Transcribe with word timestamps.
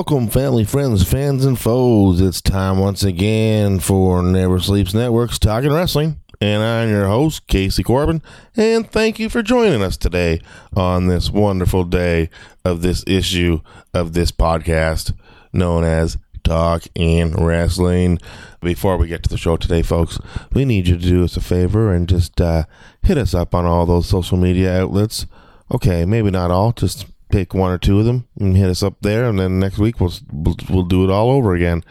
Welcome, 0.00 0.28
family, 0.28 0.64
friends, 0.64 1.06
fans, 1.06 1.44
and 1.44 1.58
foes. 1.58 2.22
It's 2.22 2.40
time 2.40 2.78
once 2.78 3.04
again 3.04 3.80
for 3.80 4.22
Never 4.22 4.58
Sleeps 4.58 4.94
Network's 4.94 5.38
Talking 5.38 5.74
Wrestling. 5.74 6.18
And 6.40 6.62
I'm 6.62 6.88
your 6.88 7.06
host, 7.06 7.46
Casey 7.48 7.82
Corbin. 7.82 8.22
And 8.56 8.90
thank 8.90 9.18
you 9.18 9.28
for 9.28 9.42
joining 9.42 9.82
us 9.82 9.98
today 9.98 10.40
on 10.74 11.08
this 11.08 11.28
wonderful 11.28 11.84
day 11.84 12.30
of 12.64 12.80
this 12.80 13.04
issue 13.06 13.60
of 13.92 14.14
this 14.14 14.32
podcast 14.32 15.12
known 15.52 15.84
as 15.84 16.16
Talk 16.44 16.84
and 16.96 17.38
Wrestling. 17.38 18.20
Before 18.62 18.96
we 18.96 19.06
get 19.06 19.22
to 19.24 19.28
the 19.28 19.36
show 19.36 19.58
today, 19.58 19.82
folks, 19.82 20.18
we 20.50 20.64
need 20.64 20.88
you 20.88 20.96
to 20.96 21.06
do 21.06 21.24
us 21.24 21.36
a 21.36 21.42
favor 21.42 21.92
and 21.92 22.08
just 22.08 22.40
uh, 22.40 22.64
hit 23.02 23.18
us 23.18 23.34
up 23.34 23.54
on 23.54 23.66
all 23.66 23.84
those 23.84 24.08
social 24.08 24.38
media 24.38 24.80
outlets. 24.80 25.26
Okay, 25.70 26.06
maybe 26.06 26.30
not 26.30 26.50
all, 26.50 26.72
just 26.72 27.04
pick 27.30 27.54
one 27.54 27.70
or 27.70 27.78
two 27.78 27.98
of 27.98 28.04
them 28.04 28.26
and 28.38 28.56
hit 28.56 28.68
us 28.68 28.82
up 28.82 28.96
there. 29.00 29.28
And 29.28 29.38
then 29.38 29.58
next 29.58 29.78
week 29.78 30.00
we'll 30.00 30.12
we'll, 30.32 30.56
we'll 30.68 30.84
do 30.84 31.04
it 31.04 31.10
all 31.10 31.30
over 31.30 31.54
again 31.54 31.84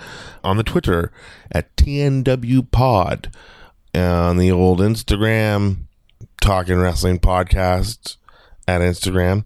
on 0.44 0.58
the 0.58 0.64
twitter 0.64 1.12
at 1.52 1.76
tnw 1.76 2.72
pod 2.72 3.32
on 3.94 4.38
the 4.38 4.52
old 4.52 4.80
instagram 4.80 5.78
talking 6.42 6.78
wrestling 6.78 7.20
podcast 7.20 8.18
at 8.68 8.82
instagram 8.82 9.46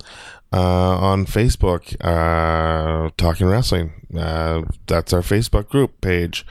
uh, 0.53 0.97
on 0.97 1.25
facebook 1.25 1.95
uh, 2.05 3.09
talking 3.17 3.47
wrestling. 3.47 3.91
Uh, 4.15 4.61
that's 4.85 5.11
our 5.11 5.21
facebook 5.21 5.67
group 5.67 5.99
page. 5.99 6.45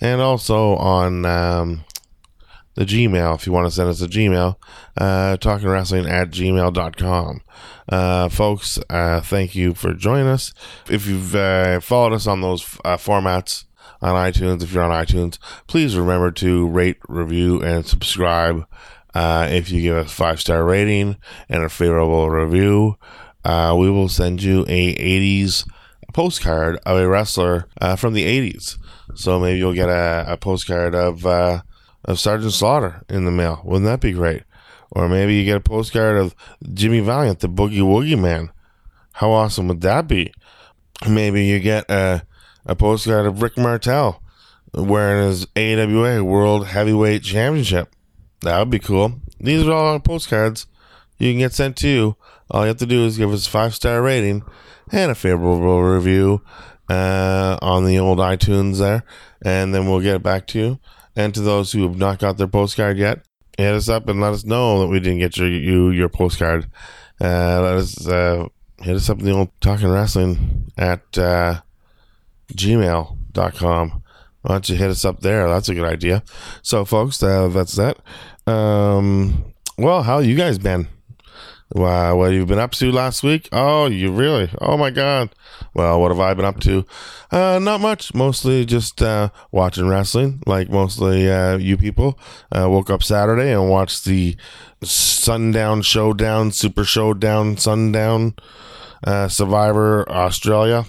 And 0.00 0.20
also 0.20 0.76
on 0.76 1.24
um, 1.24 1.84
the 2.76 2.84
Gmail 2.84 3.34
if 3.34 3.46
you 3.46 3.52
want 3.52 3.66
to 3.66 3.70
send 3.70 3.88
us 3.88 4.02
a 4.02 4.06
Gmail, 4.06 4.56
uh, 4.98 5.36
talking 5.38 5.68
wrestling 5.68 6.06
at 6.06 6.30
gmail.com. 6.30 7.40
Uh, 7.88 8.28
folks, 8.28 8.78
uh, 8.90 9.20
thank 9.22 9.54
you 9.54 9.74
for 9.74 9.94
joining 9.94 10.26
us. 10.26 10.52
If 10.88 11.06
you've 11.06 11.34
uh, 11.34 11.80
followed 11.80 12.12
us 12.12 12.26
on 12.26 12.42
those 12.42 12.62
uh, 12.84 12.96
formats 12.96 13.64
on 14.02 14.14
iTunes, 14.14 14.62
if 14.62 14.72
you're 14.72 14.82
on 14.82 14.90
iTunes, 14.90 15.38
please 15.66 15.96
remember 15.96 16.30
to 16.32 16.68
rate, 16.68 16.98
review, 17.08 17.62
and 17.62 17.86
subscribe. 17.86 18.66
Uh, 19.14 19.48
if 19.50 19.70
you 19.70 19.80
give 19.80 19.96
us 19.96 20.12
five 20.12 20.38
star 20.40 20.62
rating 20.62 21.16
and 21.48 21.62
a 21.64 21.70
favorable 21.70 22.28
review, 22.28 22.98
uh, 23.44 23.74
we 23.78 23.90
will 23.90 24.10
send 24.10 24.42
you 24.42 24.66
a 24.68 24.94
80s 24.96 25.66
postcard 26.12 26.78
of 26.84 26.98
a 26.98 27.08
wrestler 27.08 27.68
from 27.96 28.12
the 28.12 28.24
80s. 28.24 28.76
So 29.14 29.40
maybe 29.40 29.58
you'll 29.58 29.72
get 29.72 29.88
a, 29.88 30.26
a 30.28 30.36
postcard 30.36 30.94
of 30.94 31.24
of 32.06 32.18
Sergeant 32.18 32.52
Slaughter 32.52 33.04
in 33.08 33.24
the 33.24 33.30
mail. 33.30 33.60
Wouldn't 33.64 33.84
that 33.84 34.00
be 34.00 34.12
great? 34.12 34.44
Or 34.90 35.08
maybe 35.08 35.34
you 35.34 35.44
get 35.44 35.56
a 35.56 35.60
postcard 35.60 36.16
of 36.16 36.34
Jimmy 36.72 37.00
Valiant, 37.00 37.40
the 37.40 37.48
Boogie 37.48 37.80
Woogie 37.80 38.18
Man. 38.18 38.50
How 39.14 39.32
awesome 39.32 39.68
would 39.68 39.80
that 39.82 40.06
be? 40.06 40.32
Maybe 41.08 41.44
you 41.44 41.58
get 41.58 41.90
a, 41.90 42.22
a 42.64 42.74
postcard 42.74 43.26
of 43.26 43.42
Rick 43.42 43.58
Martel 43.58 44.22
wearing 44.72 45.28
his 45.28 45.46
AWA 45.56 46.22
World 46.22 46.68
Heavyweight 46.68 47.22
Championship. 47.22 47.92
That 48.42 48.58
would 48.58 48.70
be 48.70 48.78
cool. 48.78 49.20
These 49.40 49.66
are 49.66 49.72
all 49.72 49.92
our 49.94 50.00
postcards 50.00 50.66
you 51.18 51.32
can 51.32 51.38
get 51.38 51.52
sent 51.52 51.76
to 51.78 51.88
you. 51.88 52.16
All 52.50 52.62
you 52.62 52.68
have 52.68 52.76
to 52.78 52.86
do 52.86 53.04
is 53.04 53.18
give 53.18 53.32
us 53.32 53.46
a 53.46 53.50
five 53.50 53.74
star 53.74 54.00
rating 54.02 54.42
and 54.92 55.10
a 55.10 55.14
favorable 55.14 55.82
review 55.82 56.42
uh, 56.88 57.58
on 57.60 57.84
the 57.84 57.98
old 57.98 58.18
iTunes 58.18 58.78
there, 58.78 59.02
and 59.42 59.74
then 59.74 59.88
we'll 59.88 60.00
get 60.00 60.16
it 60.16 60.22
back 60.22 60.46
to 60.48 60.58
you. 60.58 60.78
And 61.16 61.34
to 61.34 61.40
those 61.40 61.72
who 61.72 61.82
have 61.82 61.96
not 61.96 62.18
got 62.18 62.36
their 62.36 62.46
postcard 62.46 62.98
yet, 62.98 63.24
hit 63.56 63.74
us 63.74 63.88
up 63.88 64.08
and 64.08 64.20
let 64.20 64.34
us 64.34 64.44
know 64.44 64.80
that 64.80 64.88
we 64.88 65.00
didn't 65.00 65.18
get 65.18 65.36
your 65.36 65.48
you 65.48 65.90
your 65.90 66.08
postcard. 66.08 66.70
Uh, 67.20 67.60
let 67.62 67.76
us 67.76 68.06
uh, 68.06 68.46
hit 68.80 68.96
us 68.96 69.08
up 69.08 69.18
in 69.18 69.24
the 69.24 69.32
old 69.32 69.50
talking 69.60 69.88
wrestling 69.88 70.70
at 70.76 71.16
uh, 71.16 71.60
gmail.com. 72.52 74.02
Why 74.42 74.54
don't 74.54 74.68
you 74.68 74.76
hit 74.76 74.90
us 74.90 75.04
up 75.04 75.20
there? 75.20 75.48
That's 75.48 75.68
a 75.68 75.74
good 75.74 75.90
idea. 75.90 76.22
So, 76.62 76.84
folks, 76.84 77.22
uh, 77.22 77.48
that's 77.48 77.74
that. 77.76 77.98
Um, 78.46 79.52
well, 79.76 80.02
how 80.02 80.20
you 80.20 80.36
guys 80.36 80.58
been? 80.58 80.88
Wow, 81.72 82.16
what 82.16 82.28
you've 82.28 82.46
been 82.46 82.60
up 82.60 82.70
to 82.72 82.92
last 82.92 83.24
week? 83.24 83.48
Oh, 83.50 83.86
you 83.86 84.12
really? 84.12 84.48
Oh 84.60 84.76
my 84.76 84.90
God. 84.90 85.30
Well, 85.74 86.00
what 86.00 86.12
have 86.12 86.20
I 86.20 86.32
been 86.32 86.44
up 86.44 86.60
to? 86.60 86.86
Uh, 87.32 87.58
not 87.60 87.80
much. 87.80 88.14
Mostly 88.14 88.64
just 88.64 89.02
uh, 89.02 89.30
watching 89.50 89.88
wrestling, 89.88 90.42
like 90.46 90.70
mostly 90.70 91.28
uh, 91.28 91.56
you 91.56 91.76
people. 91.76 92.20
Uh, 92.56 92.70
woke 92.70 92.88
up 92.88 93.02
Saturday 93.02 93.52
and 93.52 93.68
watched 93.68 94.04
the 94.04 94.36
Sundown 94.82 95.82
Showdown, 95.82 96.52
Super 96.52 96.84
Showdown, 96.84 97.56
Sundown, 97.56 98.34
uh, 99.02 99.26
Survivor 99.26 100.08
Australia 100.08 100.84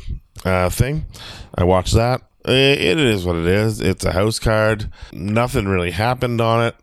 uh, 0.46 0.70
thing. 0.70 1.08
I 1.56 1.64
watched 1.64 1.96
that. 1.96 2.22
It, 2.46 2.80
it 2.80 3.00
is 3.00 3.26
what 3.26 3.36
it 3.36 3.48
is. 3.48 3.82
It's 3.82 4.06
a 4.06 4.12
house 4.12 4.38
card. 4.38 4.92
Nothing 5.12 5.68
really 5.68 5.92
happened 5.92 6.40
on 6.40 6.68
it 6.68 6.76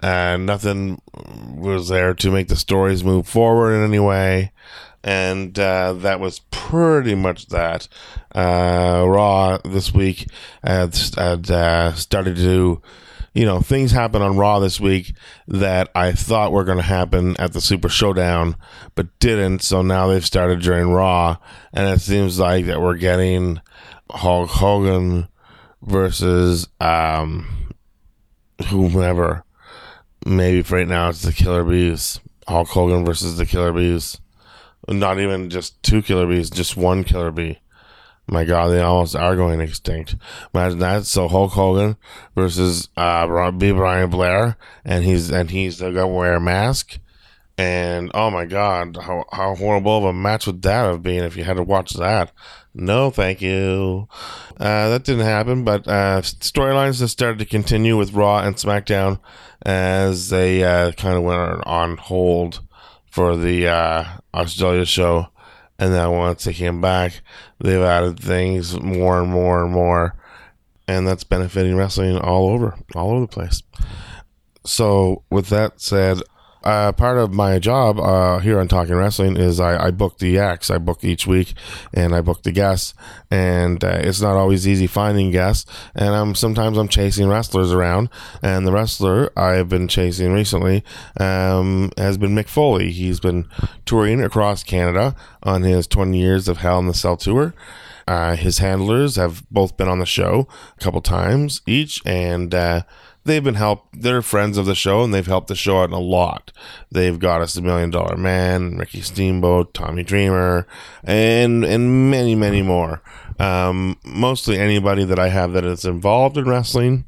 and 0.00 0.46
nothing 0.46 1.00
was 1.56 1.88
there 1.88 2.14
to 2.14 2.30
make 2.30 2.48
the 2.48 2.56
stories 2.56 3.04
move 3.04 3.26
forward 3.26 3.72
in 3.72 3.84
any 3.84 3.98
way. 3.98 4.52
And 5.02 5.58
uh, 5.58 5.94
that 5.94 6.20
was 6.20 6.40
pretty 6.50 7.14
much 7.14 7.46
that. 7.46 7.88
Uh, 8.34 9.04
Raw 9.06 9.58
this 9.64 9.92
week 9.92 10.26
had, 10.62 10.96
had 11.16 11.50
uh, 11.50 11.94
started 11.94 12.36
to, 12.36 12.82
you 13.32 13.44
know, 13.44 13.60
things 13.60 13.92
happen 13.92 14.22
on 14.22 14.36
Raw 14.36 14.58
this 14.58 14.80
week 14.80 15.14
that 15.46 15.88
I 15.94 16.12
thought 16.12 16.52
were 16.52 16.64
going 16.64 16.78
to 16.78 16.84
happen 16.84 17.36
at 17.38 17.52
the 17.52 17.60
Super 17.60 17.88
Showdown, 17.88 18.56
but 18.94 19.18
didn't. 19.20 19.62
So 19.62 19.82
now 19.82 20.08
they've 20.08 20.24
started 20.24 20.60
during 20.60 20.90
Raw, 20.90 21.36
and 21.72 21.88
it 21.88 22.00
seems 22.00 22.38
like 22.38 22.66
that 22.66 22.80
we're 22.80 22.96
getting 22.96 23.60
Hulk 24.10 24.50
Hogan 24.50 25.28
versus 25.82 26.68
um, 26.80 27.72
whomever 28.66 29.44
maybe 30.28 30.62
for 30.62 30.76
right 30.76 30.88
now 30.88 31.08
it's 31.08 31.22
the 31.22 31.32
Killer 31.32 31.64
Bees. 31.64 32.20
Hulk 32.46 32.68
Hogan 32.68 33.04
versus 33.04 33.36
the 33.36 33.46
Killer 33.46 33.72
Bees. 33.72 34.20
Not 34.88 35.18
even 35.18 35.50
just 35.50 35.82
two 35.82 36.02
Killer 36.02 36.26
Bees, 36.26 36.50
just 36.50 36.76
one 36.76 37.04
Killer 37.04 37.30
Bee. 37.30 37.58
My 38.26 38.44
God, 38.44 38.68
they 38.68 38.80
almost 38.80 39.16
are 39.16 39.36
going 39.36 39.60
extinct. 39.60 40.16
Imagine 40.54 40.78
that. 40.80 41.06
So 41.06 41.28
Hulk 41.28 41.52
Hogan 41.52 41.96
versus 42.34 42.88
uh, 42.96 43.50
B. 43.52 43.72
Brian 43.72 44.10
Blair, 44.10 44.56
and 44.84 45.04
he's 45.04 45.30
and 45.30 45.50
he's 45.50 45.80
gonna 45.80 46.06
wear 46.06 46.34
a 46.34 46.40
mask. 46.40 46.98
And 47.56 48.10
oh 48.14 48.30
my 48.30 48.44
God, 48.44 48.98
how 48.98 49.24
how 49.32 49.54
horrible 49.54 49.98
of 49.98 50.04
a 50.04 50.12
match 50.12 50.46
would 50.46 50.62
that 50.62 50.84
have 50.84 51.02
been 51.02 51.24
if 51.24 51.36
you 51.36 51.44
had 51.44 51.56
to 51.56 51.62
watch 51.62 51.94
that? 51.94 52.32
No, 52.80 53.10
thank 53.10 53.42
you. 53.42 54.06
Uh, 54.52 54.88
that 54.90 55.02
didn't 55.02 55.24
happen, 55.26 55.64
but 55.64 55.88
uh, 55.88 56.22
storylines 56.22 57.00
have 57.00 57.10
started 57.10 57.40
to 57.40 57.44
continue 57.44 57.96
with 57.96 58.12
Raw 58.12 58.38
and 58.38 58.54
SmackDown 58.54 59.18
as 59.62 60.28
they 60.28 60.62
uh, 60.62 60.92
kind 60.92 61.16
of 61.16 61.24
went 61.24 61.66
on 61.66 61.96
hold 61.96 62.60
for 63.10 63.36
the 63.36 63.66
uh, 63.66 64.04
Australia 64.32 64.84
show. 64.84 65.26
And 65.80 65.92
then 65.92 66.12
once 66.12 66.44
they 66.44 66.52
came 66.52 66.80
back, 66.80 67.20
they've 67.58 67.82
added 67.82 68.20
things 68.20 68.80
more 68.80 69.20
and 69.20 69.30
more 69.30 69.64
and 69.64 69.72
more. 69.72 70.14
And 70.86 71.06
that's 71.06 71.24
benefiting 71.24 71.74
wrestling 71.74 72.16
all 72.16 72.48
over, 72.48 72.76
all 72.94 73.10
over 73.10 73.20
the 73.22 73.26
place. 73.26 73.60
So, 74.64 75.24
with 75.30 75.48
that 75.48 75.80
said, 75.80 76.22
uh, 76.64 76.92
part 76.92 77.18
of 77.18 77.32
my 77.32 77.58
job 77.58 77.98
uh, 77.98 78.38
here 78.38 78.58
on 78.58 78.68
Talking 78.68 78.96
Wrestling 78.96 79.36
is 79.36 79.60
I, 79.60 79.86
I, 79.86 79.90
book 79.90 80.18
the 80.18 80.38
acts. 80.38 80.70
I 80.70 80.78
book 80.78 81.04
each 81.04 81.26
week, 81.26 81.54
and 81.94 82.14
I 82.14 82.20
book 82.20 82.42
the 82.42 82.52
guests. 82.52 82.94
And 83.30 83.82
uh, 83.82 83.98
it's 84.00 84.20
not 84.20 84.36
always 84.36 84.66
easy 84.66 84.86
finding 84.86 85.30
guests. 85.30 85.70
And 85.94 86.14
I'm 86.14 86.34
sometimes 86.34 86.76
I'm 86.76 86.88
chasing 86.88 87.28
wrestlers 87.28 87.72
around. 87.72 88.08
And 88.42 88.66
the 88.66 88.72
wrestler 88.72 89.30
I've 89.38 89.68
been 89.68 89.88
chasing 89.88 90.32
recently 90.32 90.84
um, 91.18 91.90
has 91.96 92.18
been 92.18 92.34
Mick 92.34 92.48
Foley. 92.48 92.90
He's 92.90 93.20
been 93.20 93.48
touring 93.84 94.22
across 94.22 94.62
Canada 94.62 95.14
on 95.42 95.62
his 95.62 95.86
20 95.86 96.18
years 96.18 96.48
of 96.48 96.58
Hell 96.58 96.80
in 96.80 96.86
the 96.86 96.94
Cell 96.94 97.16
tour. 97.16 97.54
Uh, 98.08 98.36
his 98.36 98.56
handlers 98.56 99.16
have 99.16 99.44
both 99.50 99.76
been 99.76 99.86
on 99.86 99.98
the 99.98 100.06
show 100.06 100.48
a 100.80 100.82
couple 100.82 101.02
times 101.02 101.60
each, 101.66 102.00
and 102.06 102.54
uh, 102.54 102.80
they've 103.28 103.44
been 103.44 103.54
help. 103.54 103.86
They're 103.92 104.22
friends 104.22 104.58
of 104.58 104.66
the 104.66 104.74
show, 104.74 105.04
and 105.04 105.14
they've 105.14 105.26
helped 105.26 105.46
the 105.46 105.54
show 105.54 105.82
out 105.82 105.92
a 105.92 105.98
lot. 105.98 106.50
They've 106.90 107.18
got 107.18 107.40
us 107.40 107.54
the 107.54 107.62
Million 107.62 107.90
Dollar 107.90 108.16
Man, 108.16 108.76
Ricky 108.76 109.02
Steamboat, 109.02 109.72
Tommy 109.74 110.02
Dreamer, 110.02 110.66
and 111.04 111.64
and 111.64 112.10
many 112.10 112.34
many 112.34 112.62
more. 112.62 113.00
Um, 113.38 113.98
mostly 114.04 114.58
anybody 114.58 115.04
that 115.04 115.18
I 115.18 115.28
have 115.28 115.52
that 115.52 115.64
is 115.64 115.84
involved 115.84 116.36
in 116.36 116.48
wrestling, 116.48 117.04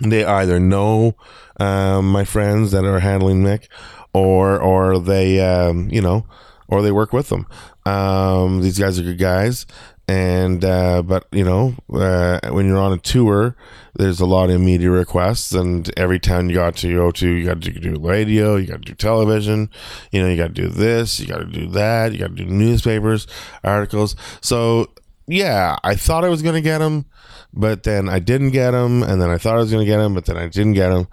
they 0.00 0.24
either 0.24 0.58
know 0.58 1.16
um, 1.60 2.10
my 2.10 2.24
friends 2.24 2.70
that 2.72 2.84
are 2.84 3.00
handling 3.00 3.42
Mick, 3.42 3.68
or 4.14 4.58
or 4.58 4.98
they 4.98 5.40
um, 5.40 5.90
you 5.90 6.00
know, 6.00 6.26
or 6.68 6.80
they 6.80 6.92
work 6.92 7.12
with 7.12 7.28
them. 7.28 7.46
Um, 7.84 8.62
these 8.62 8.78
guys 8.78 8.98
are 8.98 9.02
good 9.02 9.18
guys, 9.18 9.66
and 10.08 10.64
uh, 10.64 11.02
but 11.02 11.26
you 11.32 11.44
know, 11.44 11.74
uh, 11.92 12.40
when 12.50 12.66
you're 12.66 12.78
on 12.78 12.92
a 12.92 12.98
tour, 12.98 13.56
there's 13.94 14.20
a 14.20 14.26
lot 14.26 14.50
of 14.50 14.60
media 14.60 14.90
requests, 14.90 15.52
and 15.52 15.90
every 15.98 16.20
town 16.20 16.48
you 16.48 16.54
got 16.54 16.76
to 16.76 16.94
go 16.94 17.10
to, 17.10 17.28
you 17.28 17.46
got 17.46 17.60
to 17.62 17.70
do 17.72 17.96
radio, 18.00 18.56
you 18.56 18.66
got 18.66 18.82
to 18.82 18.92
do 18.92 18.94
television, 18.94 19.68
you 20.12 20.22
know, 20.22 20.28
you 20.28 20.36
got 20.36 20.54
to 20.54 20.62
do 20.62 20.68
this, 20.68 21.18
you 21.18 21.26
got 21.26 21.38
to 21.38 21.46
do 21.46 21.66
that, 21.68 22.12
you 22.12 22.18
got 22.18 22.36
to 22.36 22.44
do 22.44 22.46
newspapers, 22.46 23.26
articles. 23.64 24.14
So 24.40 24.90
yeah, 25.26 25.76
I 25.82 25.96
thought 25.96 26.24
I 26.24 26.28
was 26.28 26.42
going 26.42 26.54
to 26.54 26.60
get 26.60 26.80
him, 26.80 27.06
but 27.52 27.82
then 27.82 28.08
I 28.08 28.20
didn't 28.20 28.50
get 28.50 28.74
him, 28.74 29.02
and 29.02 29.20
then 29.20 29.30
I 29.30 29.38
thought 29.38 29.56
I 29.56 29.60
was 29.60 29.72
going 29.72 29.84
to 29.84 29.90
get 29.90 30.00
him, 30.00 30.14
but 30.14 30.26
then 30.26 30.36
I 30.36 30.46
didn't 30.46 30.74
get 30.74 30.92
him, 30.92 31.08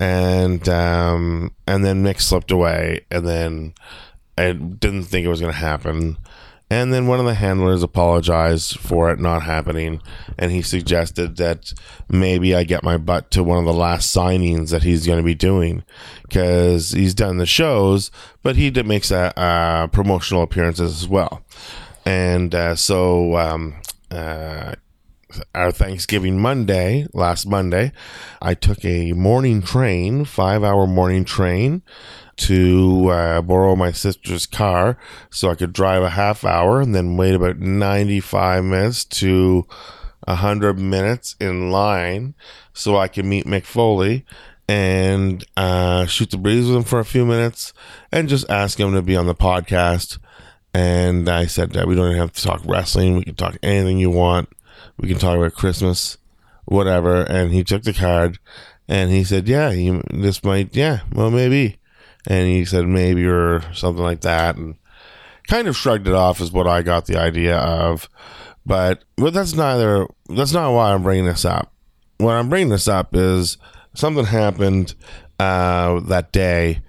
and 0.00 0.66
um, 0.68 1.54
and 1.66 1.84
then 1.84 2.02
Mick 2.02 2.20
slipped 2.20 2.50
away, 2.50 3.04
and 3.10 3.28
then 3.28 3.74
I 4.38 4.52
didn't 4.52 5.04
think 5.04 5.26
it 5.26 5.28
was 5.28 5.40
going 5.40 5.52
to 5.52 5.58
happen. 5.58 6.16
And 6.70 6.92
then 6.92 7.06
one 7.06 7.18
of 7.18 7.24
the 7.24 7.34
handlers 7.34 7.82
apologized 7.82 8.78
for 8.78 9.10
it 9.10 9.18
not 9.18 9.42
happening, 9.42 10.02
and 10.36 10.52
he 10.52 10.60
suggested 10.60 11.36
that 11.38 11.72
maybe 12.10 12.54
I 12.54 12.64
get 12.64 12.82
my 12.82 12.98
butt 12.98 13.30
to 13.30 13.42
one 13.42 13.58
of 13.58 13.64
the 13.64 13.72
last 13.72 14.14
signings 14.14 14.70
that 14.70 14.82
he's 14.82 15.06
going 15.06 15.18
to 15.18 15.24
be 15.24 15.34
doing, 15.34 15.82
because 16.22 16.90
he's 16.90 17.14
done 17.14 17.38
the 17.38 17.46
shows, 17.46 18.10
but 18.42 18.56
he 18.56 18.70
makes 18.82 19.10
a, 19.10 19.88
promotional 19.92 20.42
appearances 20.42 21.02
as 21.02 21.08
well. 21.08 21.42
And 22.04 22.54
uh, 22.54 22.74
so 22.74 23.36
um, 23.38 23.74
uh, 24.10 24.74
our 25.54 25.72
Thanksgiving 25.72 26.38
Monday, 26.38 27.06
last 27.12 27.46
Monday, 27.46 27.92
I 28.42 28.54
took 28.54 28.84
a 28.84 29.12
morning 29.12 29.62
train, 29.62 30.24
five 30.24 30.62
hour 30.62 30.86
morning 30.86 31.24
train 31.24 31.82
to 32.38 33.08
uh, 33.10 33.42
borrow 33.42 33.76
my 33.76 33.92
sister's 33.92 34.46
car 34.46 34.96
so 35.30 35.50
I 35.50 35.54
could 35.54 35.72
drive 35.72 36.02
a 36.02 36.10
half 36.10 36.44
hour 36.44 36.80
and 36.80 36.94
then 36.94 37.16
wait 37.16 37.34
about 37.34 37.58
95 37.58 38.64
minutes 38.64 39.04
to 39.04 39.66
100 40.24 40.78
minutes 40.78 41.36
in 41.40 41.70
line 41.70 42.34
so 42.72 42.96
I 42.96 43.08
could 43.08 43.24
meet 43.24 43.46
Mick 43.46 43.64
Foley 43.64 44.24
and 44.68 45.44
uh, 45.56 46.06
shoot 46.06 46.30
the 46.30 46.38
breeze 46.38 46.66
with 46.66 46.76
him 46.76 46.84
for 46.84 47.00
a 47.00 47.04
few 47.04 47.24
minutes 47.24 47.72
and 48.12 48.28
just 48.28 48.48
ask 48.50 48.78
him 48.78 48.92
to 48.92 49.02
be 49.02 49.16
on 49.16 49.26
the 49.26 49.34
podcast. 49.34 50.18
And 50.74 51.28
I 51.28 51.46
said 51.46 51.72
that 51.72 51.88
we 51.88 51.96
don't 51.96 52.14
have 52.14 52.32
to 52.32 52.42
talk 52.42 52.62
wrestling. 52.64 53.16
We 53.16 53.24
can 53.24 53.34
talk 53.34 53.56
anything 53.62 53.98
you 53.98 54.10
want. 54.10 54.50
We 54.98 55.08
can 55.08 55.18
talk 55.18 55.36
about 55.36 55.54
Christmas, 55.54 56.18
whatever. 56.66 57.22
And 57.22 57.52
he 57.52 57.64
took 57.64 57.82
the 57.82 57.94
card 57.94 58.38
and 58.86 59.10
he 59.10 59.24
said, 59.24 59.48
yeah, 59.48 59.70
this 60.10 60.44
might, 60.44 60.76
yeah, 60.76 61.00
well, 61.12 61.30
maybe 61.30 61.77
and 62.28 62.46
he 62.46 62.64
said 62.64 62.86
maybe 62.86 63.26
or 63.26 63.62
something 63.72 64.04
like 64.04 64.20
that, 64.20 64.56
and 64.56 64.76
kind 65.48 65.66
of 65.66 65.76
shrugged 65.76 66.06
it 66.06 66.14
off 66.14 66.40
is 66.40 66.52
what 66.52 66.68
I 66.68 66.82
got 66.82 67.06
the 67.06 67.16
idea 67.16 67.58
of. 67.58 68.08
But 68.64 69.02
but 69.16 69.32
that's 69.32 69.54
neither. 69.54 70.06
That's 70.28 70.52
not 70.52 70.72
why 70.72 70.92
I'm 70.92 71.02
bringing 71.02 71.24
this 71.24 71.44
up. 71.44 71.72
What 72.18 72.34
I'm 72.34 72.50
bringing 72.50 72.68
this 72.68 72.86
up 72.86 73.16
is 73.16 73.56
something 73.94 74.26
happened 74.26 74.94
uh, 75.40 76.00
that 76.00 76.30
day. 76.30 76.82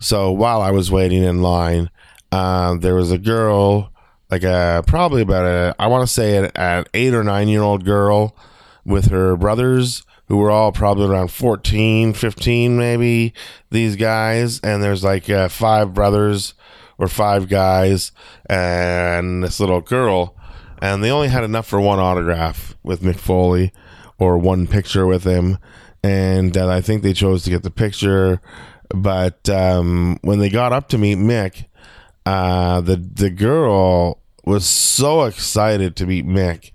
So 0.00 0.32
while 0.32 0.60
I 0.60 0.72
was 0.72 0.90
waiting 0.90 1.22
in 1.22 1.42
line, 1.42 1.88
uh, 2.32 2.74
there 2.74 2.96
was 2.96 3.12
a 3.12 3.18
girl, 3.18 3.92
like 4.32 4.42
a 4.42 4.82
probably 4.84 5.22
about 5.22 5.44
a 5.44 5.76
I 5.78 5.86
want 5.86 6.06
to 6.06 6.12
say 6.12 6.38
an, 6.38 6.50
an 6.56 6.86
eight 6.92 7.14
or 7.14 7.22
nine 7.22 7.46
year 7.46 7.62
old 7.62 7.84
girl 7.84 8.36
with 8.84 9.12
her 9.12 9.36
brothers 9.36 10.02
who 10.32 10.38
were 10.38 10.50
all 10.50 10.72
probably 10.72 11.04
around 11.04 11.28
14, 11.28 12.14
15, 12.14 12.74
maybe, 12.78 13.34
these 13.70 13.96
guys. 13.96 14.60
And 14.60 14.82
there's 14.82 15.04
like 15.04 15.28
uh, 15.28 15.50
five 15.50 15.92
brothers 15.92 16.54
or 16.96 17.06
five 17.06 17.50
guys 17.50 18.12
and 18.46 19.44
this 19.44 19.60
little 19.60 19.82
girl. 19.82 20.34
And 20.80 21.04
they 21.04 21.10
only 21.10 21.28
had 21.28 21.44
enough 21.44 21.66
for 21.66 21.82
one 21.82 21.98
autograph 21.98 22.74
with 22.82 23.02
Mick 23.02 23.18
Foley 23.18 23.72
or 24.18 24.38
one 24.38 24.66
picture 24.66 25.06
with 25.06 25.24
him. 25.24 25.58
And 26.02 26.56
uh, 26.56 26.66
I 26.66 26.80
think 26.80 27.02
they 27.02 27.12
chose 27.12 27.44
to 27.44 27.50
get 27.50 27.62
the 27.62 27.70
picture. 27.70 28.40
But 28.88 29.50
um, 29.50 30.18
when 30.22 30.38
they 30.38 30.48
got 30.48 30.72
up 30.72 30.88
to 30.88 30.98
meet 30.98 31.18
Mick, 31.18 31.66
uh, 32.24 32.80
the 32.80 32.96
the 32.96 33.28
girl 33.28 34.22
was 34.46 34.64
so 34.64 35.24
excited 35.24 35.94
to 35.96 36.06
meet 36.06 36.26
Mick 36.26 36.71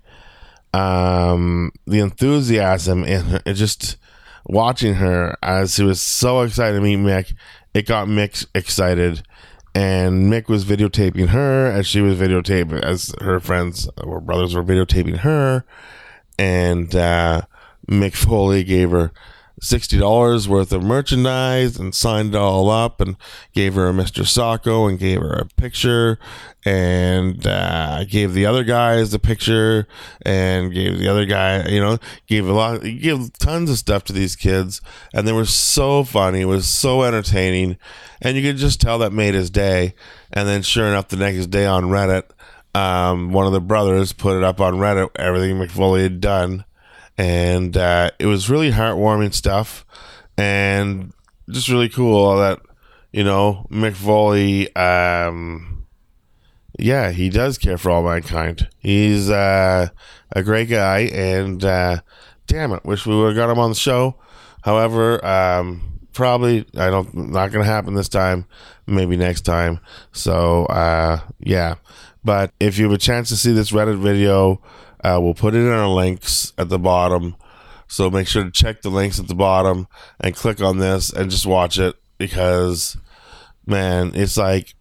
um, 0.74 1.72
the 1.86 2.00
enthusiasm 2.00 3.04
and 3.04 3.42
just 3.56 3.96
watching 4.44 4.94
her 4.94 5.36
as 5.42 5.74
she 5.74 5.82
was 5.82 6.02
so 6.02 6.42
excited 6.42 6.76
to 6.76 6.82
meet 6.82 6.98
Mick, 6.98 7.34
it 7.74 7.86
got 7.86 8.08
Mick 8.08 8.46
excited. 8.54 9.22
And 9.74 10.32
Mick 10.32 10.48
was 10.48 10.64
videotaping 10.64 11.28
her 11.28 11.66
as 11.66 11.86
she 11.86 12.00
was 12.00 12.18
videotaping, 12.18 12.82
as 12.82 13.14
her 13.20 13.38
friends 13.38 13.88
or 14.02 14.20
brothers 14.20 14.54
were 14.54 14.64
videotaping 14.64 15.18
her. 15.18 15.64
And 16.38 16.94
uh, 16.96 17.42
Mick 17.88 18.14
Foley 18.14 18.64
gave 18.64 18.90
her 18.90 19.12
$60 19.60 20.46
worth 20.46 20.72
of 20.72 20.82
merchandise 20.82 21.78
and 21.78 21.94
signed 21.94 22.34
it 22.34 22.38
all 22.38 22.70
up 22.70 23.00
and 23.00 23.16
gave 23.52 23.74
her 23.74 23.88
a 23.88 23.92
Mr. 23.92 24.22
Socko 24.22 24.88
and 24.88 24.98
gave 24.98 25.20
her 25.20 25.32
a 25.32 25.46
picture 25.46 26.18
and 26.64 27.46
uh, 27.46 28.04
gave 28.04 28.34
the 28.34 28.46
other 28.46 28.62
guys 28.64 29.10
the 29.10 29.18
picture 29.18 29.86
and 30.22 30.72
gave 30.72 30.98
the 30.98 31.08
other 31.08 31.24
guy, 31.24 31.66
you 31.68 31.80
know, 31.80 31.98
gave 32.26 32.46
a 32.46 32.52
lot, 32.52 32.82
gave 32.82 33.32
tons 33.38 33.70
of 33.70 33.78
stuff 33.78 34.04
to 34.04 34.12
these 34.12 34.36
kids. 34.36 34.80
And 35.12 35.26
they 35.26 35.32
were 35.32 35.44
so 35.44 36.04
funny. 36.04 36.42
It 36.42 36.46
was 36.46 36.68
so 36.68 37.02
entertaining. 37.02 37.78
And 38.20 38.36
you 38.36 38.42
could 38.42 38.58
just 38.58 38.80
tell 38.80 38.98
that 38.98 39.12
made 39.12 39.34
his 39.34 39.50
day. 39.50 39.94
And 40.32 40.48
then 40.48 40.62
sure 40.62 40.86
enough, 40.86 41.08
the 41.08 41.16
next 41.16 41.46
day 41.46 41.66
on 41.66 41.84
Reddit, 41.84 42.24
um, 42.74 43.32
one 43.32 43.46
of 43.46 43.52
the 43.52 43.60
brothers 43.60 44.12
put 44.12 44.36
it 44.36 44.44
up 44.44 44.60
on 44.60 44.74
Reddit, 44.74 45.10
everything 45.16 45.56
Mick 45.56 45.70
Foley 45.70 46.02
had 46.02 46.20
done 46.20 46.64
and 47.18 47.76
uh, 47.76 48.10
it 48.18 48.26
was 48.26 48.48
really 48.48 48.70
heartwarming 48.70 49.34
stuff, 49.34 49.84
and 50.38 51.12
just 51.50 51.68
really 51.68 51.88
cool 51.88 52.36
that 52.36 52.60
you 53.12 53.24
know 53.24 53.66
Foley. 53.94 54.74
Um, 54.76 55.86
yeah, 56.78 57.10
he 57.10 57.28
does 57.28 57.58
care 57.58 57.76
for 57.76 57.90
all 57.90 58.04
mankind. 58.04 58.68
He's 58.78 59.28
uh, 59.28 59.88
a 60.30 60.42
great 60.42 60.68
guy, 60.68 61.00
and 61.12 61.62
uh, 61.64 62.00
damn 62.46 62.72
it, 62.72 62.84
wish 62.84 63.04
we 63.04 63.16
would 63.16 63.28
have 63.28 63.36
got 63.36 63.52
him 63.52 63.58
on 63.58 63.70
the 63.70 63.76
show. 63.76 64.14
However, 64.62 65.24
um, 65.26 66.00
probably 66.12 66.66
I 66.76 66.90
don't 66.90 67.12
not 67.14 67.50
going 67.50 67.64
to 67.64 67.70
happen 67.70 67.94
this 67.94 68.08
time. 68.08 68.46
Maybe 68.86 69.16
next 69.16 69.42
time. 69.42 69.80
So 70.12 70.66
uh, 70.66 71.20
yeah, 71.40 71.76
but 72.22 72.52
if 72.60 72.78
you 72.78 72.84
have 72.84 72.94
a 72.94 72.98
chance 72.98 73.28
to 73.30 73.36
see 73.36 73.52
this 73.52 73.72
Reddit 73.72 73.98
video 73.98 74.62
uh, 75.04 75.18
we'll 75.20 75.34
put 75.34 75.54
it 75.54 75.58
in 75.58 75.68
our 75.68 75.88
links 75.88 76.52
at 76.58 76.68
the 76.68 76.78
bottom. 76.78 77.36
So 77.86 78.10
make 78.10 78.26
sure 78.26 78.44
to 78.44 78.50
check 78.50 78.82
the 78.82 78.90
links 78.90 79.18
at 79.18 79.28
the 79.28 79.34
bottom 79.34 79.88
and 80.20 80.34
click 80.34 80.60
on 80.60 80.78
this 80.78 81.10
and 81.10 81.30
just 81.30 81.46
watch 81.46 81.78
it 81.78 81.96
because, 82.18 82.96
man, 83.66 84.12
it's 84.14 84.36
like, 84.36 84.74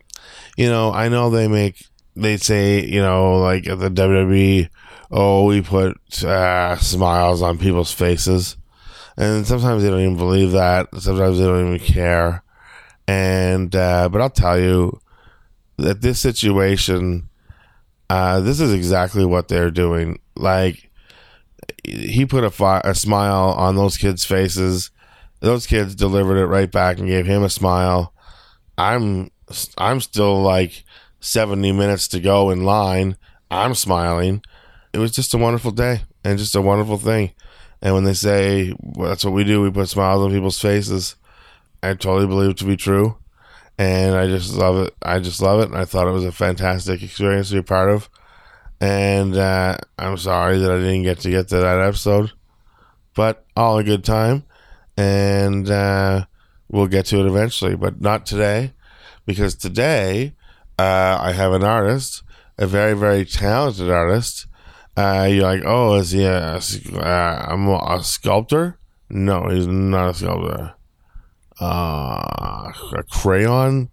you 0.57 0.67
know, 0.67 0.91
I 0.91 1.07
know 1.07 1.29
they 1.29 1.47
make, 1.47 1.85
they 2.15 2.37
say, 2.37 2.83
you 2.83 3.01
know, 3.01 3.37
like 3.37 3.67
at 3.67 3.79
the 3.79 3.89
WWE, 3.89 4.69
oh, 5.11 5.45
we 5.45 5.61
put 5.61 6.23
uh, 6.23 6.75
smiles 6.77 7.41
on 7.41 7.57
people's 7.57 7.93
faces. 7.93 8.57
And 9.15 9.47
sometimes 9.47 9.83
they 9.83 9.89
don't 9.89 10.01
even 10.01 10.17
believe 10.17 10.51
that. 10.51 10.89
Sometimes 10.99 11.39
they 11.39 11.45
don't 11.45 11.75
even 11.75 11.79
care. 11.79 12.43
And, 13.07 13.73
uh, 13.75 14.09
but 14.09 14.21
I'll 14.21 14.29
tell 14.29 14.59
you 14.59 14.99
that 15.77 16.01
this 16.01 16.19
situation, 16.19 17.29
uh, 18.09 18.39
this 18.39 18.59
is 18.59 18.73
exactly 18.73 19.25
what 19.25 19.47
they're 19.47 19.71
doing. 19.71 20.19
Like 20.35 20.89
he 21.83 22.25
put 22.25 22.43
a, 22.43 22.51
fi- 22.51 22.81
a 22.83 22.95
smile 22.95 23.53
on 23.57 23.75
those 23.75 23.97
kids' 23.97 24.25
faces. 24.25 24.91
Those 25.39 25.67
kids 25.67 25.95
delivered 25.95 26.37
it 26.37 26.47
right 26.47 26.71
back 26.71 26.97
and 26.97 27.07
gave 27.07 27.25
him 27.25 27.43
a 27.43 27.49
smile. 27.49 28.13
I'm 28.77 29.31
I'm 29.77 30.01
still 30.01 30.41
like 30.41 30.83
70 31.19 31.71
minutes 31.71 32.07
to 32.09 32.19
go 32.19 32.49
in 32.49 32.63
line. 32.63 33.17
I'm 33.49 33.75
smiling. 33.75 34.41
It 34.93 34.99
was 34.99 35.11
just 35.11 35.33
a 35.33 35.37
wonderful 35.37 35.71
day 35.71 36.01
and 36.23 36.39
just 36.39 36.55
a 36.55 36.61
wonderful 36.61 36.97
thing. 36.97 37.31
And 37.81 37.93
when 37.93 38.03
they 38.03 38.13
say 38.13 38.73
well, 38.79 39.09
that's 39.09 39.23
what 39.23 39.33
we 39.33 39.43
do, 39.43 39.61
we 39.61 39.71
put 39.71 39.89
smiles 39.89 40.23
on 40.23 40.31
people's 40.31 40.59
faces. 40.59 41.15
I 41.83 41.93
totally 41.93 42.27
believe 42.27 42.51
it 42.51 42.57
to 42.57 42.65
be 42.65 42.75
true 42.75 43.17
and 43.77 44.15
I 44.15 44.27
just 44.27 44.53
love 44.55 44.77
it. 44.87 44.93
I 45.01 45.19
just 45.19 45.41
love 45.41 45.59
it. 45.61 45.75
I 45.75 45.85
thought 45.85 46.07
it 46.07 46.11
was 46.11 46.25
a 46.25 46.31
fantastic 46.31 47.03
experience 47.03 47.49
to 47.49 47.55
be 47.55 47.61
part 47.61 47.89
of. 47.89 48.09
And 48.79 49.35
uh, 49.35 49.77
I'm 49.97 50.17
sorry 50.17 50.59
that 50.59 50.71
I 50.71 50.77
didn't 50.77 51.03
get 51.03 51.19
to 51.21 51.29
get 51.29 51.47
to 51.49 51.57
that 51.57 51.79
episode, 51.79 52.31
but 53.15 53.45
all 53.55 53.77
a 53.77 53.83
good 53.83 54.03
time. 54.03 54.43
and 54.97 55.69
uh, 55.69 56.25
we'll 56.69 56.87
get 56.87 57.05
to 57.07 57.19
it 57.19 57.27
eventually, 57.27 57.75
but 57.75 58.01
not 58.01 58.25
today, 58.25 58.73
because 59.25 59.55
today 59.55 60.33
uh, 60.79 61.17
I 61.21 61.31
have 61.33 61.53
an 61.53 61.63
artist, 61.63 62.23
a 62.57 62.65
very 62.65 62.93
very 62.93 63.25
talented 63.25 63.89
artist. 63.89 64.47
Uh, 64.95 65.27
you're 65.29 65.43
like, 65.43 65.61
oh, 65.63 65.95
is 65.95 66.11
he 66.11 66.23
a, 66.23 66.55
uh, 66.55 67.87
a 67.91 68.03
sculptor? 68.03 68.79
No, 69.09 69.47
he's 69.49 69.67
not 69.67 70.09
a 70.09 70.13
sculptor. 70.15 70.73
Uh, 71.59 72.71
a 72.95 73.03
crayon 73.09 73.89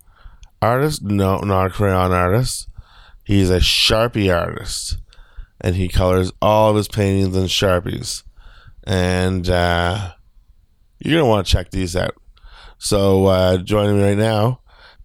artist? 0.60 1.02
No, 1.02 1.38
not 1.38 1.66
a 1.66 1.70
crayon 1.70 2.12
artist. 2.12 2.68
He's 3.24 3.50
a 3.50 3.58
Sharpie 3.58 4.34
artist. 4.34 4.98
And 5.60 5.76
he 5.76 5.88
colors 5.88 6.30
all 6.42 6.70
of 6.70 6.76
his 6.76 6.88
paintings 6.88 7.34
in 7.36 7.44
Sharpies. 7.44 8.22
And 8.86 9.48
uh, 9.48 10.12
you're 10.98 11.14
going 11.14 11.24
to 11.24 11.28
want 11.28 11.46
to 11.46 11.52
check 11.52 11.70
these 11.70 11.96
out. 11.96 12.14
So 12.78 13.26
uh, 13.26 13.56
joining 13.58 13.96
me 13.96 14.04
right 14.04 14.18
now 14.18 14.60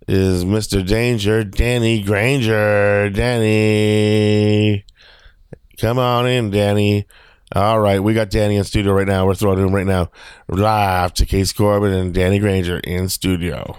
is 0.08 0.44
Mr. 0.44 0.86
Danger, 0.86 1.44
Danny 1.44 2.01
Granger. 2.01 3.10
Danny. 3.10 4.84
Come 5.80 5.98
on 6.00 6.28
in, 6.28 6.50
Danny. 6.50 7.06
All 7.56 7.79
right, 7.79 8.00
we 8.01 8.13
got 8.13 8.29
Danny 8.29 8.58
in 8.58 8.63
studio 8.63 8.94
right 8.94 9.08
now. 9.08 9.25
We're 9.25 9.34
throwing 9.34 9.58
him 9.58 9.74
right 9.74 9.86
now 9.86 10.12
live 10.48 11.15
to 11.15 11.25
Case 11.25 11.51
Corbin 11.51 11.91
and 11.91 12.13
Danny 12.13 12.38
Granger 12.38 12.77
in 12.77 13.10
studio. 13.10 13.75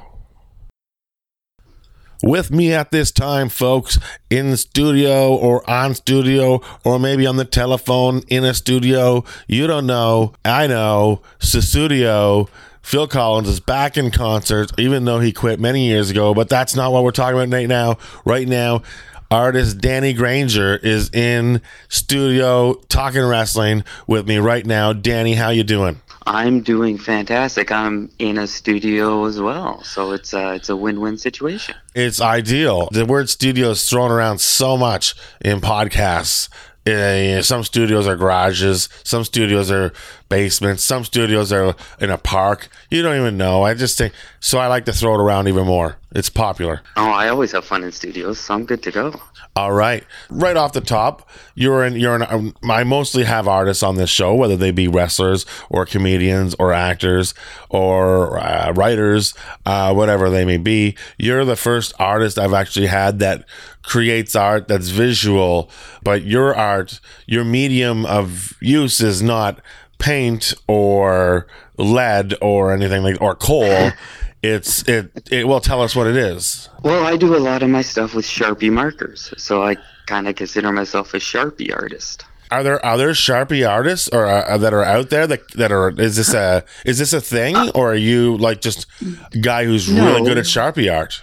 With 2.21 2.51
me 2.51 2.73
at 2.73 2.91
this 2.91 3.13
time, 3.13 3.49
folks, 3.49 4.01
in 4.29 4.57
studio 4.57 5.35
or 5.37 5.69
on 5.71 5.95
studio 5.95 6.61
or 6.85 6.99
maybe 6.99 7.29
on 7.29 7.37
the 7.37 7.45
telephone 7.45 8.23
in 8.27 8.45
a 8.45 8.55
studio. 8.55 9.25
You 9.47 9.69
don't 9.69 9.87
know. 9.87 10.35
I 10.45 10.67
know. 10.67 11.23
Studio. 11.39 12.49
Phil 12.83 13.07
Collins 13.07 13.49
is 13.49 13.61
back 13.61 13.97
in 13.97 14.11
concert, 14.11 14.73
even 14.79 15.05
though 15.05 15.21
he 15.21 15.33
quit 15.33 15.61
many 15.61 15.87
years 15.87 16.11
ago. 16.11 16.35
But 16.35 16.49
that's 16.49 16.75
not 16.75 16.93
what 16.93 17.05
we're 17.05 17.11
talking 17.13 17.41
about 17.41 17.55
right 17.57 17.69
now. 17.69 17.99
Right 18.25 18.49
now, 18.49 18.83
artist 19.31 19.79
Danny 19.79 20.13
Granger 20.13 20.77
is 20.77 21.09
in 21.11 21.63
studio 21.89 22.75
talking 22.89 23.25
wrestling 23.25 23.85
with 24.07 24.27
me 24.27 24.39
right 24.39 24.67
now. 24.67 24.93
Danny, 24.93 25.35
how 25.35 25.51
you 25.51 25.63
doing? 25.63 26.01
I'm 26.27 26.61
doing 26.61 26.99
fantastic. 26.99 27.73
I'm 27.73 28.11
in 28.19 28.39
a 28.39 28.47
studio 28.47 29.25
as 29.25 29.41
well, 29.41 29.83
so 29.83 30.13
it's 30.13 30.35
a, 30.35 30.55
it's 30.55 30.69
a 30.69 30.77
win-win 30.77 31.17
situation. 31.17 31.75
It's 31.95 32.21
ideal. 32.21 32.89
The 32.93 33.07
word 33.07 33.31
studio 33.31 33.71
is 33.71 33.89
thrown 33.89 34.11
around 34.11 34.41
so 34.41 34.77
much 34.77 35.15
in 35.41 35.61
podcasts. 35.61 36.49
Uh, 36.87 37.43
some 37.43 37.63
studios 37.63 38.07
are 38.07 38.17
garages, 38.17 38.89
some 39.05 39.23
studios 39.25 39.71
are 39.71 39.93
basements, 40.31 40.83
some 40.83 41.05
studios 41.05 41.53
are 41.53 41.77
in 42.01 42.09
a 42.09 42.17
park. 42.17 42.69
You 42.89 43.03
don't 43.03 43.21
even 43.21 43.37
know. 43.37 43.65
I 43.65 43.75
just 43.75 43.99
think 43.99 44.15
so. 44.41 44.59
I 44.59 44.69
like 44.69 44.87
to 44.87 44.93
throw 44.93 45.15
it 45.15 45.21
around 45.21 45.49
even 45.49 45.67
more. 45.67 45.99
It's 46.13 46.31
popular. 46.31 46.81
Oh, 46.97 47.11
I 47.11 47.29
always 47.29 47.53
have 47.53 47.65
fun 47.65 47.85
in 47.85 47.93
studios, 47.93 48.41
so 48.41 48.55
I'm 48.55 48.65
good 48.65 48.83
to 48.85 48.91
go. 48.91 49.21
All 49.55 49.73
right, 49.73 50.05
right 50.31 50.57
off 50.57 50.73
the 50.73 50.81
top, 50.81 51.29
you're 51.55 51.85
in. 51.85 51.95
You're 51.95 52.17
in. 52.17 52.23
Um, 52.23 52.55
I 52.65 52.83
mostly 52.85 53.25
have 53.25 53.47
artists 53.47 53.83
on 53.83 53.97
this 53.97 54.11
show, 54.11 54.35
whether 54.35 54.57
they 54.57 54.71
be 54.71 54.89
wrestlers 54.89 55.45
or 55.69 55.85
comedians 55.85 56.55
or 56.59 56.73
actors 56.73 57.35
or 57.69 58.39
uh, 58.39 58.73
writers, 58.73 59.35
uh, 59.67 59.93
whatever 59.93 60.31
they 60.31 60.45
may 60.45 60.57
be. 60.57 60.97
You're 61.19 61.45
the 61.45 61.57
first 61.57 61.93
artist 61.99 62.39
I've 62.39 62.55
actually 62.55 62.87
had 62.87 63.19
that 63.21 63.45
creates 63.83 64.35
art 64.35 64.69
that's 64.69 64.89
visual, 64.89 65.71
but 66.03 66.23
your 66.23 66.55
art, 66.55 67.01
your 67.27 67.45
medium 67.45 68.07
of 68.07 68.55
use 68.61 69.01
is 69.01 69.23
not 69.23 69.61
paint 70.01 70.55
or 70.67 71.47
lead 71.77 72.35
or 72.41 72.73
anything 72.73 73.05
like 73.05 73.21
or 73.21 73.37
coal. 73.37 73.91
it's 74.43 74.89
it 74.89 75.29
it 75.31 75.47
will 75.47 75.61
tell 75.61 75.83
us 75.83 75.95
what 75.95 76.07
it 76.07 76.17
is. 76.17 76.69
Well, 76.83 77.07
I 77.07 77.17
do 77.17 77.37
a 77.37 77.39
lot 77.39 77.63
of 77.63 77.71
my 77.71 77.83
stuff 77.83 78.15
with 78.15 78.25
Sharpie 78.25 78.73
markers, 78.73 79.33
so 79.37 79.63
I 79.63 79.77
kind 80.07 80.27
of 80.27 80.35
consider 80.35 80.73
myself 80.73 81.15
a 81.15 81.19
Sharpie 81.19 81.75
artist. 81.75 82.25
Are 82.51 82.65
there 82.65 82.85
other 82.85 83.11
Sharpie 83.11 83.69
artists 83.69 84.09
or 84.09 84.27
uh, 84.27 84.59
that 84.59 84.75
are 84.75 84.83
out 84.83 85.11
there 85.11 85.27
that 85.27 85.49
that 85.53 85.71
are 85.71 85.91
is 85.91 86.17
this 86.17 86.35
a 86.35 86.65
is 86.85 86.99
this 86.99 87.13
a 87.13 87.21
thing 87.21 87.55
uh, 87.55 87.71
or 87.75 87.93
are 87.93 87.97
you 87.97 88.37
like 88.39 88.61
just 88.61 88.87
a 89.33 89.39
guy 89.39 89.65
who's 89.65 89.91
no. 89.91 90.05
really 90.05 90.29
good 90.29 90.39
at 90.39 90.47
Sharpie 90.47 90.93
art? 90.93 91.23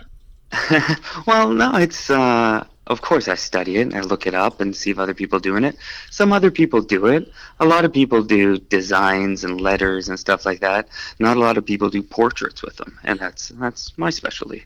well, 1.28 1.52
no, 1.52 1.76
it's 1.76 2.10
uh 2.10 2.66
of 2.88 3.02
course 3.02 3.28
I 3.28 3.36
study 3.36 3.78
it, 3.78 3.82
and 3.82 3.96
I 3.96 4.02
look 4.02 4.28
it 4.28 4.34
up 4.34 4.62
and 4.62 4.76
see 4.76 4.92
if 4.92 5.00
other 5.00 5.14
people 5.14 5.40
doing 5.40 5.64
it. 5.64 5.76
Some 6.10 6.34
other 6.34 6.52
people 6.52 6.82
do 6.82 7.06
it. 7.08 7.32
A 7.60 7.66
lot 7.66 7.86
of 7.86 7.94
people 7.94 8.24
do 8.24 8.58
designs 8.58 9.44
and 9.44 9.62
letters 9.62 10.10
and 10.10 10.20
stuff 10.20 10.46
like 10.46 10.60
that. 10.62 10.88
Not 11.20 11.38
a 11.38 11.40
lot 11.40 11.58
of 11.58 11.66
people 11.66 11.90
do 11.90 12.02
portraits 12.02 12.62
with 12.62 12.78
them, 12.78 12.98
and 13.04 13.20
that's 13.20 13.50
that's 13.50 13.98
my 13.98 14.10
specialty. 14.10 14.66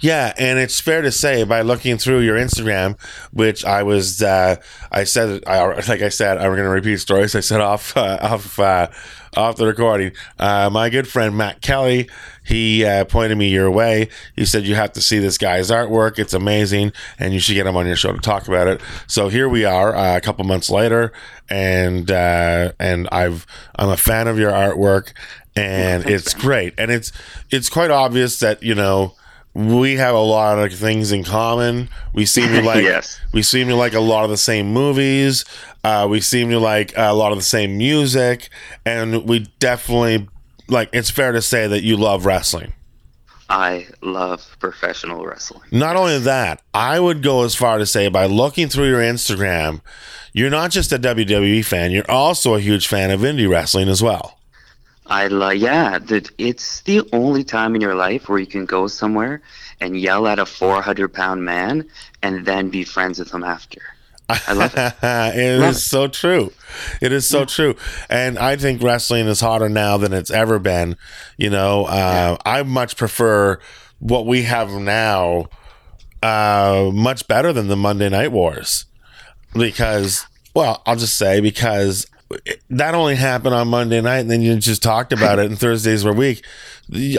Yeah, 0.00 0.34
and 0.36 0.58
it's 0.58 0.80
fair 0.80 1.00
to 1.00 1.10
say 1.10 1.44
by 1.44 1.62
looking 1.62 1.96
through 1.96 2.20
your 2.20 2.36
Instagram, 2.36 3.00
which 3.32 3.64
I 3.64 3.82
was, 3.82 4.22
uh, 4.22 4.56
I 4.92 5.04
said, 5.04 5.42
I, 5.46 5.64
like 5.64 6.02
I 6.02 6.10
said, 6.10 6.36
I'm 6.36 6.50
going 6.50 6.64
to 6.64 6.68
repeat 6.68 6.98
stories 6.98 7.34
I 7.34 7.40
said 7.40 7.62
off, 7.62 7.96
uh, 7.96 8.18
off, 8.20 8.58
uh, 8.58 8.88
off 9.34 9.56
the 9.56 9.66
recording. 9.66 10.12
Uh, 10.38 10.68
my 10.70 10.90
good 10.90 11.08
friend 11.08 11.36
Matt 11.36 11.62
Kelly, 11.62 12.10
he 12.44 12.84
uh, 12.84 13.06
pointed 13.06 13.38
me 13.38 13.48
your 13.48 13.70
way. 13.70 14.10
He 14.36 14.44
said 14.44 14.64
you 14.64 14.74
have 14.74 14.92
to 14.92 15.00
see 15.00 15.18
this 15.18 15.38
guy's 15.38 15.70
artwork; 15.70 16.18
it's 16.18 16.34
amazing, 16.34 16.92
and 17.18 17.32
you 17.32 17.40
should 17.40 17.54
get 17.54 17.66
him 17.66 17.76
on 17.76 17.86
your 17.86 17.96
show 17.96 18.12
to 18.12 18.20
talk 18.20 18.46
about 18.46 18.68
it. 18.68 18.82
So 19.06 19.28
here 19.28 19.48
we 19.48 19.64
are, 19.64 19.96
uh, 19.96 20.16
a 20.16 20.20
couple 20.20 20.44
months 20.44 20.68
later, 20.68 21.12
and 21.48 22.10
and 22.10 23.08
I've 23.10 23.46
I'm 23.76 23.88
a 23.88 23.96
fan 23.96 24.28
of 24.28 24.38
your 24.38 24.52
artwork, 24.52 25.14
and 25.56 26.04
it's 26.08 26.34
great, 26.34 26.74
and 26.76 26.90
it's 26.90 27.10
it's 27.50 27.70
quite 27.70 27.90
obvious 27.90 28.38
that 28.40 28.62
you 28.62 28.74
know 28.74 29.14
we 29.54 29.96
have 29.96 30.14
a 30.14 30.20
lot 30.20 30.58
of 30.58 30.74
things 30.74 31.12
in 31.12 31.24
common. 31.24 31.88
We 32.12 32.26
seem 32.26 32.48
to 32.48 32.62
like 32.66 32.82
yes. 32.82 33.20
we 33.32 33.42
seem 33.42 33.68
to 33.68 33.76
like 33.76 33.94
a 33.94 34.00
lot 34.00 34.24
of 34.24 34.30
the 34.30 34.36
same 34.36 34.72
movies. 34.72 35.44
Uh, 35.82 36.06
we 36.10 36.20
seem 36.20 36.50
to 36.50 36.58
like 36.58 36.92
a 36.96 37.12
lot 37.12 37.32
of 37.32 37.38
the 37.38 37.44
same 37.44 37.78
music, 37.78 38.48
and 38.84 39.28
we 39.28 39.40
definitely 39.58 40.28
like. 40.68 40.88
It's 40.92 41.10
fair 41.10 41.32
to 41.32 41.42
say 41.42 41.66
that 41.66 41.82
you 41.82 41.96
love 41.96 42.26
wrestling. 42.26 42.72
I 43.48 43.88
love 44.00 44.56
professional 44.58 45.24
wrestling. 45.24 45.62
Not 45.70 45.96
only 45.96 46.18
that, 46.18 46.62
I 46.72 46.98
would 46.98 47.22
go 47.22 47.44
as 47.44 47.54
far 47.54 47.78
to 47.78 47.86
say 47.86 48.08
by 48.08 48.24
looking 48.26 48.68
through 48.68 48.88
your 48.88 49.00
Instagram, 49.00 49.82
you're 50.32 50.50
not 50.50 50.70
just 50.70 50.92
a 50.92 50.98
WWE 50.98 51.64
fan, 51.64 51.90
you're 51.90 52.10
also 52.10 52.54
a 52.54 52.60
huge 52.60 52.88
fan 52.88 53.10
of 53.10 53.20
indie 53.20 53.48
wrestling 53.48 53.88
as 53.88 54.02
well. 54.02 54.38
I 55.06 55.26
like, 55.28 55.60
yeah, 55.60 55.98
that 55.98 56.30
it's 56.38 56.80
the 56.82 57.02
only 57.12 57.44
time 57.44 57.74
in 57.74 57.80
your 57.80 57.94
life 57.94 58.28
where 58.28 58.38
you 58.38 58.46
can 58.46 58.64
go 58.64 58.86
somewhere 58.86 59.42
and 59.80 59.98
yell 60.00 60.26
at 60.26 60.38
a 60.38 60.46
400 60.46 61.12
pound 61.12 61.44
man 61.44 61.86
and 62.22 62.46
then 62.46 62.70
be 62.70 62.84
friends 62.84 63.18
with 63.18 63.32
him 63.32 63.44
after. 63.44 63.80
I 64.28 64.52
love 64.54 64.72
it. 64.74 64.94
it 65.36 65.60
love 65.60 65.70
is 65.70 65.76
it. 65.76 65.80
so 65.80 66.08
true. 66.08 66.52
It 67.02 67.12
is 67.12 67.28
so 67.28 67.40
yeah. 67.40 67.44
true. 67.44 67.76
And 68.08 68.38
I 68.38 68.56
think 68.56 68.82
wrestling 68.82 69.26
is 69.26 69.40
hotter 69.40 69.68
now 69.68 69.98
than 69.98 70.14
it's 70.14 70.30
ever 70.30 70.58
been. 70.58 70.96
You 71.36 71.50
know, 71.50 71.84
uh, 71.84 71.92
yeah. 71.92 72.36
I 72.46 72.62
much 72.62 72.96
prefer 72.96 73.58
what 73.98 74.26
we 74.26 74.44
have 74.44 74.72
now 74.72 75.46
uh, 76.22 76.90
much 76.94 77.28
better 77.28 77.52
than 77.52 77.68
the 77.68 77.76
Monday 77.76 78.08
Night 78.08 78.32
Wars 78.32 78.86
because, 79.52 80.26
well, 80.54 80.82
I'll 80.86 80.96
just 80.96 81.18
say 81.18 81.40
because 81.40 82.06
that 82.70 82.94
only 82.94 83.16
happened 83.16 83.54
on 83.54 83.68
Monday 83.68 84.00
night, 84.00 84.20
and 84.20 84.30
then 84.30 84.42
you 84.42 84.56
just 84.56 84.82
talked 84.82 85.12
about 85.12 85.38
it, 85.38 85.46
and 85.46 85.58
Thursdays 85.58 86.04
were 86.04 86.12
week. 86.12 86.44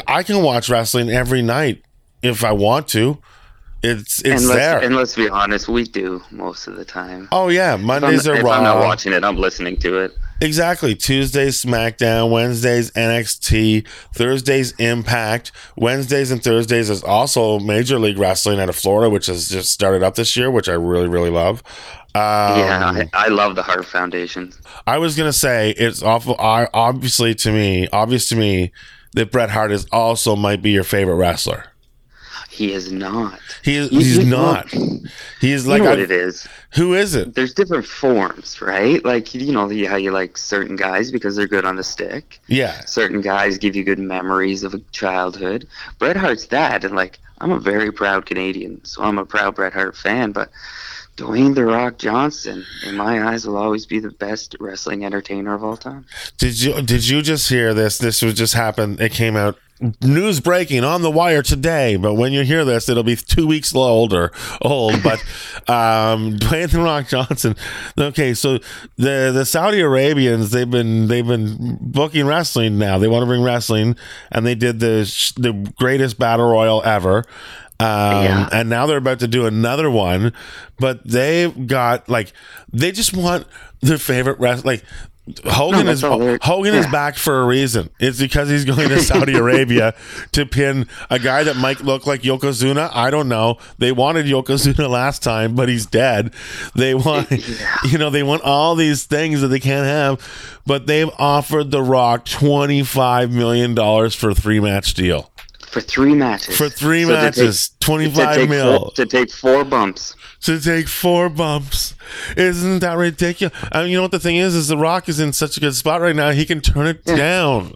I 0.07 0.23
can 0.23 0.41
watch 0.41 0.69
wrestling 0.69 1.09
every 1.09 1.41
night 1.41 1.83
if 2.21 2.43
I 2.43 2.51
want 2.51 2.87
to. 2.89 3.19
It's 3.83 4.19
it's 4.25 4.43
and 4.43 4.51
there. 4.51 4.79
And 4.79 4.95
let's 4.95 5.15
be 5.15 5.29
honest, 5.29 5.67
we 5.67 5.83
do 5.83 6.21
most 6.31 6.67
of 6.67 6.75
the 6.75 6.85
time. 6.85 7.27
Oh 7.31 7.49
yeah, 7.49 7.75
Mondays 7.75 8.27
are 8.27 8.35
if 8.35 8.43
Raw. 8.43 8.53
I'm 8.53 8.63
not 8.63 8.79
watching 8.79 9.13
it. 9.13 9.23
I'm 9.23 9.37
listening 9.37 9.77
to 9.77 9.99
it. 9.99 10.17
Exactly. 10.41 10.95
Tuesdays 10.95 11.61
SmackDown, 11.61 12.29
Wednesdays 12.29 12.91
NXT, 12.91 13.87
Thursdays 14.13 14.73
Impact, 14.73 15.51
Wednesdays 15.77 16.31
and 16.31 16.43
Thursdays 16.43 16.89
is 16.89 17.03
also 17.03 17.59
Major 17.59 17.99
League 17.99 18.17
Wrestling 18.17 18.59
out 18.59 18.69
of 18.69 18.75
Florida, 18.75 19.09
which 19.09 19.27
has 19.27 19.47
just 19.47 19.71
started 19.71 20.03
up 20.03 20.15
this 20.15 20.35
year, 20.35 20.51
which 20.51 20.67
I 20.67 20.73
really 20.73 21.07
really 21.07 21.29
love. 21.29 21.63
Um, 22.15 22.59
yeah, 22.59 23.07
I, 23.13 23.25
I, 23.25 23.27
love 23.27 23.55
the 23.55 23.63
Hart 23.63 23.85
Foundation. 23.85 24.53
I 24.87 24.97
was 24.99 25.17
gonna 25.17 25.33
say 25.33 25.71
it's 25.71 26.01
awful. 26.01 26.37
I, 26.39 26.69
obviously, 26.73 27.35
to 27.35 27.51
me, 27.51 27.89
obvious 27.91 28.29
to 28.29 28.37
me 28.37 28.71
that 29.13 29.31
Bret 29.31 29.49
Hart 29.49 29.71
is 29.71 29.85
also 29.91 30.35
might 30.35 30.61
be 30.61 30.71
your 30.71 30.85
favorite 30.85 31.15
wrestler. 31.15 31.65
He 32.55 32.71
is 32.71 32.89
not. 32.89 33.41
He 33.63 33.75
is, 33.75 33.89
he's 33.89 34.25
not. 34.25 34.73
He's 35.41 35.67
like 35.67 35.79
you 35.79 35.83
know 35.83 35.89
what 35.89 35.99
it 35.99 36.09
is. 36.09 36.47
Who 36.75 36.93
is 36.93 37.13
it? 37.13 37.35
There's 37.35 37.53
different 37.53 37.85
forms, 37.85 38.61
right? 38.61 39.03
Like 39.03 39.35
you 39.35 39.51
know 39.51 39.67
how 39.89 39.97
you 39.97 40.11
like 40.11 40.37
certain 40.37 40.77
guys 40.77 41.11
because 41.11 41.35
they're 41.35 41.47
good 41.47 41.65
on 41.65 41.75
the 41.75 41.83
stick. 41.83 42.39
Yeah. 42.47 42.79
Certain 42.85 43.19
guys 43.19 43.57
give 43.57 43.75
you 43.75 43.83
good 43.83 43.99
memories 43.99 44.63
of 44.63 44.73
a 44.73 44.79
childhood. 44.93 45.67
Bret 45.99 46.15
Hart's 46.15 46.45
that, 46.47 46.85
and 46.85 46.95
like 46.95 47.19
I'm 47.39 47.51
a 47.51 47.59
very 47.59 47.91
proud 47.91 48.25
Canadian, 48.25 48.85
so 48.85 49.03
I'm 49.03 49.17
a 49.17 49.25
proud 49.25 49.55
Bret 49.55 49.73
Hart 49.73 49.97
fan. 49.97 50.31
But 50.31 50.49
Dwayne 51.17 51.55
the 51.55 51.65
Rock 51.65 51.97
Johnson, 51.97 52.65
in 52.85 52.95
my 52.95 53.21
eyes, 53.31 53.45
will 53.45 53.57
always 53.57 53.85
be 53.85 53.99
the 53.99 54.11
best 54.11 54.55
wrestling 54.61 55.03
entertainer 55.03 55.53
of 55.53 55.61
all 55.61 55.75
time. 55.75 56.05
Did 56.37 56.61
you 56.61 56.81
did 56.81 57.05
you 57.05 57.21
just 57.21 57.49
hear 57.49 57.73
this? 57.73 57.97
This 57.97 58.21
was 58.21 58.33
just 58.33 58.53
happened. 58.53 59.01
It 59.01 59.11
came 59.11 59.35
out 59.35 59.57
news 60.01 60.39
breaking 60.39 60.83
on 60.83 61.01
the 61.01 61.11
wire 61.11 61.41
today. 61.41 61.95
But 61.97 62.13
when 62.15 62.31
you 62.33 62.43
hear 62.43 62.63
this, 62.63 62.87
it'll 62.89 63.03
be 63.03 63.15
two 63.15 63.45
weeks 63.47 63.75
older 63.75 64.31
old. 64.61 65.01
But 65.03 65.19
um, 65.69 66.37
Dwayne 66.37 66.71
the 66.71 66.81
Rock 66.81 67.07
Johnson. 67.07 67.55
Okay, 67.97 68.33
so 68.33 68.59
the 68.97 69.31
the 69.33 69.45
Saudi 69.45 69.81
Arabians 69.81 70.51
they've 70.51 70.69
been 70.69 71.07
they've 71.07 71.27
been 71.27 71.77
booking 71.81 72.25
wrestling 72.25 72.77
now. 72.77 72.97
They 72.97 73.07
want 73.07 73.23
to 73.23 73.27
bring 73.27 73.43
wrestling, 73.43 73.95
and 74.31 74.45
they 74.45 74.55
did 74.55 74.79
the 74.79 74.99
the 75.37 75.71
greatest 75.77 76.17
battle 76.17 76.49
royal 76.49 76.81
ever. 76.83 77.23
Um, 77.77 77.87
Yeah. 78.23 78.49
and 78.53 78.69
now 78.69 78.85
they're 78.85 78.97
about 78.97 79.19
to 79.19 79.27
do 79.27 79.45
another 79.45 79.91
one, 79.91 80.31
but 80.79 81.05
they've 81.05 81.67
got 81.67 82.07
like 82.07 82.31
they 82.71 82.93
just 82.93 83.13
want 83.13 83.45
their 83.81 83.97
favorite 83.97 84.39
rest 84.39 84.63
like 84.63 84.83
Hogan 85.45 85.85
No, 85.87 85.91
is 85.91 86.01
that's 86.01 86.11
all 86.11 86.19
they're- 86.19 86.37
Hogan 86.41 86.75
is 86.75 86.85
back 86.87 87.15
for 87.15 87.41
a 87.41 87.45
reason. 87.45 87.89
It's 87.99 88.19
because 88.19 88.47
he's 88.49 88.63
going 88.63 88.89
to 88.89 89.01
Saudi 89.01 89.33
Arabia 89.37 89.95
to 90.33 90.45
pin 90.45 90.87
a 91.09 91.17
guy 91.17 91.43
that 91.43 91.55
might 91.57 91.81
look 91.81 92.05
like 92.05 92.21
Yokozuna. 92.21 92.91
I 92.93 93.09
don't 93.09 93.27
know. 93.27 93.57
They 93.79 93.91
wanted 93.91 94.27
Yokozuna 94.27 94.87
last 94.89 95.23
time, 95.23 95.55
but 95.55 95.67
he's 95.67 95.87
dead. 95.87 96.31
They 96.75 96.93
want, 96.93 97.31
you 97.85 97.97
know, 97.97 98.11
they 98.11 98.21
want 98.23 98.43
all 98.43 98.75
these 98.75 99.05
things 99.05 99.41
that 99.41 99.47
they 99.47 99.59
can't 99.59 99.87
have, 99.87 100.21
but 100.67 100.85
they've 100.85 101.09
offered 101.17 101.71
The 101.71 101.81
Rock 101.81 102.25
twenty 102.25 102.83
five 102.83 103.31
million 103.31 103.73
dollars 103.73 104.13
for 104.13 104.29
a 104.29 104.35
three 104.35 104.59
match 104.59 104.93
deal. 104.93 105.31
For 105.69 105.81
three 105.81 106.13
matches. 106.15 106.57
For 106.57 106.69
three 106.69 107.03
So 107.03 107.09
matches, 107.13 107.69
take- 107.69 107.79
twenty 107.79 108.09
to 108.11 108.15
take 108.35 108.49
mil 108.49 108.79
Four, 108.79 108.91
to 108.91 109.05
take 109.05 109.31
four 109.31 109.63
bumps. 109.63 110.15
to 110.41 110.59
take 110.59 110.87
four 110.87 111.29
bumps. 111.29 111.95
Isn't 112.37 112.79
that 112.79 112.97
ridiculous? 112.97 113.53
I 113.71 113.81
mean, 113.83 113.91
you 113.91 113.97
know 113.97 114.03
what 114.03 114.11
the 114.11 114.19
thing 114.19 114.37
is? 114.37 114.55
Is 114.55 114.67
The 114.67 114.77
Rock 114.77 115.09
is 115.09 115.19
in 115.19 115.33
such 115.33 115.57
a 115.57 115.59
good 115.59 115.75
spot 115.75 116.01
right 116.01 116.15
now. 116.15 116.31
He 116.31 116.45
can 116.45 116.61
turn 116.61 116.87
it 116.87 117.01
Yeah. 117.05 117.15
down. 117.15 117.73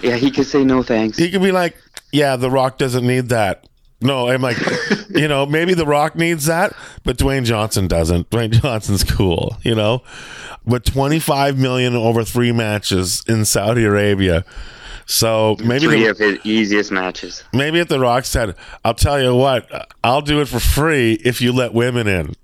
Yeah, 0.00 0.16
he 0.16 0.30
could 0.30 0.46
say 0.46 0.64
no 0.64 0.82
thanks. 0.82 1.18
He 1.18 1.30
could 1.30 1.42
be 1.42 1.52
like, 1.52 1.76
"Yeah, 2.12 2.36
The 2.36 2.50
Rock 2.50 2.78
doesn't 2.78 3.06
need 3.06 3.28
that." 3.30 3.64
No, 4.02 4.28
I'm 4.30 4.40
like, 4.40 4.56
you 5.10 5.28
know, 5.28 5.44
maybe 5.44 5.74
The 5.74 5.84
Rock 5.84 6.16
needs 6.16 6.46
that, 6.46 6.72
but 7.04 7.18
Dwayne 7.18 7.44
Johnson 7.44 7.86
doesn't. 7.86 8.30
Dwayne 8.30 8.50
Johnson's 8.62 9.04
cool, 9.04 9.56
you 9.62 9.74
know. 9.74 10.02
But 10.66 10.84
25 10.86 11.58
million 11.58 11.94
over 11.96 12.24
three 12.24 12.52
matches 12.52 13.22
in 13.28 13.44
Saudi 13.44 13.84
Arabia. 13.84 14.44
So 15.06 15.56
maybe 15.64 15.86
Three 15.86 16.04
the, 16.04 16.10
of 16.10 16.18
his 16.18 16.38
easiest 16.44 16.92
matches. 16.92 17.42
maybe 17.52 17.80
if 17.80 17.88
The 17.88 17.98
Rock 18.00 18.24
said, 18.24 18.54
"I'll 18.84 18.94
tell 18.94 19.20
you 19.20 19.34
what, 19.34 19.88
I'll 20.04 20.22
do 20.22 20.40
it 20.40 20.48
for 20.48 20.60
free 20.60 21.14
if 21.24 21.40
you 21.40 21.52
let 21.52 21.74
women 21.74 22.06
in." 22.06 22.34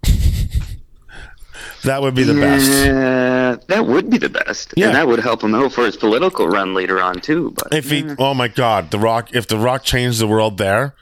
that 1.84 2.02
would 2.02 2.14
be 2.14 2.24
the 2.24 2.34
best. 2.34 3.66
That 3.68 3.86
would 3.86 4.10
be 4.10 4.18
the 4.18 4.28
best. 4.28 4.74
Yeah. 4.76 4.86
And 4.86 4.96
that 4.96 5.06
would 5.06 5.20
help 5.20 5.42
him 5.42 5.54
out 5.54 5.72
for 5.72 5.84
his 5.86 5.96
political 5.96 6.48
run 6.48 6.74
later 6.74 7.00
on 7.00 7.20
too. 7.20 7.52
But 7.52 7.72
If 7.74 7.90
he, 7.90 8.04
oh 8.18 8.34
my 8.34 8.48
God, 8.48 8.90
The 8.90 8.98
Rock, 8.98 9.34
if 9.34 9.46
The 9.46 9.56
Rock 9.58 9.84
changed 9.84 10.20
the 10.20 10.26
world 10.26 10.58
there, 10.58 10.94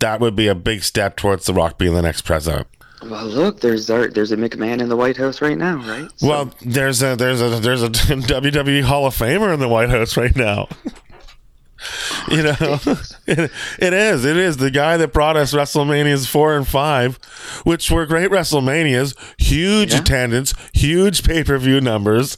that 0.00 0.20
would 0.20 0.34
be 0.34 0.48
a 0.48 0.54
big 0.54 0.82
step 0.82 1.16
towards 1.16 1.46
The 1.46 1.54
Rock 1.54 1.78
being 1.78 1.94
the 1.94 2.02
next 2.02 2.22
president. 2.22 2.66
Well, 3.04 3.26
look, 3.26 3.60
there's 3.60 3.88
our, 3.90 4.08
there's 4.08 4.32
a 4.32 4.36
McMahon 4.36 4.80
in 4.80 4.88
the 4.88 4.96
White 4.96 5.16
House 5.16 5.40
right 5.42 5.58
now, 5.58 5.76
right? 5.76 6.08
So- 6.16 6.28
Well, 6.28 6.54
there's 6.62 7.02
a 7.02 7.16
there's 7.16 7.40
a 7.40 7.48
there's 7.60 7.82
a 7.82 7.88
WWE 7.90 8.82
Hall 8.82 9.06
of 9.06 9.14
Famer 9.16 9.52
in 9.52 9.60
the 9.60 9.68
White 9.68 9.90
House 9.90 10.16
right 10.16 10.34
now. 10.36 10.68
You 12.30 12.44
know, 12.44 12.54
it, 13.26 13.50
it 13.80 13.92
is. 13.92 14.24
It 14.24 14.36
is 14.36 14.58
the 14.58 14.70
guy 14.70 14.96
that 14.98 15.12
brought 15.12 15.36
us 15.36 15.52
WrestleManias 15.52 16.28
four 16.28 16.56
and 16.56 16.66
five, 16.66 17.16
which 17.64 17.90
were 17.90 18.06
great 18.06 18.30
WrestleManias, 18.30 19.16
huge 19.36 19.92
Yeah. 19.92 19.98
attendance, 19.98 20.54
huge 20.72 21.24
pay 21.24 21.42
per 21.42 21.58
view 21.58 21.80
numbers. 21.80 22.36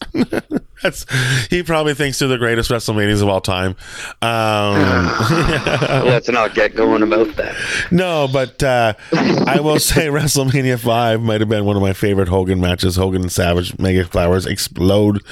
That's 0.84 1.06
he 1.48 1.62
probably 1.62 1.94
thinks 1.94 2.18
they're 2.18 2.28
the 2.28 2.36
greatest 2.36 2.70
WrestleManias 2.70 3.22
of 3.22 3.28
all 3.28 3.40
time. 3.40 3.74
Um, 4.20 4.76
let's 6.06 6.28
not 6.28 6.54
get 6.54 6.76
going 6.76 7.02
about 7.02 7.34
that. 7.36 7.56
no, 7.90 8.28
but 8.30 8.62
uh, 8.62 8.92
I 9.12 9.60
will 9.60 9.80
say 9.80 10.06
WrestleMania 10.08 10.78
five 10.78 11.22
might 11.22 11.40
have 11.40 11.48
been 11.48 11.64
one 11.64 11.74
of 11.74 11.82
my 11.82 11.94
favorite 11.94 12.28
Hogan 12.28 12.60
matches. 12.60 12.96
Hogan 12.96 13.22
and 13.22 13.32
Savage, 13.32 13.78
Mega 13.78 14.06
Powers 14.06 14.44
explode. 14.44 15.22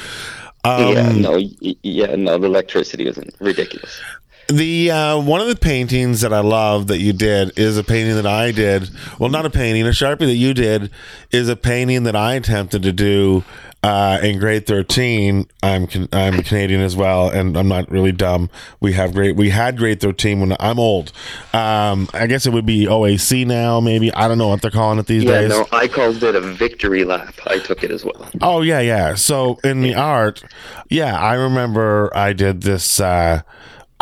Um, 0.65 0.95
yeah, 0.95 1.13
no, 1.13 1.37
yeah, 1.37 2.17
no, 2.17 2.39
the 2.39 2.47
electricity 2.47 3.07
is 3.07 3.19
ridiculous. 3.39 4.01
The 4.49 4.91
uh, 4.91 5.21
one 5.21 5.43
of 5.43 5.49
the 5.49 5.57
paintings 5.57 6.23
that 6.23 6.33
I 6.33 6.41
love 6.41 6.87
that 6.87 6.99
you 6.99 7.13
did 7.13 7.59
is 7.59 7.77
a 7.77 7.85
painting 7.85 8.15
that 8.15 8.27
I 8.27 8.53
did. 8.53 8.89
Well, 9.19 9.29
not 9.29 9.45
a 9.45 9.51
painting, 9.51 9.87
a 9.87 9.91
sharpie 9.91 10.21
that 10.21 10.35
you 10.35 10.55
did 10.55 10.91
is 11.31 11.51
a 11.51 11.57
painting 11.57 12.05
that 12.05 12.17
I 12.17 12.35
attempted 12.35 12.83
to 12.85 12.93
do 12.93 13.45
uh, 13.83 14.19
in 14.23 14.39
grade 14.39 14.67
thirteen. 14.67 15.47
I'm 15.63 15.87
can, 15.87 16.09
I'm 16.13 16.43
Canadian 16.43 16.81
as 16.81 16.97
well, 16.97 17.29
and 17.29 17.57
I'm 17.57 17.69
not 17.69 17.91
really 17.91 18.13
dumb. 18.13 18.49
We 18.81 18.93
have 18.93 19.13
great. 19.15 19.37
We 19.37 19.51
had 19.51 19.77
grade 19.77 20.01
thirteen 20.01 20.41
when 20.41 20.57
I'm 20.61 20.79
old. 20.79 21.13
Um, 21.53 22.09
I 22.15 22.27
guess 22.27 22.47
it 22.47 22.53
would 22.53 22.67
be 22.67 22.87
OAC 22.87 23.47
now, 23.47 23.81
maybe. 23.81 24.13
I 24.15 24.29
don't 24.29 24.39
know 24.39 24.49
what 24.49 24.63
they're 24.63 24.71
calling 24.71 24.99
it 24.99 25.07
these 25.07 25.25
Yeah, 25.25 25.41
days. 25.43 25.51
no, 25.51 25.67
I 25.73 25.89
called 25.89 26.23
it 26.23 26.35
a 26.35 26.41
victory 26.41 27.05
lap. 27.05 27.35
I 27.47 27.59
took 27.59 27.83
it 27.83 27.91
as 27.91 28.05
well. 28.05 28.29
Oh 28.41 28.63
yeah, 28.63 28.81
yeah. 28.81 29.15
So 29.17 29.59
in 29.65 29.83
the 29.83 29.95
art, 29.95 30.43
yeah, 30.89 31.19
I 31.19 31.35
remember 31.35 32.11
I 32.17 32.33
did 32.33 32.63
this. 32.63 33.01
Uh, 33.01 33.43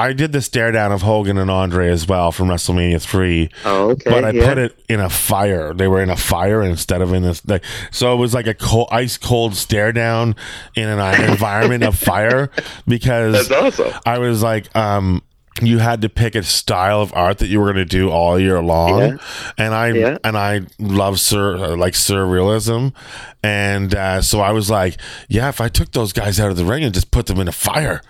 I 0.00 0.12
did 0.12 0.32
the 0.32 0.40
stare 0.40 0.72
down 0.72 0.92
of 0.92 1.02
Hogan 1.02 1.36
and 1.38 1.50
Andre 1.50 1.88
as 1.90 2.06
well 2.06 2.32
from 2.32 2.48
WrestleMania 2.48 3.00
three. 3.02 3.50
Oh, 3.64 3.90
okay. 3.90 4.10
But 4.10 4.24
I 4.24 4.30
yeah. 4.30 4.48
put 4.48 4.58
it 4.58 4.78
in 4.88 4.98
a 5.00 5.10
fire. 5.10 5.74
They 5.74 5.88
were 5.88 6.00
in 6.02 6.10
a 6.10 6.16
fire 6.16 6.62
instead 6.62 7.02
of 7.02 7.12
in 7.12 7.22
this. 7.22 7.46
Like, 7.46 7.64
so 7.90 8.12
it 8.12 8.16
was 8.16 8.32
like 8.34 8.46
a 8.46 8.54
cold, 8.54 8.88
ice 8.90 9.18
cold 9.18 9.54
stare 9.54 9.92
down 9.92 10.36
in 10.74 10.88
an 10.88 11.30
environment 11.30 11.84
of 11.84 11.96
fire 11.98 12.50
because 12.88 13.48
That's 13.48 13.78
awesome. 13.80 14.00
I 14.06 14.18
was 14.18 14.42
like, 14.42 14.74
um, 14.74 15.22
you 15.60 15.78
had 15.78 16.00
to 16.02 16.08
pick 16.08 16.34
a 16.34 16.42
style 16.42 17.02
of 17.02 17.12
art 17.12 17.38
that 17.38 17.48
you 17.48 17.60
were 17.60 17.66
going 17.66 17.76
to 17.76 17.84
do 17.84 18.08
all 18.10 18.38
year 18.38 18.62
long, 18.62 19.00
Yeah. 19.00 19.16
and 19.58 19.74
I 19.74 19.88
Yeah. 19.92 20.16
and 20.24 20.38
I 20.38 20.62
love 20.78 21.20
sur 21.20 21.76
like 21.76 21.92
surrealism, 21.92 22.94
and 23.42 23.94
uh, 23.94 24.22
so 24.22 24.40
I 24.40 24.52
was 24.52 24.70
like, 24.70 24.96
yeah, 25.28 25.48
if 25.50 25.60
I 25.60 25.68
took 25.68 25.92
those 25.92 26.12
guys 26.14 26.40
out 26.40 26.50
of 26.50 26.56
the 26.56 26.64
ring 26.64 26.82
and 26.84 26.94
just 26.94 27.10
put 27.10 27.26
them 27.26 27.38
in 27.40 27.48
a 27.48 27.52
fire. 27.52 28.00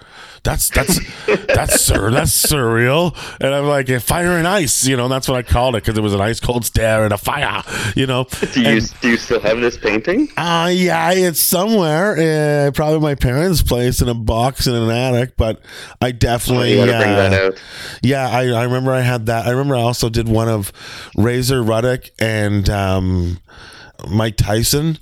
That's 0.42 0.70
that's 0.70 0.98
that's 1.54 1.80
sur 1.82 2.10
that's 2.10 2.46
surreal, 2.46 3.14
and 3.40 3.54
I'm 3.54 3.66
like 3.66 3.88
fire 4.00 4.38
and 4.38 4.48
ice, 4.48 4.86
you 4.86 4.96
know. 4.96 5.06
That's 5.06 5.28
what 5.28 5.36
I 5.36 5.42
called 5.42 5.76
it 5.76 5.84
because 5.84 5.98
it 5.98 6.00
was 6.00 6.14
an 6.14 6.20
ice 6.22 6.40
cold 6.40 6.64
stare 6.64 7.04
and 7.04 7.12
a 7.12 7.18
fire, 7.18 7.62
you 7.94 8.06
know. 8.06 8.24
Do 8.54 8.62
you 8.62 8.68
And- 8.68 9.00
do 9.02 9.10
you 9.10 9.16
still 9.18 9.40
have 9.40 9.60
this 9.60 9.76
painting? 9.76 10.28
uh, 10.38 10.70
yeah, 10.72 11.12
it's 11.12 11.40
somewhere. 11.40 12.68
Uh, 12.68 12.70
probably 12.70 13.00
my 13.00 13.14
parents' 13.16 13.62
place 13.62 14.00
in 14.00 14.08
a 14.08 14.14
box 14.14 14.66
in 14.66 14.74
an 14.74 14.88
attic, 14.90 15.36
but 15.36 15.60
I 16.00 16.08
Oh, 16.08 16.12
definitely. 16.12 16.70
you 16.72 16.86
gotta 16.86 16.92
bring 17.04 17.16
that 17.16 17.32
uh, 17.42 17.46
out. 17.48 17.62
yeah, 18.02 18.28
I, 18.30 18.48
I 18.48 18.62
remember 18.64 18.92
I 18.92 19.00
had 19.02 19.26
that. 19.26 19.46
I 19.46 19.50
remember 19.50 19.76
I 19.76 19.80
also 19.80 20.08
did 20.08 20.26
one 20.26 20.48
of 20.48 20.72
Razor 21.16 21.62
Ruddock 21.62 22.04
and 22.18 22.68
um, 22.70 23.38
Mike 24.08 24.36
Tyson, 24.38 24.96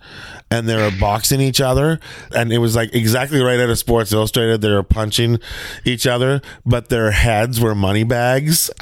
and 0.51 0.69
they 0.69 0.77
were 0.77 0.91
boxing 0.99 1.41
each 1.41 1.61
other, 1.61 2.01
and 2.35 2.53
it 2.53 2.59
was 2.59 2.75
like 2.75 2.95
exactly 2.95 3.41
right 3.41 3.61
out 3.61 3.71
of 3.71 3.79
Sports 3.79 4.13
Illustrated. 4.13 4.61
They 4.61 4.71
were 4.71 4.83
punching 4.83 5.41
each 5.85 6.07
other, 6.07 6.41
but 6.65 6.89
their 6.89 7.11
heads 7.11 7.61
were 7.61 7.75
money 7.75 8.05
bags. 8.05 8.71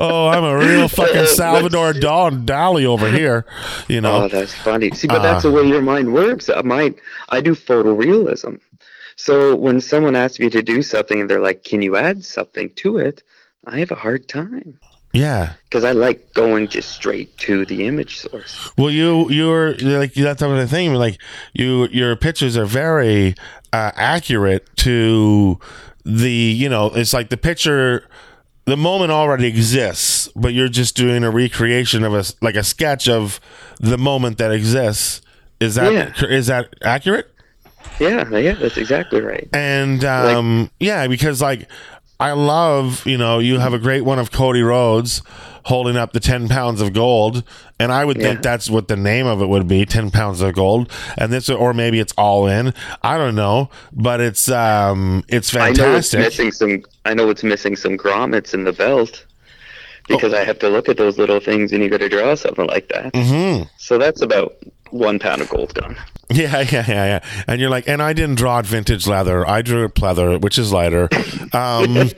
oh, 0.00 0.28
I'm 0.32 0.44
a 0.44 0.56
real 0.58 0.88
fucking 0.88 1.26
Salvador 1.26 1.92
Don 1.92 2.44
Dali 2.46 2.84
over 2.84 3.10
here, 3.10 3.46
you 3.88 4.00
know. 4.00 4.24
Oh, 4.24 4.28
that's 4.28 4.54
funny. 4.54 4.90
See, 4.90 5.08
but 5.08 5.22
that's 5.22 5.44
Uh, 5.44 5.50
the 5.50 5.56
way 5.56 5.66
your 5.66 5.82
mind 5.82 6.12
works. 6.12 6.48
Uh, 6.48 6.62
Mine, 6.62 6.94
I 7.30 7.40
do 7.40 7.54
photorealism. 7.54 8.60
So 9.16 9.54
when 9.54 9.80
someone 9.80 10.16
asks 10.16 10.40
me 10.40 10.50
to 10.50 10.62
do 10.62 10.82
something 10.82 11.20
and 11.20 11.30
they're 11.30 11.40
like, 11.40 11.64
"Can 11.64 11.82
you 11.82 11.96
add 11.96 12.24
something 12.24 12.70
to 12.76 12.98
it?" 12.98 13.22
I 13.66 13.78
have 13.78 13.90
a 13.90 13.94
hard 13.96 14.26
time 14.28 14.78
yeah. 15.12 15.54
because 15.64 15.84
I 15.84 15.92
like 15.92 16.32
going 16.34 16.68
just 16.68 16.90
straight 16.90 17.36
to 17.38 17.64
the 17.66 17.86
image 17.86 18.18
source. 18.18 18.70
Well, 18.76 18.90
you 18.90 19.30
you're 19.30 19.74
you're 19.74 19.98
like 19.98 20.14
that's 20.14 20.40
the 20.40 20.66
thing. 20.68 20.94
Like 20.94 21.18
you, 21.52 21.88
your 21.88 22.16
pictures 22.16 22.56
are 22.56 22.64
very 22.64 23.34
uh, 23.72 23.92
accurate 23.94 24.74
to 24.76 25.58
the 26.04 26.30
you 26.30 26.68
know. 26.68 26.86
It's 26.94 27.12
like 27.12 27.30
the 27.30 27.36
picture, 27.36 28.08
the 28.64 28.76
moment 28.76 29.12
already 29.12 29.46
exists, 29.46 30.28
but 30.34 30.52
you're 30.54 30.68
just 30.68 30.96
doing 30.96 31.24
a 31.24 31.30
recreation 31.30 32.04
of 32.04 32.14
a 32.14 32.24
like 32.40 32.54
a 32.56 32.64
sketch 32.64 33.08
of 33.08 33.40
the 33.78 33.98
moment 33.98 34.38
that 34.38 34.52
exists. 34.52 35.20
Is 35.60 35.76
that 35.76 36.22
is 36.22 36.48
Yeah. 36.48 36.62
that 36.62 36.74
accurate? 36.82 37.28
Yeah, 38.00 38.28
yeah, 38.36 38.52
that's 38.54 38.76
exactly 38.76 39.20
right. 39.20 39.48
And 39.52 40.04
um, 40.04 40.70
yeah, 40.80 41.06
because 41.06 41.42
like 41.42 41.68
I 42.22 42.32
love, 42.32 43.04
you 43.04 43.18
know, 43.18 43.40
you 43.40 43.58
have 43.58 43.74
a 43.74 43.78
great 43.80 44.02
one 44.02 44.20
of 44.20 44.30
Cody 44.30 44.62
Rhodes 44.62 45.22
holding 45.64 45.96
up 45.96 46.12
the 46.12 46.20
10 46.20 46.48
pounds 46.48 46.80
of 46.80 46.92
gold. 46.92 47.42
And 47.78 47.92
I 47.92 48.04
would 48.04 48.18
think 48.18 48.42
that's 48.42 48.70
what 48.70 48.86
the 48.86 48.96
name 48.96 49.26
of 49.26 49.42
it 49.42 49.46
would 49.46 49.66
be 49.66 49.84
10 49.84 50.12
pounds 50.12 50.40
of 50.40 50.54
gold. 50.54 50.90
And 51.18 51.32
this, 51.32 51.50
or 51.50 51.74
maybe 51.74 51.98
it's 51.98 52.12
all 52.16 52.46
in. 52.46 52.74
I 53.02 53.18
don't 53.18 53.34
know, 53.34 53.70
but 53.92 54.20
it's, 54.20 54.48
um, 54.48 55.24
it's 55.28 55.54
I 55.56 55.72
know 55.72 55.96
it's 55.96 56.14
missing 56.14 56.52
some. 56.52 56.84
I 57.04 57.14
know 57.14 57.28
it's 57.28 57.42
missing 57.42 57.74
some 57.74 57.98
grommets 57.98 58.54
in 58.54 58.64
the 58.64 58.72
belt. 58.72 59.26
Because 60.08 60.32
I 60.34 60.44
have 60.44 60.58
to 60.60 60.68
look 60.68 60.88
at 60.88 60.96
those 60.96 61.18
little 61.18 61.40
things 61.40 61.72
and 61.72 61.82
you 61.82 61.88
got 61.90 61.98
to 62.00 62.08
draw 62.08 62.34
something 62.34 62.66
like 62.66 62.88
that. 62.88 63.14
hmm 63.14 63.62
So 63.78 63.98
that's 63.98 64.20
about 64.22 64.56
one 64.90 65.18
pound 65.18 65.42
of 65.42 65.48
gold 65.48 65.74
gone. 65.74 65.96
Yeah, 66.30 66.60
yeah, 66.60 66.84
yeah, 66.88 67.04
yeah. 67.04 67.44
And 67.46 67.60
you're 67.60 67.68
like, 67.68 67.86
and 67.86 68.00
I 68.00 68.14
didn't 68.14 68.36
draw 68.36 68.58
it 68.60 68.64
vintage 68.66 69.06
leather. 69.06 69.46
I 69.46 69.60
drew 69.60 69.84
it 69.84 69.94
pleather, 69.94 70.40
which 70.40 70.56
is 70.58 70.72
lighter. 70.72 71.10
Um, 71.52 72.08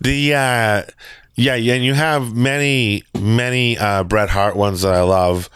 the 0.00 0.34
uh, 0.34 0.82
yeah, 1.34 1.54
yeah, 1.54 1.74
and 1.74 1.84
you 1.84 1.94
have 1.94 2.34
many, 2.36 3.04
many 3.18 3.78
uh, 3.78 4.04
Bret 4.04 4.28
Hart 4.28 4.54
ones 4.56 4.82
that 4.82 4.92
I 4.92 5.00
love. 5.00 5.48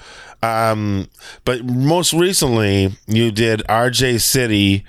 Um, 0.42 1.08
but 1.44 1.64
most 1.64 2.14
recently, 2.14 2.96
you 3.06 3.30
did 3.30 3.62
R.J. 3.68 4.18
City, 4.18 4.84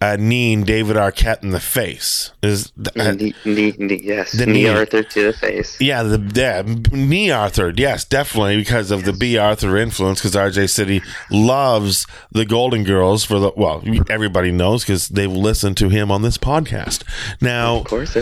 uh, 0.00 0.16
kneeing 0.18 0.64
David 0.64 0.96
Arquette 0.96 1.42
in 1.42 1.50
the 1.50 1.60
face. 1.60 2.32
Is 2.42 2.72
uh, 2.98 3.12
knee, 3.12 3.34
knee, 3.44 3.74
knee, 3.78 4.00
yes, 4.02 4.32
the 4.32 4.46
knee 4.46 4.64
knee. 4.64 4.68
Arthur 4.68 5.02
to 5.02 5.24
the 5.26 5.32
face. 5.32 5.78
yeah, 5.80 6.02
the 6.02 6.18
yeah, 6.34 6.62
knee 6.92 7.30
Arthur. 7.30 7.72
Yes, 7.76 8.04
definitely 8.04 8.56
because 8.56 8.90
of 8.90 9.04
the 9.04 9.12
Bea 9.12 9.36
Arthur 9.38 9.76
influence. 9.76 10.20
Because 10.20 10.34
RJ 10.34 10.70
City 10.70 11.02
loves 11.30 12.06
the 12.32 12.44
Golden 12.46 12.84
Girls 12.84 13.24
for 13.24 13.38
the 13.38 13.52
well, 13.56 13.82
everybody 14.08 14.50
knows 14.50 14.84
because 14.84 15.08
they've 15.08 15.30
listened 15.30 15.76
to 15.78 15.88
him 15.90 16.10
on 16.10 16.22
this 16.22 16.38
podcast. 16.38 17.02
Now, 17.40 17.76
Of 17.76 17.84
course 17.84 18.16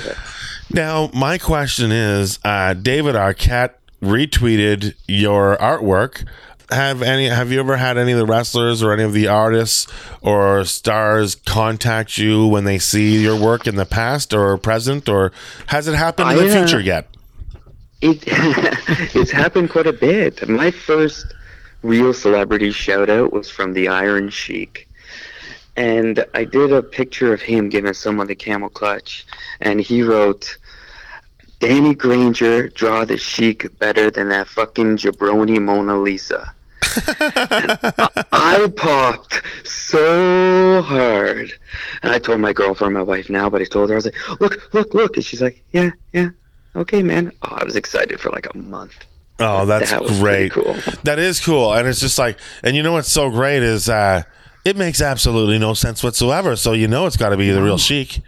now 0.70 1.10
my 1.14 1.38
question 1.38 1.92
is, 1.92 2.38
uh, 2.44 2.74
David 2.74 3.14
Arquette 3.14 3.74
retweeted 4.02 4.94
your 5.06 5.56
artwork. 5.56 6.26
Have 6.70 7.02
any? 7.02 7.28
Have 7.28 7.50
you 7.50 7.60
ever 7.60 7.76
had 7.76 7.96
any 7.96 8.12
of 8.12 8.18
the 8.18 8.26
wrestlers 8.26 8.82
or 8.82 8.92
any 8.92 9.02
of 9.02 9.12
the 9.12 9.26
artists 9.26 9.86
or 10.20 10.64
stars 10.64 11.34
contact 11.34 12.18
you 12.18 12.46
when 12.46 12.64
they 12.64 12.78
see 12.78 13.22
your 13.22 13.40
work 13.40 13.66
in 13.66 13.76
the 13.76 13.86
past 13.86 14.34
or 14.34 14.56
present, 14.58 15.08
or 15.08 15.32
has 15.68 15.88
it 15.88 15.94
happened 15.94 16.30
in 16.32 16.36
the 16.36 16.50
uh, 16.50 16.60
future 16.60 16.80
yet? 16.80 17.08
It 18.02 18.22
it's 19.14 19.30
happened 19.30 19.70
quite 19.70 19.86
a 19.86 19.92
bit. 19.92 20.46
My 20.46 20.70
first 20.70 21.34
real 21.82 22.12
celebrity 22.12 22.70
shout 22.70 23.08
out 23.08 23.32
was 23.32 23.48
from 23.48 23.72
the 23.72 23.88
Iron 23.88 24.28
Sheik. 24.30 24.88
And 25.76 26.24
I 26.34 26.44
did 26.44 26.72
a 26.72 26.82
picture 26.82 27.32
of 27.32 27.40
him 27.40 27.68
giving 27.68 27.94
someone 27.94 28.26
the 28.26 28.34
camel 28.34 28.68
clutch 28.68 29.24
and 29.60 29.80
he 29.80 30.02
wrote 30.02 30.58
Danny 31.60 31.94
Granger 31.94 32.68
draw 32.68 33.04
the 33.04 33.16
Sheik 33.16 33.78
better 33.78 34.10
than 34.10 34.28
that 34.28 34.48
fucking 34.48 34.96
jabroni 34.96 35.60
Mona 35.60 35.96
Lisa. 35.96 36.54
I 38.32 38.72
popped 38.76 39.42
so 39.66 40.82
hard. 40.82 41.52
And 42.02 42.12
I 42.12 42.18
told 42.18 42.40
my 42.40 42.52
girlfriend, 42.52 42.94
my 42.94 43.02
wife 43.02 43.28
now, 43.30 43.48
but 43.50 43.60
I 43.60 43.64
told 43.64 43.90
her, 43.90 43.94
I 43.94 43.96
was 43.96 44.04
like, 44.06 44.40
look, 44.40 44.72
look, 44.74 44.94
look. 44.94 45.16
And 45.16 45.24
she's 45.24 45.42
like, 45.42 45.62
yeah, 45.72 45.90
yeah, 46.12 46.30
okay, 46.76 47.02
man. 47.02 47.32
Oh, 47.42 47.56
I 47.60 47.64
was 47.64 47.76
excited 47.76 48.20
for 48.20 48.30
like 48.30 48.46
a 48.52 48.56
month. 48.58 49.04
Oh, 49.40 49.66
that's 49.66 49.90
That 49.92 50.02
great. 50.20 50.52
cool. 50.52 50.74
That 51.04 51.18
is 51.20 51.38
cool. 51.44 51.72
And 51.72 51.86
it's 51.86 52.00
just 52.00 52.18
like, 52.18 52.38
and 52.64 52.74
you 52.76 52.82
know 52.82 52.92
what's 52.92 53.10
so 53.10 53.30
great 53.30 53.62
is 53.62 53.88
uh, 53.88 54.22
it 54.64 54.76
makes 54.76 55.00
absolutely 55.00 55.58
no 55.58 55.74
sense 55.74 56.02
whatsoever. 56.02 56.56
So 56.56 56.72
you 56.72 56.88
know 56.88 57.06
it's 57.06 57.16
got 57.16 57.28
to 57.28 57.36
be 57.36 57.50
the 57.50 57.62
real 57.62 57.78
Sheik. 57.78 58.20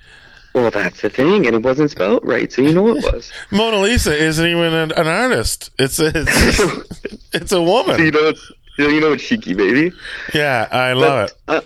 Well, 0.54 0.70
that's 0.70 1.00
the 1.02 1.10
thing, 1.10 1.46
and 1.46 1.54
it 1.56 1.62
wasn't 1.62 1.90
spelled 1.92 2.24
right, 2.24 2.52
so 2.52 2.60
you 2.62 2.74
know 2.74 2.88
it 2.88 3.04
was. 3.12 3.30
Mona 3.52 3.78
Lisa 3.78 4.16
isn't 4.16 4.44
even 4.46 4.72
an, 4.74 4.92
an 4.92 5.06
artist. 5.06 5.70
It's 5.78 5.98
a, 6.00 6.10
it's, 6.14 7.10
it's 7.32 7.52
a 7.52 7.56
you 7.56 7.62
woman. 7.62 7.96
know, 8.10 8.32
you 8.78 9.00
know 9.00 9.12
it's 9.12 9.22
cheeky, 9.26 9.54
baby. 9.54 9.92
Yeah, 10.34 10.66
I 10.72 10.92
love 10.94 11.28
it. 11.28 11.36
Uh, 11.46 11.60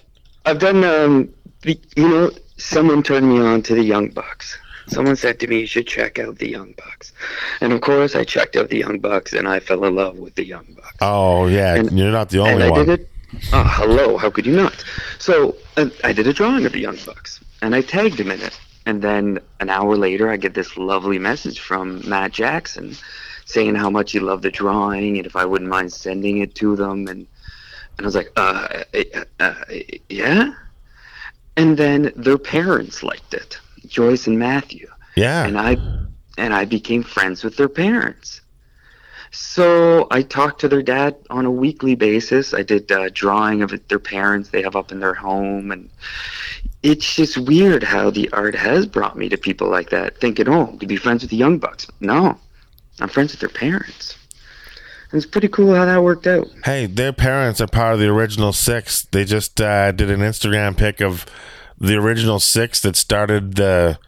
I've 0.45 0.59
done, 0.59 0.85
um, 0.85 1.31
you 1.65 1.79
know, 2.09 2.31
someone 2.59 3.03
turned 3.03 3.27
me 3.29 3.41
on 3.41 3.63
to 3.63 3.75
the 3.75 3.83
Young 3.83 4.09
Bucks. 4.09 4.59
Someone 4.89 5.17
said 5.17 5.41
to 5.41 5.47
me, 5.47 5.61
you 5.61 5.67
should 5.67 5.87
check 5.87 6.19
out 6.19 6.37
the 6.37 6.51
Young 6.51 6.75
Bucks. 6.77 7.13
And 7.63 7.73
of 7.73 7.81
course, 7.81 8.15
I 8.15 8.25
checked 8.25 8.55
out 8.55 8.69
the 8.69 8.77
Young 8.79 8.99
Bucks, 8.99 9.33
and 9.33 9.49
I 9.49 9.61
fell 9.61 9.83
in 9.85 9.95
love 9.95 10.19
with 10.19 10.35
the 10.35 10.45
Young 10.45 10.67
Bucks. 10.77 10.97
Oh 11.01 11.47
yeah, 11.47 11.77
And- 11.77 11.99
you're 11.99 12.13
not 12.13 12.29
the 12.29 12.43
and 12.45 12.53
only 12.57 12.67
I 12.67 12.71
one. 12.71 12.85
did 12.87 13.01
it. 13.01 13.11
Oh, 13.53 13.65
hello. 13.67 14.19
How 14.19 14.29
could 14.31 14.45
you 14.45 14.55
not? 14.55 14.85
So 15.19 15.57
uh, 15.79 15.89
I 16.05 16.13
did 16.13 16.27
a 16.27 16.35
drawing 16.35 16.67
of 16.67 16.73
the 16.73 16.81
Young 16.81 16.99
Bucks, 17.07 17.41
and 17.63 17.75
I 17.75 17.81
tagged 17.81 18.21
him 18.21 18.31
in 18.31 18.43
it. 18.43 18.61
And 18.87 19.01
then 19.01 19.39
an 19.61 19.71
hour 19.71 19.97
later, 19.97 20.31
I 20.31 20.37
get 20.37 20.55
this 20.55 20.77
lovely 20.77 21.19
message 21.19 21.61
from 21.61 22.07
Matt 22.09 22.33
Jackson 22.33 22.97
saying 23.47 23.75
how 23.75 23.91
much 23.91 24.13
he 24.13 24.21
loved 24.21 24.43
the 24.43 24.51
drawing 24.51 25.17
and 25.17 25.27
if 25.27 25.37
I 25.37 25.45
wouldn't 25.45 25.71
mind 25.71 25.93
sending 25.93 26.39
it 26.39 26.55
to 26.57 26.77
them. 26.77 27.09
And 27.09 27.27
and 27.97 28.05
I 28.05 28.07
was 28.07 28.15
like, 28.15 28.33
uh, 28.37 28.83
uh, 28.95 29.25
uh, 29.41 29.55
yeah. 30.09 30.53
And 31.57 31.77
then 31.77 32.13
their 32.17 32.39
parents 32.39 33.03
liked 33.05 33.33
it, 33.33 33.59
Joyce 33.87 34.27
and 34.27 34.39
Matthew 34.39 34.89
Yeah, 35.15 35.47
and 35.47 35.57
I 35.59 35.77
and 36.37 36.53
I 36.53 36.65
became 36.65 37.03
friends 37.03 37.45
with 37.45 37.57
their 37.57 37.69
parents. 37.69 38.41
So 39.35 40.07
I 40.13 40.23
talked 40.23 40.61
to 40.61 40.69
their 40.69 40.83
dad 40.83 41.17
on 41.29 41.45
a 41.45 41.51
weekly 41.51 41.97
basis. 41.97 42.55
I 42.55 42.63
did 42.63 42.91
uh, 42.93 43.11
drawing 43.13 43.63
of 43.63 43.73
their 43.89 43.99
parents 43.99 44.51
they 44.51 44.63
have 44.63 44.77
up 44.77 44.93
in 44.93 45.01
their 45.01 45.15
home, 45.15 45.73
and 45.73 45.91
it's 46.85 47.17
just 47.17 47.37
weird 47.37 47.83
how 47.83 48.11
the 48.11 48.31
art 48.33 48.55
has 48.55 48.87
brought 48.87 49.19
me 49.19 49.29
to 49.29 49.37
people 49.37 49.69
like 49.69 49.91
that, 49.91 50.21
thinking, 50.21 50.49
"Oh, 50.49 50.77
to 50.79 50.87
be 50.87 50.97
friends 50.97 51.23
with 51.23 51.31
the 51.31 51.37
Young 51.37 51.59
Bucks." 51.59 51.89
No, 51.99 52.39
I'm 53.01 53.09
friends 53.09 53.33
with 53.33 53.41
their 53.41 53.49
parents. 53.49 54.17
And 55.11 55.19
it's 55.19 55.31
pretty 55.31 55.49
cool 55.49 55.75
how 55.75 55.85
that 55.85 56.03
worked 56.03 56.29
out. 56.29 56.47
Hey, 56.65 56.87
their 56.87 57.13
parents 57.13 57.61
are 57.61 57.67
part 57.67 57.95
of 57.95 58.01
the 58.01 58.09
original 58.09 58.53
six. 58.53 59.03
They 59.03 59.25
just 59.25 59.61
uh, 59.61 59.91
did 59.91 60.11
an 60.11 60.21
Instagram 60.21 60.77
pic 60.77 61.01
of 61.01 61.27
the 61.79 61.97
original 61.97 62.39
six 62.39 62.81
that 62.83 62.95
started 62.95 63.57
the 63.57 63.99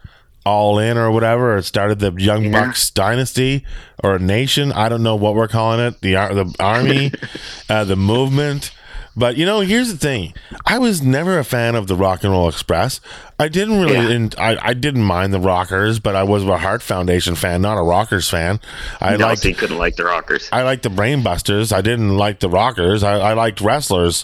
All 0.47 0.79
In 0.79 0.97
or 0.97 1.11
whatever. 1.11 1.57
It 1.57 1.63
started 1.63 1.99
the 1.99 2.13
Young 2.13 2.45
Yeah. 2.45 2.65
Bucks 2.67 2.89
dynasty 2.89 3.65
or 4.03 4.17
nation. 4.17 4.71
I 4.71 4.87
don't 4.89 5.03
know 5.03 5.15
what 5.15 5.35
we're 5.35 5.47
calling 5.47 5.79
it. 5.79 5.99
The 6.01 6.13
the 6.13 6.55
army, 6.59 7.11
uh, 7.69 7.83
the 7.83 7.95
movement. 7.97 8.71
But 9.19 9.35
you 9.35 9.47
know, 9.47 9.61
here's 9.61 9.91
the 9.91 9.97
thing. 9.97 10.35
I 10.65 10.77
was 10.77 11.01
never 11.01 11.39
a 11.39 11.43
fan 11.43 11.73
of 11.73 11.87
the 11.87 11.95
Rock 11.95 12.23
and 12.23 12.31
Roll 12.31 12.47
Express. 12.47 13.01
I 13.39 13.47
didn't 13.47 13.79
really. 13.81 13.93
Yeah. 13.95 14.09
in- 14.09 14.31
I, 14.37 14.57
I 14.61 14.73
didn't 14.75 15.03
mind 15.03 15.33
the 15.33 15.39
Rockers, 15.39 15.99
but 15.99 16.15
I 16.15 16.21
was 16.21 16.43
a 16.43 16.57
Hart 16.57 16.83
Foundation 16.83 17.33
fan, 17.33 17.63
not 17.63 17.77
a 17.79 17.81
Rockers 17.81 18.29
fan. 18.29 18.59
I 19.01 19.13
I 19.13 19.15
liked 19.15 19.41
couldn't 19.41 19.77
like 19.79 19.95
the 19.95 20.05
Rockers. 20.05 20.47
I 20.51 20.61
liked 20.61 20.83
the 20.83 20.89
Brainbusters. 20.89 21.73
I 21.73 21.81
didn't 21.81 22.15
like 22.15 22.39
the 22.41 22.49
Rockers. 22.49 23.01
I, 23.03 23.13
I 23.17 23.33
liked 23.33 23.59
wrestlers, 23.59 24.23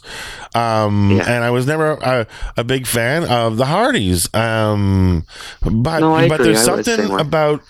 um, 0.53 1.11
Yeah. 1.17 1.23
and 1.27 1.43
I 1.43 1.49
was 1.49 1.65
never 1.65 1.93
a, 1.93 2.27
a 2.55 2.63
big 2.63 2.85
fan 2.85 3.23
of 3.23 3.57
the 3.57 3.65
Hardys. 3.65 4.31
Um, 4.35 5.25
but 5.61 5.99
No, 6.01 6.27
but 6.29 6.37
there's 6.41 6.67
I 6.67 6.75
was 6.75 6.85
the 6.85 6.95
something 6.97 7.19
about 7.19 7.61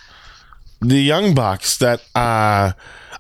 the 0.81 1.01
Young 1.01 1.33
Bucks 1.33 1.77
that 1.77 2.01
uh, 2.15 2.73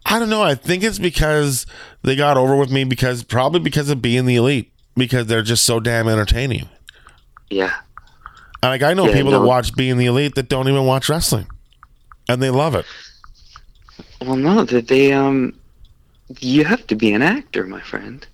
I 0.05 0.19
don't 0.19 0.29
know. 0.29 0.43
I 0.43 0.55
think 0.55 0.83
it's 0.83 0.99
because 0.99 1.65
they 2.03 2.15
got 2.15 2.37
over 2.37 2.55
with 2.55 2.71
me 2.71 2.83
because 2.83 3.23
probably 3.23 3.59
because 3.59 3.89
of 3.89 4.01
being 4.01 4.25
the 4.25 4.35
elite 4.35 4.71
because 4.95 5.27
they're 5.27 5.41
just 5.41 5.63
so 5.63 5.79
damn 5.79 6.07
entertaining. 6.07 6.69
Yeah. 7.49 7.73
And, 8.61 8.71
Like 8.71 8.83
I 8.83 8.93
know 8.93 9.07
Yeah, 9.07 9.13
people 9.13 9.31
that 9.31 9.41
watch 9.41 9.75
being 9.75 9.97
the 9.97 10.05
elite 10.05 10.35
that 10.35 10.49
don't 10.49 10.67
even 10.67 10.85
watch 10.85 11.09
wrestling, 11.09 11.47
and 12.29 12.41
they 12.41 12.49
love 12.49 12.75
it. 12.75 12.85
Well, 14.21 14.35
no, 14.35 14.63
that 14.65 14.87
they 14.87 15.11
um, 15.11 15.53
you 16.39 16.63
have 16.63 16.87
to 16.87 16.95
be 16.95 17.11
an 17.13 17.21
actor, 17.21 17.65
my 17.65 17.81
friend. 17.81 18.25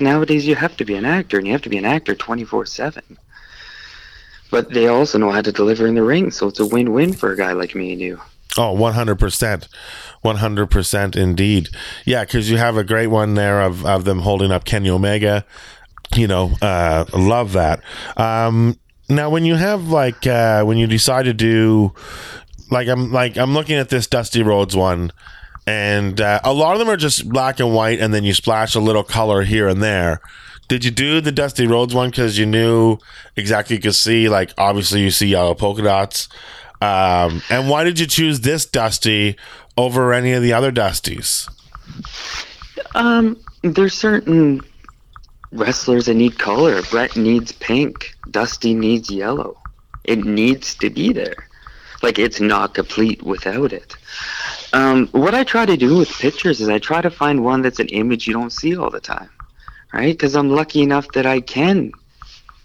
Nowadays, 0.00 0.46
you 0.46 0.54
have 0.54 0.76
to 0.76 0.84
be 0.84 0.94
an 0.94 1.04
actor, 1.04 1.38
and 1.38 1.46
you 1.46 1.52
have 1.52 1.62
to 1.62 1.68
be 1.68 1.78
an 1.78 1.84
actor 1.84 2.14
twenty 2.14 2.44
four 2.44 2.66
seven. 2.66 3.02
But 4.50 4.70
they 4.72 4.86
also 4.86 5.18
know 5.18 5.32
how 5.32 5.42
to 5.42 5.52
deliver 5.52 5.86
in 5.86 5.94
the 5.94 6.02
ring, 6.02 6.30
so 6.30 6.46
it's 6.46 6.60
a 6.60 6.66
win 6.66 6.92
win 6.92 7.12
for 7.12 7.32
a 7.32 7.36
guy 7.36 7.52
like 7.52 7.74
me 7.74 7.92
and 7.92 8.00
you. 8.00 8.20
Oh, 8.58 8.74
100%. 8.74 9.68
100% 10.24 11.16
indeed. 11.16 11.68
Yeah, 12.04 12.24
because 12.24 12.50
you 12.50 12.56
have 12.56 12.76
a 12.76 12.84
great 12.84 13.08
one 13.08 13.34
there 13.34 13.60
of, 13.60 13.84
of 13.84 14.04
them 14.04 14.20
holding 14.20 14.50
up 14.50 14.64
Kenny 14.64 14.90
Omega. 14.90 15.44
You 16.14 16.26
know, 16.26 16.52
uh, 16.62 17.04
love 17.14 17.52
that. 17.52 17.82
Um, 18.16 18.78
now, 19.08 19.30
when 19.30 19.44
you 19.44 19.54
have 19.56 19.88
like, 19.88 20.26
uh, 20.26 20.64
when 20.64 20.78
you 20.78 20.86
decide 20.86 21.24
to 21.24 21.34
do, 21.34 21.92
like, 22.70 22.88
I'm 22.88 23.12
like, 23.12 23.36
I'm 23.36 23.54
looking 23.54 23.76
at 23.76 23.88
this 23.88 24.06
Dusty 24.06 24.42
Rhodes 24.42 24.74
one, 24.74 25.12
and 25.66 26.20
uh, 26.20 26.40
a 26.42 26.52
lot 26.52 26.72
of 26.72 26.78
them 26.78 26.88
are 26.88 26.96
just 26.96 27.28
black 27.28 27.60
and 27.60 27.74
white, 27.74 28.00
and 28.00 28.12
then 28.12 28.24
you 28.24 28.34
splash 28.34 28.74
a 28.74 28.80
little 28.80 29.04
color 29.04 29.42
here 29.42 29.68
and 29.68 29.82
there. 29.82 30.20
Did 30.68 30.84
you 30.84 30.90
do 30.90 31.20
the 31.20 31.30
Dusty 31.30 31.66
Rhodes 31.66 31.94
one 31.94 32.10
because 32.10 32.38
you 32.38 32.46
knew 32.46 32.98
exactly 33.36 33.76
you 33.76 33.82
could 33.82 33.94
see, 33.94 34.28
like, 34.28 34.52
obviously 34.58 35.00
you 35.00 35.10
see 35.10 35.28
yellow 35.28 35.54
polka 35.54 35.82
dots? 35.82 36.28
Um, 36.80 37.42
and 37.48 37.68
why 37.68 37.84
did 37.84 37.98
you 37.98 38.06
choose 38.06 38.40
this 38.40 38.66
Dusty 38.66 39.36
over 39.76 40.12
any 40.12 40.32
of 40.32 40.42
the 40.42 40.52
other 40.52 40.72
Dusties? 40.72 41.48
Um, 42.94 43.38
there's 43.62 43.94
certain 43.94 44.60
wrestlers 45.52 46.06
that 46.06 46.14
need 46.14 46.38
color. 46.38 46.82
Bret 46.82 47.16
needs 47.16 47.52
pink. 47.52 48.14
Dusty 48.30 48.74
needs 48.74 49.10
yellow. 49.10 49.56
It 50.04 50.24
needs 50.24 50.74
to 50.76 50.90
be 50.90 51.12
there. 51.12 51.48
Like 52.02 52.18
it's 52.18 52.40
not 52.40 52.74
complete 52.74 53.22
without 53.22 53.72
it. 53.72 53.96
Um, 54.72 55.08
what 55.08 55.34
I 55.34 55.44
try 55.44 55.64
to 55.64 55.76
do 55.76 55.96
with 55.96 56.10
pictures 56.10 56.60
is 56.60 56.68
I 56.68 56.78
try 56.78 57.00
to 57.00 57.10
find 57.10 57.42
one 57.42 57.62
that's 57.62 57.80
an 57.80 57.88
image 57.88 58.26
you 58.26 58.34
don't 58.34 58.52
see 58.52 58.76
all 58.76 58.90
the 58.90 59.00
time, 59.00 59.30
right? 59.92 60.12
Because 60.12 60.36
I'm 60.36 60.50
lucky 60.50 60.82
enough 60.82 61.08
that 61.12 61.24
I 61.24 61.40
can 61.40 61.92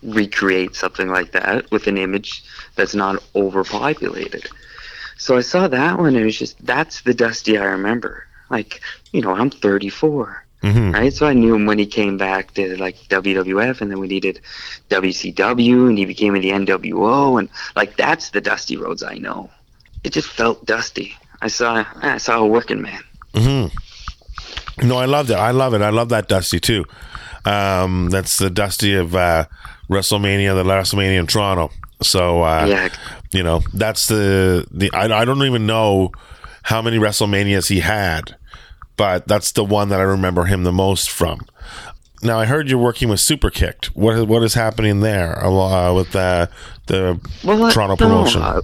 recreate 0.03 0.75
something 0.75 1.09
like 1.09 1.31
that 1.31 1.69
with 1.71 1.87
an 1.87 1.97
image 1.97 2.43
that's 2.75 2.95
not 2.95 3.21
overpopulated. 3.35 4.47
So 5.17 5.37
I 5.37 5.41
saw 5.41 5.67
that 5.67 5.97
one, 5.97 6.07
and 6.15 6.17
it 6.17 6.25
was 6.25 6.37
just 6.37 6.63
that's 6.65 7.01
the 7.01 7.13
Dusty 7.13 7.57
I 7.57 7.65
remember. 7.65 8.25
Like, 8.49 8.81
you 9.13 9.21
know, 9.21 9.31
I'm 9.31 9.49
34, 9.49 10.45
hmm 10.61 10.91
right? 10.91 11.13
So 11.13 11.25
I 11.25 11.33
knew 11.33 11.55
him 11.55 11.65
when 11.65 11.79
he 11.79 11.85
came 11.85 12.17
back 12.17 12.53
to 12.55 12.75
like 12.77 12.97
WWF, 13.09 13.81
and 13.81 13.91
then 13.91 13.99
when 13.99 14.09
he 14.09 14.19
did 14.19 14.41
WCW, 14.89 15.87
and 15.87 15.97
he 15.97 16.05
became 16.05 16.35
in 16.35 16.41
the 16.41 16.51
NWO, 16.51 17.39
and 17.39 17.49
like 17.75 17.95
that's 17.97 18.31
the 18.31 18.41
Dusty 18.41 18.77
Rhodes 18.77 19.03
I 19.03 19.15
know. 19.15 19.49
It 20.03 20.13
just 20.13 20.27
felt 20.27 20.65
dusty. 20.65 21.15
I 21.41 21.47
saw 21.47 21.85
I 22.01 22.17
saw 22.17 22.39
a 22.39 22.47
working 22.47 22.81
man. 22.81 23.03
hmm 23.35 23.67
No, 24.85 24.97
I 24.97 25.05
loved 25.05 25.29
it. 25.29 25.35
I 25.35 25.51
love 25.51 25.73
it. 25.73 25.81
I 25.81 25.89
love 25.91 26.09
that 26.09 26.27
Dusty 26.27 26.59
too. 26.59 26.85
Um, 27.45 28.09
that's 28.09 28.37
the 28.37 28.49
Dusty 28.49 28.93
of 28.93 29.15
uh, 29.15 29.45
WrestleMania, 29.89 30.55
the 30.55 30.63
WrestleMania 30.63 31.19
in 31.19 31.27
Toronto. 31.27 31.69
So 32.01 32.43
uh, 32.43 32.65
Yeah, 32.67 32.89
you 33.31 33.43
know 33.43 33.61
that's 33.73 34.07
the 34.07 34.65
the 34.71 34.91
I, 34.93 35.21
I 35.21 35.25
don't 35.25 35.43
even 35.43 35.65
know 35.65 36.11
how 36.63 36.81
many 36.81 36.97
WrestleManias 36.97 37.69
he 37.69 37.79
had, 37.79 38.35
but 38.97 39.27
that's 39.27 39.51
the 39.51 39.63
one 39.63 39.89
that 39.89 39.99
I 39.99 40.03
remember 40.03 40.45
him 40.45 40.63
the 40.63 40.71
most 40.71 41.09
from. 41.09 41.45
Now 42.23 42.39
I 42.39 42.45
heard 42.45 42.69
you're 42.69 42.77
working 42.79 43.09
with 43.09 43.19
Superkicked. 43.19 43.87
What 43.87 44.27
what 44.27 44.43
is 44.43 44.53
happening 44.53 44.99
there 44.99 45.43
uh, 45.43 45.93
with 45.93 46.11
the 46.11 46.49
the 46.87 47.19
Well, 47.43 47.71
Toronto 47.71 47.95
promotion? 47.95 48.41
I, 48.41 48.59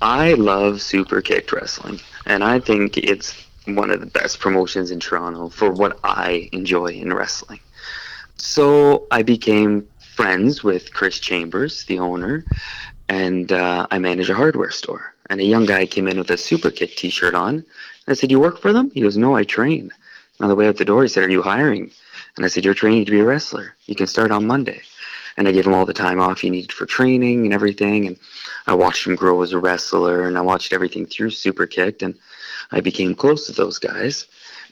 I 0.00 0.34
love 0.34 0.80
super 0.80 1.20
kicked 1.20 1.52
wrestling, 1.52 2.00
and 2.24 2.42
I 2.44 2.60
think 2.60 2.96
it's 2.96 3.34
one 3.66 3.90
of 3.90 4.00
the 4.00 4.06
best 4.06 4.40
promotions 4.40 4.90
in 4.90 5.00
Toronto 5.00 5.48
for 5.50 5.70
what 5.70 5.98
I 6.04 6.48
enjoy 6.52 6.86
in 6.86 7.12
wrestling. 7.12 7.60
So 8.38 9.06
I 9.10 9.22
became 9.22 9.86
friends 10.14 10.64
with 10.64 10.92
Chris 10.92 11.18
Chambers, 11.18 11.84
the 11.84 11.98
owner, 11.98 12.44
and 13.08 13.52
uh, 13.52 13.86
I 13.90 13.98
manage 13.98 14.30
a 14.30 14.34
hardware 14.34 14.70
store. 14.70 15.14
And 15.30 15.40
a 15.40 15.44
young 15.44 15.66
guy 15.66 15.86
came 15.86 16.08
in 16.08 16.18
with 16.18 16.30
a 16.30 16.38
super 16.38 16.70
kick 16.70 16.96
T-shirt 16.96 17.34
on. 17.34 17.64
I 18.06 18.14
said, 18.14 18.30
"You 18.30 18.40
work 18.40 18.58
for 18.58 18.72
them?" 18.72 18.90
He 18.92 19.02
goes, 19.02 19.16
"No, 19.16 19.36
I 19.36 19.44
train." 19.44 19.82
And 19.82 20.40
on 20.40 20.48
the 20.48 20.54
way 20.54 20.66
out 20.68 20.76
the 20.76 20.84
door, 20.84 21.02
he 21.02 21.08
said, 21.08 21.24
"Are 21.24 21.30
you 21.30 21.42
hiring?" 21.42 21.90
And 22.36 22.44
I 22.44 22.48
said, 22.48 22.64
"You're 22.64 22.74
training 22.74 23.04
to 23.04 23.10
be 23.10 23.20
a 23.20 23.24
wrestler. 23.24 23.74
You 23.86 23.94
can 23.94 24.06
start 24.06 24.30
on 24.30 24.46
Monday." 24.46 24.80
And 25.36 25.46
I 25.46 25.52
gave 25.52 25.66
him 25.66 25.74
all 25.74 25.86
the 25.86 25.92
time 25.92 26.18
off 26.18 26.40
he 26.40 26.50
needed 26.50 26.72
for 26.72 26.86
training 26.86 27.44
and 27.44 27.54
everything. 27.54 28.06
And 28.06 28.16
I 28.66 28.74
watched 28.74 29.06
him 29.06 29.14
grow 29.14 29.42
as 29.42 29.52
a 29.52 29.58
wrestler, 29.58 30.26
and 30.26 30.38
I 30.38 30.40
watched 30.40 30.72
everything 30.72 31.06
through 31.06 31.30
Super 31.30 31.66
Kicked, 31.66 32.02
and 32.02 32.14
I 32.72 32.80
became 32.80 33.14
close 33.14 33.46
to 33.46 33.52
those 33.52 33.78
guys. 33.78 34.26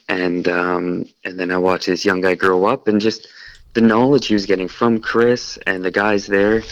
And 0.09 0.47
um, 0.47 1.05
and 1.23 1.39
then 1.39 1.51
I 1.51 1.57
watched 1.57 1.87
this 1.87 2.05
young 2.05 2.21
guy 2.21 2.35
grow 2.35 2.65
up, 2.65 2.87
and 2.87 2.99
just 2.99 3.27
the 3.73 3.81
knowledge 3.81 4.27
he 4.27 4.33
was 4.33 4.45
getting 4.45 4.67
from 4.67 4.99
Chris 4.99 5.57
and 5.67 5.83
the 5.83 5.91
guys 5.91 6.27
there, 6.27 6.63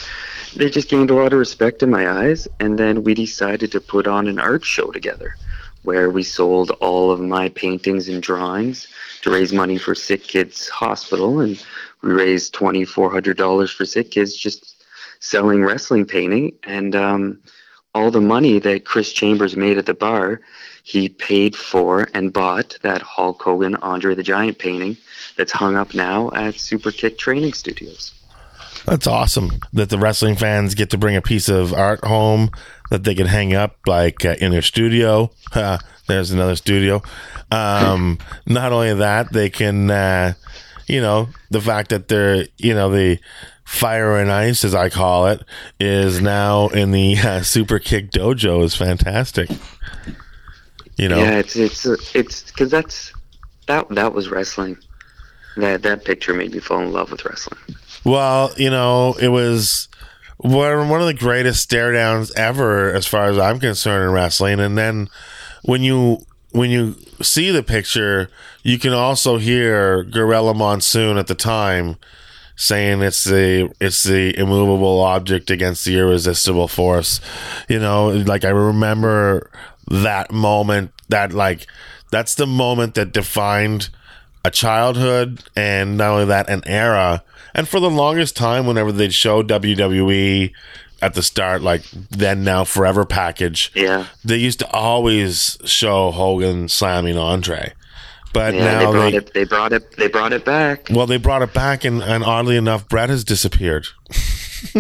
they 0.55 0.69
just 0.69 0.89
gained 0.89 1.11
a 1.11 1.15
lot 1.15 1.33
of 1.33 1.39
respect 1.39 1.83
in 1.83 1.89
my 1.89 2.09
eyes. 2.09 2.47
And 2.59 2.79
then 2.79 3.03
we 3.03 3.13
decided 3.13 3.71
to 3.73 3.81
put 3.81 4.07
on 4.07 4.27
an 4.27 4.39
art 4.39 4.65
show 4.65 4.91
together, 4.91 5.35
where 5.83 6.09
we 6.09 6.23
sold 6.23 6.71
all 6.81 7.11
of 7.11 7.19
my 7.19 7.49
paintings 7.49 8.09
and 8.09 8.23
drawings 8.23 8.87
to 9.21 9.31
raise 9.31 9.53
money 9.53 9.77
for 9.77 9.93
Sick 9.93 10.23
Kids 10.23 10.67
Hospital, 10.69 11.41
and 11.41 11.63
we 12.01 12.11
raised 12.11 12.53
twenty 12.53 12.85
four 12.85 13.11
hundred 13.11 13.37
dollars 13.37 13.71
for 13.71 13.85
Sick 13.85 14.11
Kids 14.11 14.35
just 14.35 14.83
selling 15.19 15.63
wrestling 15.63 16.05
painting, 16.05 16.53
and 16.63 16.95
um, 16.95 17.39
all 17.95 18.11
the 18.11 18.21
money 18.21 18.59
that 18.59 18.85
Chris 18.85 19.13
Chambers 19.13 19.55
made 19.55 19.77
at 19.77 19.85
the 19.85 19.93
bar, 19.93 20.41
he 20.83 21.07
paid 21.09 21.55
for 21.55 22.09
and 22.13 22.31
bought 22.31 22.77
that 22.83 23.01
Hulk 23.01 23.41
Hogan 23.41 23.75
Andre 23.77 24.13
the 24.13 24.21
Giant 24.21 24.59
painting 24.59 24.97
that's 25.37 25.53
hung 25.53 25.75
up 25.77 25.95
now 25.95 26.29
at 26.31 26.55
Super 26.55 26.91
Kick 26.91 27.17
Training 27.17 27.53
Studios. 27.53 28.13
That's 28.85 29.07
awesome 29.07 29.61
that 29.73 29.89
the 29.89 29.97
wrestling 29.97 30.35
fans 30.35 30.75
get 30.75 30.91
to 30.91 30.97
bring 30.97 31.15
a 31.15 31.21
piece 31.21 31.49
of 31.49 31.73
art 31.73 32.03
home 32.05 32.51
that 32.91 33.03
they 33.03 33.15
can 33.15 33.27
hang 33.27 33.55
up 33.55 33.77
like 33.87 34.25
uh, 34.25 34.35
in 34.39 34.51
their 34.51 34.61
studio. 34.61 35.31
Ha, 35.53 35.79
there's 36.07 36.31
another 36.31 36.57
studio. 36.57 37.01
Um, 37.49 38.17
not 38.45 38.73
only 38.73 38.93
that, 38.93 39.31
they 39.31 39.49
can, 39.49 39.89
uh, 39.89 40.33
you 40.85 40.99
know, 40.99 41.29
the 41.49 41.61
fact 41.61 41.91
that 41.91 42.09
they're, 42.09 42.45
you 42.57 42.73
know, 42.73 42.89
the 42.89 43.19
fire 43.65 44.17
and 44.17 44.31
ice, 44.31 44.63
as 44.63 44.73
I 44.73 44.89
call 44.89 45.27
it, 45.27 45.43
is 45.79 46.21
now 46.21 46.69
in 46.69 46.91
the 46.91 47.17
uh, 47.23 47.41
Super 47.41 47.79
Kick 47.79 48.11
Dojo 48.11 48.63
is 48.63 48.75
fantastic. 48.75 49.49
You 50.95 51.09
know, 51.09 51.17
Yeah, 51.17 51.39
it's 51.39 51.57
it's 51.57 51.85
it's 52.15 52.43
because 52.43 52.71
that's 52.71 53.11
that 53.67 53.89
that 53.89 54.13
was 54.13 54.29
wrestling. 54.29 54.77
That 55.57 55.81
that 55.83 56.05
picture 56.05 56.33
made 56.33 56.53
me 56.53 56.59
fall 56.59 56.81
in 56.81 56.93
love 56.93 57.11
with 57.11 57.25
wrestling. 57.25 57.59
Well, 58.05 58.53
you 58.55 58.69
know, 58.69 59.15
it 59.21 59.27
was 59.29 59.89
one 60.37 60.87
one 60.89 61.01
of 61.01 61.07
the 61.07 61.13
greatest 61.13 61.61
stare 61.63 61.91
downs 61.91 62.31
ever, 62.33 62.93
as 62.93 63.05
far 63.05 63.25
as 63.25 63.37
I'm 63.37 63.59
concerned 63.59 64.05
in 64.05 64.11
wrestling. 64.11 64.59
And 64.61 64.77
then 64.77 65.09
when 65.63 65.81
you 65.81 66.25
when 66.51 66.69
you 66.69 66.95
see 67.21 67.51
the 67.51 67.63
picture, 67.63 68.29
you 68.63 68.79
can 68.79 68.93
also 68.93 69.37
hear 69.37 70.03
Gorilla 70.03 70.53
Monsoon 70.53 71.17
at 71.17 71.27
the 71.27 71.35
time 71.35 71.97
saying 72.55 73.01
it's 73.01 73.23
the 73.23 73.73
it's 73.79 74.03
the 74.03 74.37
immovable 74.37 75.01
object 75.01 75.49
against 75.51 75.85
the 75.85 75.97
irresistible 75.97 76.67
force. 76.67 77.19
You 77.67 77.79
know, 77.79 78.09
like 78.09 78.45
I 78.45 78.49
remember 78.49 79.49
that 79.87 80.31
moment. 80.31 80.91
That 81.09 81.33
like 81.33 81.67
that's 82.11 82.35
the 82.35 82.47
moment 82.47 82.95
that 82.95 83.11
defined 83.13 83.89
a 84.43 84.51
childhood 84.51 85.43
and 85.55 85.97
not 85.97 86.11
only 86.11 86.25
that 86.25 86.47
an 86.49 86.61
era 86.65 87.23
and 87.55 87.67
for 87.67 87.79
the 87.79 87.89
longest 87.89 88.35
time 88.37 88.67
whenever 88.67 88.91
they'd 88.91 89.13
show 89.13 89.41
wwe 89.41 90.51
at 91.01 91.13
the 91.15 91.23
start 91.23 91.63
like 91.63 91.83
then 92.11 92.43
now 92.43 92.63
forever 92.63 93.05
package 93.05 93.71
Yeah, 93.75 94.05
they 94.23 94.37
used 94.37 94.59
to 94.59 94.69
always 94.71 95.57
show 95.65 96.11
hogan 96.11 96.69
slamming 96.69 97.17
andre 97.17 97.73
but 98.35 98.53
yeah. 98.53 98.79
They 98.79 98.85
now 98.85 98.91
brought 98.91 99.11
they, 99.11 99.17
it. 99.17 99.33
They 99.33 99.43
brought 99.45 99.73
it. 99.73 99.91
They 99.95 100.07
brought 100.09 100.33
it 100.33 100.45
back. 100.45 100.89
well 100.91 101.07
they 101.07 101.17
brought 101.17 101.41
it 101.41 101.53
back 101.53 101.85
and, 101.85 102.03
and 102.03 102.23
oddly 102.23 102.57
enough 102.57 102.87
brett 102.87 103.09
has 103.09 103.23
disappeared 103.23 103.87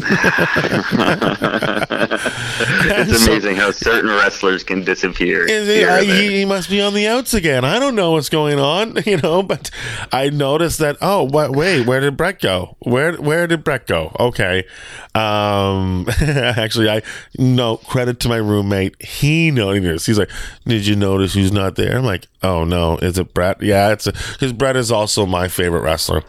it's 2.87 3.25
amazing 3.25 3.55
how 3.55 3.71
certain 3.71 4.09
wrestlers 4.09 4.63
can 4.63 4.83
disappear. 4.83 5.45
Is 5.45 5.67
he, 5.67 5.85
I, 5.85 6.03
he, 6.03 6.39
he 6.39 6.45
must 6.45 6.69
be 6.69 6.81
on 6.81 6.93
the 6.93 7.07
outs 7.07 7.33
again. 7.33 7.65
I 7.65 7.79
don't 7.79 7.95
know 7.95 8.11
what's 8.11 8.29
going 8.29 8.59
on, 8.59 8.97
you 9.05 9.17
know. 9.17 9.43
But 9.43 9.69
I 10.11 10.29
noticed 10.29 10.79
that. 10.79 10.97
Oh, 11.01 11.23
what? 11.23 11.51
Wait, 11.51 11.85
where 11.85 11.99
did 11.99 12.17
Bret 12.17 12.39
go? 12.41 12.77
Where 12.79 13.13
Where 13.13 13.47
did 13.47 13.63
Bret 13.63 13.87
go? 13.87 14.15
Okay. 14.19 14.65
Um, 15.13 16.07
actually, 16.21 16.89
I 16.89 17.01
no 17.37 17.77
credit 17.77 18.19
to 18.21 18.29
my 18.29 18.37
roommate. 18.37 19.01
He 19.01 19.51
noticed. 19.51 20.07
He's 20.07 20.19
like, 20.19 20.31
"Did 20.65 20.85
you 20.85 20.95
notice 20.95 21.33
who's 21.33 21.51
not 21.51 21.75
there?" 21.75 21.97
I'm 21.97 22.05
like, 22.05 22.27
"Oh 22.43 22.63
no, 22.65 22.97
is 22.97 23.17
it 23.17 23.33
Bret?" 23.33 23.61
Yeah, 23.61 23.91
it's 23.91 24.05
because 24.05 24.53
Bret 24.53 24.75
is 24.75 24.91
also 24.91 25.25
my 25.25 25.47
favorite 25.47 25.81
wrestler. 25.81 26.23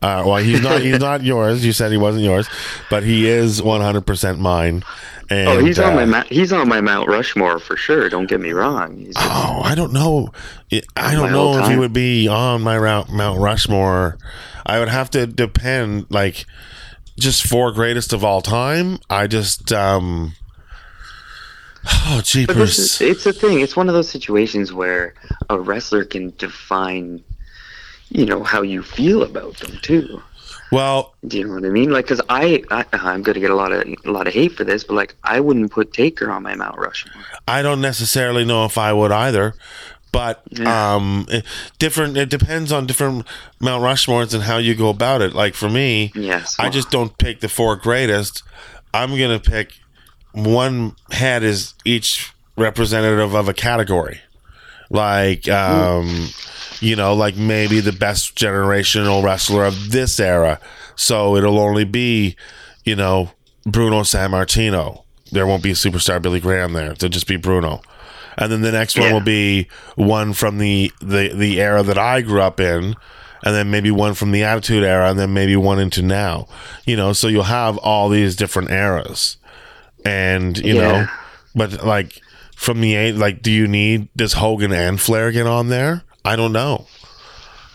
Uh, 0.00 0.22
well, 0.26 0.36
he's 0.36 0.60
not. 0.60 0.80
He's 0.82 1.00
not 1.00 1.22
yours. 1.22 1.64
You 1.64 1.72
said 1.72 1.90
he 1.90 1.98
wasn't 1.98 2.24
yours, 2.24 2.48
but 2.90 3.02
he 3.02 3.26
is 3.28 3.62
100 3.62 4.06
percent 4.06 4.38
mine. 4.38 4.84
And, 5.30 5.48
Oh, 5.48 5.58
he's 5.64 5.78
on 5.78 5.92
uh, 5.92 5.96
my 5.96 6.04
Mount- 6.06 6.28
he's 6.28 6.52
on 6.52 6.68
my 6.68 6.80
Mount 6.80 7.08
Rushmore 7.08 7.58
for 7.58 7.76
sure. 7.76 8.08
Don't 8.08 8.26
get 8.28 8.40
me 8.40 8.52
wrong. 8.52 8.96
He's 8.96 9.14
Oh, 9.18 9.60
I 9.62 9.74
don't 9.74 9.92
know. 9.92 10.32
I 10.96 11.14
don't 11.14 11.32
know 11.32 11.58
if 11.58 11.68
he 11.70 11.76
would 11.76 11.92
be 11.92 12.28
on 12.28 12.62
my 12.62 12.78
route 12.78 13.10
Mount 13.10 13.38
Rushmore. 13.40 14.16
I 14.64 14.78
would 14.78 14.88
have 14.88 15.10
to 15.10 15.26
depend 15.26 16.06
like 16.08 16.46
just 17.18 17.46
four 17.46 17.72
greatest 17.72 18.12
of 18.14 18.24
all 18.24 18.40
time. 18.40 19.00
I 19.10 19.26
just 19.26 19.70
um 19.72 20.32
Oh 21.90 22.20
jeepers. 22.24 22.78
is, 22.78 23.00
it's 23.00 23.26
a 23.26 23.32
thing. 23.32 23.60
It's 23.60 23.76
one 23.76 23.88
of 23.88 23.94
those 23.94 24.08
situations 24.08 24.72
where 24.72 25.14
a 25.48 25.58
wrestler 25.58 26.04
can 26.04 26.32
define, 26.36 27.22
you 28.10 28.24
know, 28.26 28.42
how 28.42 28.62
you 28.62 28.82
feel 28.82 29.22
about 29.22 29.56
them 29.58 29.78
too. 29.82 30.22
Well, 30.70 31.14
Do 31.26 31.38
you 31.38 31.46
know 31.46 31.54
what 31.54 31.64
I 31.64 31.70
mean? 31.70 31.90
Like, 31.90 32.06
cause 32.06 32.20
I, 32.28 32.62
I 32.70 32.84
I'm 32.92 33.22
gonna 33.22 33.40
get 33.40 33.50
a 33.50 33.54
lot 33.54 33.72
of 33.72 33.84
a 34.04 34.10
lot 34.10 34.26
of 34.26 34.34
hate 34.34 34.52
for 34.52 34.64
this, 34.64 34.84
but 34.84 34.94
like, 34.94 35.14
I 35.24 35.40
wouldn't 35.40 35.70
put 35.72 35.92
Taker 35.94 36.30
on 36.30 36.42
my 36.42 36.54
Mount 36.54 36.76
Rushmore. 36.78 37.24
I 37.46 37.62
don't 37.62 37.80
necessarily 37.80 38.44
know 38.44 38.64
if 38.66 38.76
I 38.76 38.92
would 38.92 39.10
either. 39.12 39.54
But 40.12 40.42
Yeah. 40.50 40.94
um 40.96 41.26
it- 41.28 41.44
different 41.78 42.16
it 42.16 42.28
depends 42.30 42.70
on 42.72 42.86
different 42.86 43.26
Mount 43.60 43.82
Rushmores 43.82 44.32
and 44.34 44.42
how 44.42 44.56
you 44.58 44.74
go 44.74 44.88
about 44.90 45.22
it. 45.22 45.34
Like 45.34 45.54
for 45.54 45.68
me, 45.70 46.12
Yes. 46.14 46.56
I 46.58 46.68
just 46.70 46.90
don't 46.90 47.16
pick 47.18 47.40
the 47.40 47.48
four 47.48 47.76
greatest. 47.76 48.42
I'm 48.94 49.10
gonna 49.18 49.38
pick 49.40 49.72
one 50.32 50.96
head 51.12 51.42
is 51.42 51.74
each 51.84 52.32
representative 52.56 53.34
of 53.34 53.48
a 53.48 53.54
category. 53.54 54.20
Like 54.90 55.46
um 55.48 56.28
you 56.80 56.96
know, 56.96 57.14
like 57.14 57.36
maybe 57.36 57.80
the 57.80 57.92
best 57.92 58.36
generational 58.36 59.22
wrestler 59.22 59.64
of 59.64 59.90
this 59.90 60.18
era. 60.20 60.60
So 60.96 61.36
it'll 61.36 61.58
only 61.58 61.84
be, 61.84 62.36
you 62.84 62.96
know, 62.96 63.30
Bruno 63.64 64.02
Sammartino. 64.02 65.04
There 65.32 65.46
won't 65.46 65.62
be 65.62 65.72
superstar 65.72 66.20
Billy 66.22 66.40
Graham 66.40 66.72
there. 66.72 66.92
It'll 66.92 67.08
just 67.08 67.26
be 67.26 67.36
Bruno. 67.36 67.82
And 68.36 68.50
then 68.52 68.60
the 68.62 68.72
next 68.72 68.96
one 68.96 69.08
Yeah. 69.08 69.12
will 69.14 69.20
be 69.20 69.68
one 69.96 70.32
from 70.32 70.58
the, 70.58 70.92
the 71.00 71.32
the 71.34 71.60
era 71.60 71.82
that 71.82 71.98
I 71.98 72.20
grew 72.20 72.40
up 72.40 72.60
in, 72.60 72.94
and 73.44 73.54
then 73.54 73.70
maybe 73.70 73.90
one 73.90 74.14
from 74.14 74.30
the 74.30 74.44
Attitude 74.44 74.84
Era, 74.84 75.10
and 75.10 75.18
then 75.18 75.34
maybe 75.34 75.56
one 75.56 75.80
into 75.80 76.02
now. 76.02 76.46
You 76.86 76.96
know, 76.96 77.12
so 77.12 77.26
you'll 77.28 77.42
have 77.44 77.76
all 77.78 78.08
these 78.08 78.36
different 78.36 78.70
eras, 78.70 79.36
and 80.04 80.56
you 80.58 80.76
Yeah. 80.76 80.80
know, 80.82 81.06
but 81.54 81.84
like 81.84 82.20
from 82.54 82.80
the 82.80 82.94
eight. 82.94 83.16
Like, 83.16 83.42
do 83.42 83.50
you 83.50 83.66
need 83.68 84.08
does 84.16 84.34
Hogan 84.34 84.72
and 84.72 85.00
Flair 85.00 85.30
get 85.32 85.46
on 85.46 85.68
there? 85.68 86.02
I 86.24 86.36
don't 86.36 86.52
know. 86.52 86.86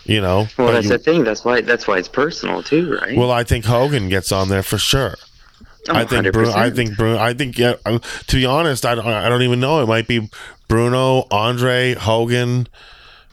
You 0.06 0.20
know, 0.20 0.48
Well, 0.58 0.72
that's 0.72 0.84
you- 0.84 0.90
the 0.92 0.98
thing. 0.98 1.24
That's 1.24 1.44
why. 1.46 1.62
That's 1.62 1.86
why 1.86 1.96
it's 1.96 2.08
personal 2.08 2.62
too, 2.62 2.98
right? 3.00 3.16
well, 3.16 3.30
I 3.30 3.42
think 3.42 3.64
Hogan 3.64 4.10
gets 4.10 4.32
on 4.32 4.48
there 4.50 4.62
for 4.62 4.76
sure. 4.76 5.16
Oh, 5.88 5.94
I 5.94 6.04
think 6.04 6.30
Bruno. 6.32 6.50
I 6.52 6.70
100%. 6.70 6.76
think 6.76 6.96
Bruno. 6.96 7.18
I 7.18 7.32
think 7.34 7.58
yeah. 7.58 7.74
um, 7.86 8.00
To 8.26 8.36
be 8.36 8.44
honest, 8.46 8.84
I 8.84 8.94
don't, 8.94 9.06
I 9.06 9.28
don't 9.30 9.42
even 9.42 9.60
know. 9.60 9.80
It 9.82 9.86
might 9.86 10.06
be 10.06 10.28
Bruno, 10.68 11.26
Andre, 11.30 11.94
Hogan, 11.94 12.68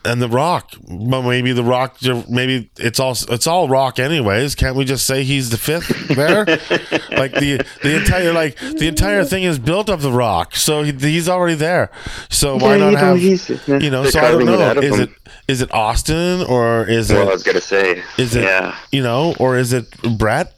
and 0.03 0.21
The 0.21 0.27
Rock. 0.29 0.71
But 0.87 1.21
maybe 1.23 1.51
The 1.53 1.63
Rock. 1.63 1.97
Maybe 2.29 2.69
it's 2.77 2.99
all 2.99 3.11
it's 3.29 3.47
all 3.47 3.67
Rock 3.69 3.99
anyways. 3.99 4.55
Can't 4.55 4.75
we 4.75 4.85
just 4.85 5.05
say 5.05 5.23
he's 5.23 5.49
the 5.49 5.57
fifth 5.57 6.07
there? 6.09 6.45
like 7.17 7.33
the 7.33 7.65
the 7.83 7.97
entire 7.99 8.33
like 8.33 8.57
the 8.57 8.87
entire 8.87 9.23
thing 9.23 9.43
is 9.43 9.59
built 9.59 9.89
of 9.89 10.01
The 10.01 10.11
Rock, 10.11 10.55
so 10.55 10.83
he, 10.83 10.91
he's 10.91 11.29
already 11.29 11.55
there. 11.55 11.91
So 12.29 12.57
why 12.57 12.75
Yeah, 12.77 12.89
not 12.89 12.91
you 12.91 12.97
have 12.97 13.17
he's- 13.17 13.49
you 13.67 13.89
know? 13.89 14.05
So 14.05 14.19
I 14.19 14.31
don't 14.31 14.45
know. 14.45 14.61
out 14.61 14.83
Is 14.83 14.95
him. 14.95 15.01
it 15.01 15.09
is 15.47 15.61
it 15.61 15.73
Austin 15.73 16.41
or 16.47 16.85
is 16.87 17.09
Well, 17.11 17.27
I 17.27 17.29
it 17.29 17.33
was 17.33 17.43
gonna 17.43 17.61
say. 17.61 18.01
is 18.17 18.35
it 18.35 18.43
Yeah. 18.43 18.75
you 18.91 19.03
know, 19.03 19.35
or 19.39 19.57
is 19.57 19.73
it 19.73 19.85
Bret? 20.17 20.53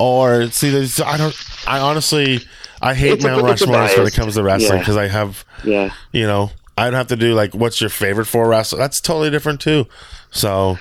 Or 0.00 0.48
see, 0.50 0.70
there's, 0.70 1.00
I 1.00 1.16
don't. 1.16 1.34
I 1.66 1.80
honestly, 1.80 2.40
I 2.80 2.94
hate 2.94 3.14
It's 3.14 3.24
Mount 3.24 3.42
Rushmore 3.42 3.82
when 3.82 4.06
it 4.06 4.14
comes 4.14 4.34
to 4.36 4.44
wrestling 4.44 4.74
Yeah. 4.74 4.78
because 4.78 4.96
I 4.96 5.08
have, 5.08 5.44
Yeah. 5.64 5.90
you 6.12 6.24
know, 6.24 6.52
I'd 6.78 6.94
have 6.94 7.08
to 7.08 7.16
do 7.16 7.34
like, 7.34 7.54
what's 7.54 7.80
your 7.80 7.90
favorite 7.90 8.26
four 8.26 8.48
wrestler? 8.48 8.78
That's 8.78 9.00
totally 9.00 9.30
different 9.30 9.60
too. 9.60 9.86
So, 10.30 10.78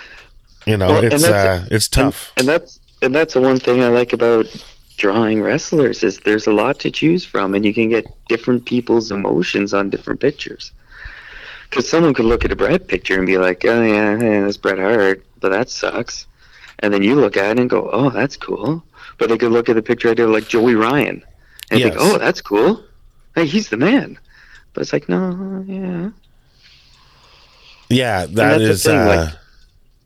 you 0.66 0.78
know, 0.78 0.88
Well, 0.88 1.04
it's 1.04 1.24
uh, 1.24 1.66
it's 1.72 1.88
tough. 1.88 2.34
And, 2.38 2.42
and 2.42 2.50
that's 2.50 2.80
and 3.02 3.16
that's 3.16 3.34
the 3.34 3.42
one 3.42 3.60
thing 3.60 3.84
I 3.84 3.88
like 3.88 4.14
about 4.14 4.46
drawing 4.98 5.42
wrestlers 5.42 6.04
is 6.04 6.20
there's 6.20 6.48
a 6.48 6.52
lot 6.54 6.80
to 6.80 6.92
choose 6.92 7.24
from, 7.24 7.54
and 7.56 7.64
you 7.66 7.74
can 7.74 7.90
get 7.90 8.06
different 8.28 8.66
people's 8.66 9.12
emotions 9.12 9.74
on 9.74 9.90
different 9.90 10.20
pictures. 10.20 10.72
Because 11.70 11.88
someone 11.90 12.14
could 12.14 12.26
look 12.26 12.46
at 12.46 12.52
a 12.52 12.56
Bret 12.56 12.88
picture 12.88 13.18
and 13.18 13.26
be 13.28 13.38
like, 13.38 13.64
"Oh 13.66 13.82
yeah, 13.84 14.18
yeah, 14.20 14.42
that's 14.42 14.58
Bret 14.58 14.80
Hart," 14.80 15.24
but 15.40 15.50
that 15.50 15.70
sucks. 15.70 16.26
And 16.80 16.94
then 16.94 17.04
you 17.04 17.16
look 17.16 17.38
at 17.38 17.52
it 17.52 17.60
and 17.60 17.70
go, 17.70 17.90
"Oh, 17.92 18.10
that's 18.10 18.38
cool." 18.38 18.84
But 19.18 19.30
they 19.30 19.38
could 19.38 19.52
look 19.52 19.68
at 19.68 19.76
the 19.76 19.82
picture 19.82 20.10
I 20.10 20.14
did 20.14 20.28
like 20.28 20.48
Joey 20.48 20.76
Ryan 20.76 21.24
and 21.72 21.82
think, 21.82 21.96
Yes. 21.96 21.98
"Oh, 22.00 22.18
that's 22.18 22.42
cool. 22.42 22.84
Hey, 23.36 23.46
he's 23.46 23.70
the 23.70 23.78
man." 23.78 24.18
But 24.78 24.84
it's 24.84 24.94
like, 24.94 25.10
no, 25.10 25.66
yeah. 25.66 26.12
yeah, 27.90 28.28
that 28.28 28.62
is. 28.62 28.84
thing, 28.84 28.96
uh, 28.96 29.06
like- 29.08 29.34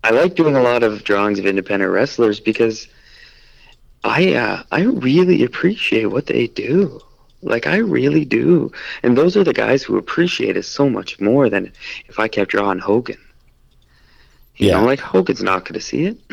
I 0.05 0.11
like 0.11 0.35
doing 0.35 0.55
a 0.55 0.61
lot 0.61 0.81
of 0.81 1.03
drawings 1.03 1.39
of 1.39 1.45
independent 1.45 1.91
wrestlers 1.91 2.39
because 2.39 2.87
I 4.05 4.33
uh, 4.33 4.63
I 4.71 4.83
really 4.83 5.43
appreciate 5.43 6.05
what 6.05 6.27
they 6.27 6.47
do. 6.47 7.01
Like 7.41 7.67
I 7.67 7.79
really 7.79 8.23
do, 8.23 8.71
and 9.03 9.17
those 9.17 9.35
are 9.35 9.43
the 9.43 9.51
guys 9.51 9.83
who 9.83 9.97
appreciate 9.97 10.55
it 10.55 10.63
so 10.63 10.89
much 10.89 11.19
more 11.19 11.49
than 11.49 11.73
if 12.07 12.17
I 12.17 12.29
kept 12.29 12.51
drawing 12.51 12.79
Hogan. 12.79 13.17
You 14.61 14.67
Yeah. 14.67 14.79
know, 14.79 14.85
like 14.85 14.99
Hogan's 14.99 15.41
not 15.41 15.65
going 15.65 15.73
to 15.73 15.81
see 15.81 16.05
it. 16.05 16.17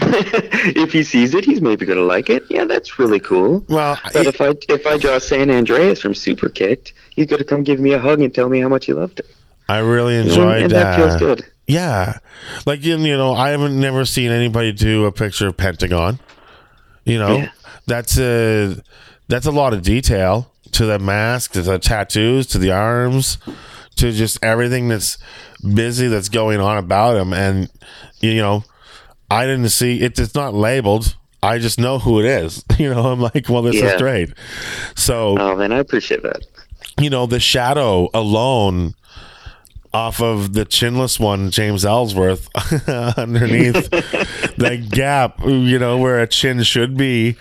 if 0.76 0.92
he 0.92 1.02
sees 1.02 1.34
it, 1.34 1.44
he's 1.46 1.62
maybe 1.62 1.86
going 1.86 1.98
to 1.98 2.04
like 2.04 2.28
it. 2.28 2.44
Yeah, 2.50 2.64
that's 2.66 2.98
really 2.98 3.20
cool. 3.20 3.64
well, 3.68 3.98
But 4.12 4.26
if 4.26 4.40
I 4.40 4.52
if 4.68 4.86
I 4.86 4.98
draw 4.98 5.18
San 5.18 5.50
Andreas 5.50 6.00
from 6.02 6.14
Super 6.14 6.50
Kicked, 6.50 6.92
he's 7.16 7.26
going 7.26 7.38
to 7.38 7.44
come 7.44 7.62
give 7.64 7.80
me 7.80 7.92
a 7.94 7.98
hug 7.98 8.20
and 8.20 8.34
tell 8.34 8.48
me 8.50 8.60
how 8.60 8.68
much 8.68 8.84
he 8.86 8.92
loved 8.92 9.20
it. 9.20 9.34
I 9.68 9.78
really 9.78 10.16
You 10.16 10.24
know, 10.24 10.28
enjoyed 10.30 10.62
and 10.64 10.70
that 10.72 10.96
feels 10.96 11.16
good. 11.16 11.46
Yeah, 11.66 12.18
like 12.66 12.84
you 12.84 12.96
you 12.98 13.16
know, 13.16 13.32
I 13.34 13.48
haven't 13.50 13.78
never 13.80 14.04
seen 14.04 14.30
anybody 14.30 14.72
do 14.72 15.06
a 15.06 15.12
picture 15.12 15.46
of 15.48 15.56
Pentagon. 15.56 16.18
You 17.06 17.18
know, 17.18 17.36
Yeah. 17.38 17.50
that's 17.86 18.18
a 18.18 18.76
that's 19.28 19.46
a 19.46 19.50
lot 19.50 19.72
of 19.72 19.80
detail 19.82 20.52
to 20.72 20.84
the 20.84 20.98
mask, 20.98 21.52
to 21.52 21.62
the 21.62 21.78
tattoos, 21.78 22.46
to 22.48 22.58
the 22.58 22.72
arms, 22.72 23.38
to 23.96 24.12
just 24.12 24.38
everything 24.42 24.88
that's 24.88 25.16
busy 25.74 26.08
that's 26.08 26.28
going 26.28 26.60
on 26.60 26.78
about 26.78 27.16
him. 27.16 27.32
And 27.32 27.70
you 28.20 28.36
know, 28.36 28.64
I 29.30 29.46
didn't 29.46 29.68
see 29.70 30.00
it. 30.02 30.18
It's 30.18 30.34
not 30.34 30.54
labeled. 30.54 31.16
I 31.42 31.58
just 31.58 31.78
know 31.78 31.98
who 31.98 32.18
it 32.20 32.26
is. 32.26 32.64
You 32.78 32.94
know, 32.94 33.06
I'm 33.12 33.20
like, 33.20 33.48
well, 33.48 33.62
this 33.62 33.74
is 33.76 34.00
great. 34.00 34.30
So 34.94 35.36
Oh 35.38 35.56
man, 35.56 35.72
I 35.72 35.78
appreciate 35.78 36.22
that. 36.22 36.42
you 37.00 37.10
know, 37.10 37.26
the 37.26 37.40
shadow 37.40 38.08
alone 38.14 38.94
off 39.92 40.20
of 40.20 40.52
the 40.52 40.64
chinless 40.66 41.18
one, 41.18 41.50
James 41.50 41.84
Ellsworth, 41.84 42.48
underneath 43.18 43.88
the 43.90 44.86
gap, 44.90 45.40
you 45.44 45.78
know, 45.78 45.96
where 45.98 46.20
a 46.20 46.26
chin 46.28 46.62
should 46.62 46.96
be, 46.96 47.36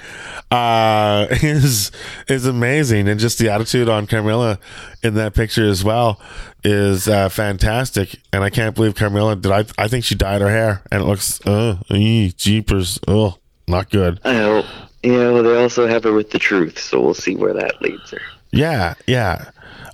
uh, 0.51 1.27
is 1.31 1.91
is 2.27 2.45
amazing, 2.45 3.07
and 3.07 3.19
just 3.19 3.37
the 3.39 3.49
attitude 3.49 3.89
on 3.89 4.07
Carmella 4.07 4.59
in 5.03 5.15
that 5.15 5.33
picture 5.33 5.65
as 5.65 5.83
well 5.83 6.19
is 6.63 7.07
uh, 7.07 7.29
fantastic. 7.29 8.19
And 8.31 8.43
I 8.43 8.49
can't 8.49 8.75
believe 8.75 8.95
Carmella 8.95 9.39
did. 9.39 9.51
I 9.51 9.65
I 9.77 9.87
think 9.87 10.05
she 10.05 10.15
dyed 10.15 10.41
her 10.41 10.49
hair, 10.49 10.83
and 10.91 11.03
it 11.03 11.05
looks, 11.05 11.45
uh, 11.45 11.77
ee, 11.91 12.31
jeepers, 12.31 12.99
oh, 13.07 13.35
not 13.67 13.89
good. 13.89 14.19
I 14.23 14.35
hope. 14.35 14.65
Yeah, 15.03 15.31
well, 15.31 15.43
they 15.43 15.55
also 15.55 15.87
have 15.87 16.03
her 16.03 16.13
with 16.13 16.31
the 16.31 16.39
truth, 16.39 16.79
so 16.79 16.99
we'll 16.99 17.13
see 17.13 17.35
where 17.35 17.53
that 17.53 17.81
leads 17.81 18.11
her. 18.11 18.21
Yeah, 18.51 18.95
yeah. 19.05 19.51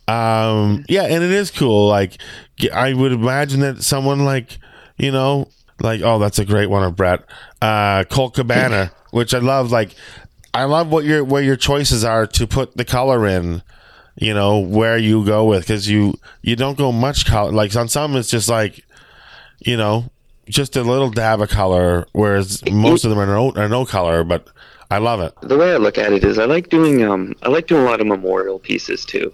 Um 0.07 0.83
yeah, 0.89 1.03
and 1.03 1.23
it 1.23 1.31
is 1.31 1.49
cool 1.49 1.87
like 1.87 2.17
I 2.73 2.93
would 2.93 3.11
imagine 3.13 3.61
that 3.61 3.83
someone 3.83 4.25
like, 4.25 4.57
you 4.97 5.11
know, 5.11 5.49
like 5.79 6.01
oh, 6.03 6.19
that's 6.19 6.39
a 6.39 6.45
great 6.45 6.69
one 6.69 6.83
of 6.83 6.95
Bret. 6.95 7.23
Uh 7.61 8.03
Colt 8.05 8.33
Cabana, 8.33 8.91
which 9.11 9.33
I 9.33 9.39
love 9.39 9.71
like 9.71 9.95
I 10.53 10.65
love 10.65 10.91
what 10.91 11.05
your 11.05 11.23
where 11.23 11.41
your 11.41 11.55
choices 11.55 12.03
are 12.03 12.27
to 12.27 12.47
put 12.47 12.77
the 12.77 12.85
color 12.85 13.25
in, 13.27 13.63
you 14.15 14.33
know, 14.33 14.59
where 14.59 14.97
you 14.97 15.25
go 15.25 15.45
with 15.45 15.65
cuz 15.67 15.89
you 15.89 16.15
you 16.41 16.55
don't 16.55 16.77
go 16.77 16.91
much 16.91 17.25
color 17.25 17.51
like 17.51 17.75
on 17.75 17.87
some 17.87 18.15
it's 18.15 18.29
just 18.29 18.49
like 18.49 18.85
you 19.59 19.77
know, 19.77 20.11
just 20.49 20.75
a 20.75 20.83
little 20.83 21.09
dab 21.09 21.41
of 21.41 21.49
color 21.49 22.05
whereas 22.11 22.63
most 22.69 23.03
of 23.03 23.09
them 23.09 23.19
are 23.19 23.25
no, 23.25 23.51
are 23.55 23.69
no 23.69 23.85
color, 23.85 24.23
but 24.23 24.47
I 24.91 24.99
love 24.99 25.21
it. 25.21 25.33
The 25.41 25.57
way 25.57 25.73
I 25.73 25.77
look 25.77 25.97
at 25.97 26.13
it 26.13 26.23
is, 26.23 26.37
I 26.37 26.45
like 26.45 26.69
doing 26.69 27.03
um, 27.03 27.33
I 27.41 27.49
like 27.49 27.65
doing 27.65 27.81
a 27.81 27.85
lot 27.85 27.99
of 27.99 28.05
memorial 28.05 28.59
pieces 28.59 29.05
too, 29.05 29.33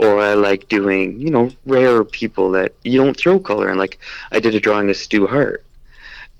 or 0.00 0.20
I 0.20 0.34
like 0.34 0.68
doing 0.68 1.20
you 1.20 1.30
know 1.30 1.50
rare 1.64 2.02
people 2.02 2.50
that 2.52 2.74
you 2.82 2.98
don't 2.98 3.16
throw 3.16 3.38
color 3.38 3.70
in. 3.70 3.78
Like 3.78 4.00
I 4.32 4.40
did 4.40 4.56
a 4.56 4.60
drawing 4.60 4.90
of 4.90 4.96
Stu 4.96 5.28
Hart, 5.28 5.64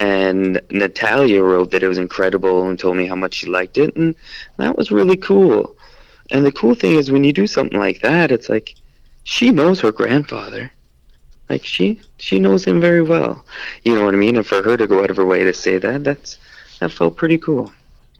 and 0.00 0.60
Natalya 0.70 1.42
wrote 1.42 1.70
that 1.70 1.82
it 1.82 1.88
was 1.88 1.98
incredible 1.98 2.66
and 2.68 2.78
told 2.78 2.96
me 2.96 3.06
how 3.06 3.14
much 3.14 3.34
she 3.34 3.46
liked 3.46 3.78
it, 3.78 3.94
and 3.94 4.14
that 4.56 4.76
was 4.76 4.90
really 4.90 5.16
cool. 5.16 5.76
And 6.30 6.44
the 6.44 6.52
cool 6.52 6.74
thing 6.74 6.94
is 6.94 7.10
when 7.10 7.22
you 7.22 7.32
do 7.32 7.46
something 7.46 7.78
like 7.78 8.00
that, 8.00 8.32
it's 8.32 8.48
like 8.48 8.74
she 9.24 9.50
knows 9.50 9.80
her 9.80 9.92
grandfather. 9.92 10.72
Like 11.50 11.64
she 11.64 12.00
she 12.16 12.38
knows 12.38 12.64
him 12.64 12.80
very 12.80 13.02
well. 13.02 13.44
You 13.84 13.94
know 13.94 14.04
what 14.04 14.14
I 14.14 14.16
mean? 14.16 14.36
And 14.36 14.46
for 14.46 14.62
her 14.62 14.76
to 14.76 14.86
go 14.86 15.02
out 15.02 15.10
of 15.10 15.16
her 15.18 15.26
way 15.26 15.44
to 15.44 15.52
say 15.52 15.78
that, 15.78 16.04
that's 16.04 16.38
that 16.78 16.92
felt 16.92 17.16
pretty 17.16 17.36
cool. 17.36 17.70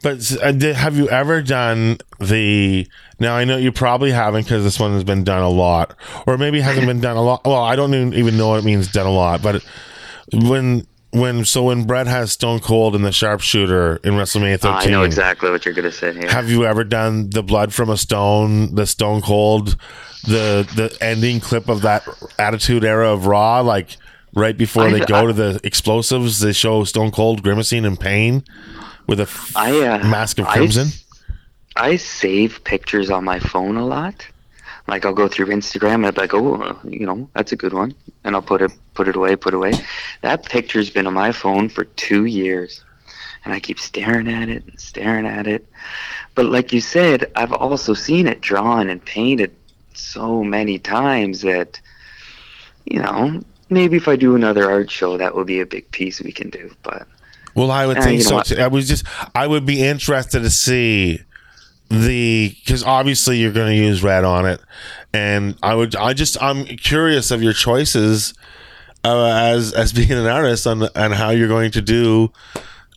But 0.03 0.31
uh, 0.41 0.73
have 0.73 0.97
you 0.97 1.09
ever 1.09 1.41
done 1.41 1.97
the? 2.19 2.87
Now 3.19 3.35
I 3.35 3.45
know 3.45 3.57
you 3.57 3.71
probably 3.71 4.11
haven't 4.11 4.43
because 4.43 4.63
this 4.63 4.79
one 4.79 4.93
has 4.93 5.03
been 5.03 5.23
done 5.23 5.41
a 5.41 5.49
lot, 5.49 5.95
or 6.27 6.37
maybe 6.37 6.59
hasn't 6.59 6.87
been 6.87 7.01
done 7.01 7.17
a 7.17 7.21
lot. 7.21 7.45
Well, 7.45 7.63
I 7.63 7.75
don't 7.75 7.93
even, 7.93 8.13
even 8.13 8.37
know 8.37 8.49
what 8.49 8.59
it 8.59 8.65
means 8.65 8.91
done 8.91 9.07
a 9.07 9.11
lot. 9.11 9.41
But 9.41 9.63
when 10.33 10.87
when 11.11 11.43
so 11.45 11.63
when 11.63 11.83
Bret 11.83 12.07
has 12.07 12.31
Stone 12.31 12.59
Cold 12.61 12.95
and 12.95 13.03
the 13.05 13.11
Sharpshooter 13.11 13.97
in 13.97 14.13
WrestleMania 14.13 14.59
13, 14.59 14.89
I 14.89 14.91
know 14.91 15.03
exactly 15.03 15.49
what 15.51 15.65
you're 15.65 15.73
gonna 15.73 15.91
say 15.91 16.13
here. 16.13 16.29
have 16.29 16.49
you 16.49 16.65
ever 16.65 16.83
done 16.83 17.29
the 17.29 17.43
blood 17.43 17.73
from 17.73 17.89
a 17.89 17.97
stone, 17.97 18.73
the 18.75 18.85
Stone 18.85 19.21
Cold, 19.21 19.75
the 20.23 20.67
the 20.75 20.95
ending 21.01 21.39
clip 21.39 21.67
of 21.69 21.81
that 21.81 22.03
Attitude 22.39 22.83
Era 22.85 23.11
of 23.11 23.25
Raw, 23.27 23.59
like 23.61 23.97
right 24.33 24.57
before 24.57 24.83
I- 24.83 24.91
they 24.91 24.99
go 25.05 25.23
I- 25.23 25.25
to 25.27 25.33
the 25.33 25.59
explosives, 25.63 26.39
they 26.39 26.53
show 26.53 26.83
Stone 26.85 27.11
Cold 27.11 27.43
grimacing 27.43 27.83
in 27.85 27.97
pain 27.97 28.43
with 29.07 29.19
a 29.19 29.23
f- 29.23 29.51
I 29.55 29.71
uh, 29.85 30.07
mask 30.07 30.39
of 30.39 30.47
I- 30.47 30.53
crimson. 30.55 30.87
I, 31.75 31.95
save 31.95 32.63
pictures 32.65 33.09
on 33.09 33.23
my 33.23 33.39
phone 33.39 33.77
a 33.77 33.85
lot. 33.85 34.25
Like 34.91 35.05
I'll 35.05 35.13
go 35.13 35.29
through 35.29 35.45
Instagram 35.45 35.95
and 35.95 36.05
I'll 36.07 36.11
be 36.11 36.19
like, 36.21 36.33
oh, 36.33 36.77
you 36.83 37.05
know, 37.05 37.29
that's 37.33 37.53
a 37.53 37.55
good 37.55 37.71
one, 37.71 37.95
and 38.25 38.35
I'll 38.35 38.41
put 38.41 38.61
it 38.61 38.73
put 38.93 39.07
it 39.07 39.15
away, 39.15 39.37
put 39.37 39.53
it 39.53 39.57
away. 39.57 39.71
That 40.19 40.45
picture's 40.45 40.89
been 40.89 41.07
on 41.07 41.13
my 41.13 41.31
phone 41.31 41.69
for 41.69 41.85
two 41.85 42.25
years, 42.25 42.83
and 43.45 43.53
I 43.53 43.61
keep 43.61 43.79
staring 43.79 44.27
at 44.27 44.49
it 44.49 44.65
and 44.65 44.77
staring 44.77 45.25
at 45.25 45.47
it. 45.47 45.65
But 46.35 46.47
like 46.47 46.73
you 46.73 46.81
said, 46.81 47.31
I've 47.37 47.53
also 47.53 47.93
seen 47.93 48.27
it 48.27 48.41
drawn 48.41 48.89
and 48.89 49.03
painted 49.03 49.55
so 49.93 50.43
many 50.43 50.77
times 50.77 51.39
that, 51.41 51.79
you 52.83 52.99
know, 52.99 53.41
maybe 53.69 53.95
if 53.95 54.09
I 54.09 54.17
do 54.17 54.35
another 54.35 54.69
art 54.69 54.91
show, 54.91 55.17
that 55.17 55.33
will 55.35 55.45
be 55.45 55.61
a 55.61 55.65
big 55.65 55.89
piece 55.91 56.21
we 56.21 56.33
can 56.33 56.49
do. 56.49 56.69
But 56.83 57.07
Well, 57.55 57.71
I 57.71 57.85
would 57.87 57.97
Uh, 57.97 58.03
think 58.03 58.21
so. 58.23 58.41
Too. 58.41 58.57
I 58.61 58.67
was 58.67 58.89
just, 58.89 59.05
I 59.33 59.47
would 59.47 59.65
be 59.65 59.83
interested 59.83 60.41
to 60.41 60.49
see 60.49 61.21
the 61.91 62.55
because 62.63 62.83
obviously 62.83 63.37
you're 63.37 63.51
going 63.51 63.75
to 63.75 63.83
use 63.83 64.01
red 64.01 64.23
on 64.23 64.45
it, 64.45 64.61
and 65.13 65.57
I 65.61 65.75
would, 65.75 65.95
I 65.95 66.13
just, 66.13 66.41
I'm 66.41 66.65
curious 66.65 67.31
of 67.31 67.43
your 67.43 67.53
choices 67.53 68.33
uh, 69.03 69.25
as 69.25 69.73
as 69.73 69.93
being 69.93 70.11
an 70.11 70.25
artist 70.25 70.65
on 70.65 70.83
on 70.95 71.11
how 71.11 71.31
you're 71.31 71.47
going 71.47 71.71
to 71.71 71.81
do 71.81 72.31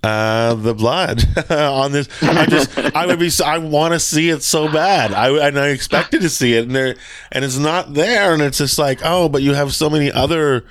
uh, 0.02 0.54
the 0.54 0.74
blood 0.74 1.24
on 1.50 1.92
this. 1.92 2.08
I 2.22 2.46
just, 2.46 2.78
I 2.78 3.06
would 3.06 3.18
be, 3.18 3.30
I 3.44 3.58
want 3.58 3.94
to 3.94 4.00
see 4.00 4.30
it 4.30 4.42
so 4.42 4.70
bad. 4.70 5.12
I 5.12 5.48
and 5.48 5.58
I 5.58 5.68
expected 5.68 6.20
to 6.22 6.28
see 6.28 6.54
it, 6.54 6.66
and 6.66 6.76
there, 6.76 6.94
and 7.32 7.44
it's 7.44 7.58
not 7.58 7.94
there, 7.94 8.32
and 8.32 8.42
it's 8.42 8.58
just 8.58 8.78
like, 8.78 9.00
oh, 9.02 9.28
but 9.28 9.42
you 9.42 9.54
have 9.54 9.74
so 9.74 9.90
many 9.90 10.12
other 10.12 10.64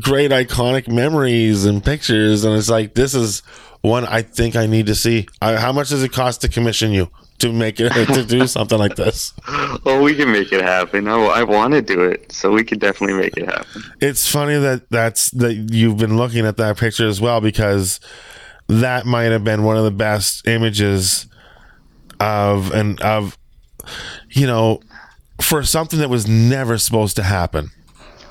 great 0.00 0.30
iconic 0.30 0.88
memories 0.88 1.64
and 1.64 1.84
pictures, 1.84 2.44
and 2.44 2.56
it's 2.56 2.70
like 2.70 2.94
this 2.94 3.14
is 3.14 3.42
one 3.82 4.06
I 4.06 4.22
think 4.22 4.56
I 4.56 4.66
need 4.66 4.86
to 4.86 4.94
see. 4.94 5.28
I, 5.42 5.56
how 5.56 5.72
much 5.72 5.90
does 5.90 6.02
it 6.02 6.12
cost 6.12 6.40
to 6.42 6.48
commission 6.48 6.92
you 6.92 7.10
to 7.38 7.52
make 7.52 7.80
it 7.80 7.90
to 8.14 8.24
do 8.24 8.46
something 8.46 8.78
like 8.78 8.96
this? 8.96 9.32
Well, 9.84 10.02
we 10.02 10.14
can 10.14 10.30
make 10.32 10.52
it 10.52 10.62
happen. 10.62 11.08
Oh, 11.08 11.26
I 11.26 11.42
want 11.42 11.74
to 11.74 11.82
do 11.82 12.02
it, 12.02 12.32
so 12.32 12.52
we 12.52 12.64
could 12.64 12.80
definitely 12.80 13.16
make 13.16 13.36
it 13.36 13.46
happen. 13.46 13.82
It's 14.00 14.30
funny 14.30 14.58
that 14.58 14.88
that's 14.90 15.30
that 15.32 15.54
you've 15.54 15.98
been 15.98 16.16
looking 16.16 16.46
at 16.46 16.56
that 16.56 16.76
picture 16.76 17.06
as 17.06 17.20
well 17.20 17.40
because 17.40 18.00
that 18.68 19.06
might 19.06 19.32
have 19.32 19.44
been 19.44 19.64
one 19.64 19.76
of 19.76 19.84
the 19.84 19.90
best 19.90 20.46
images 20.46 21.26
of 22.20 22.72
and 22.72 23.00
of 23.00 23.38
you 24.30 24.46
know 24.46 24.80
for 25.40 25.62
something 25.62 26.00
that 26.00 26.10
was 26.10 26.26
never 26.26 26.78
supposed 26.78 27.16
to 27.16 27.22
happen. 27.22 27.70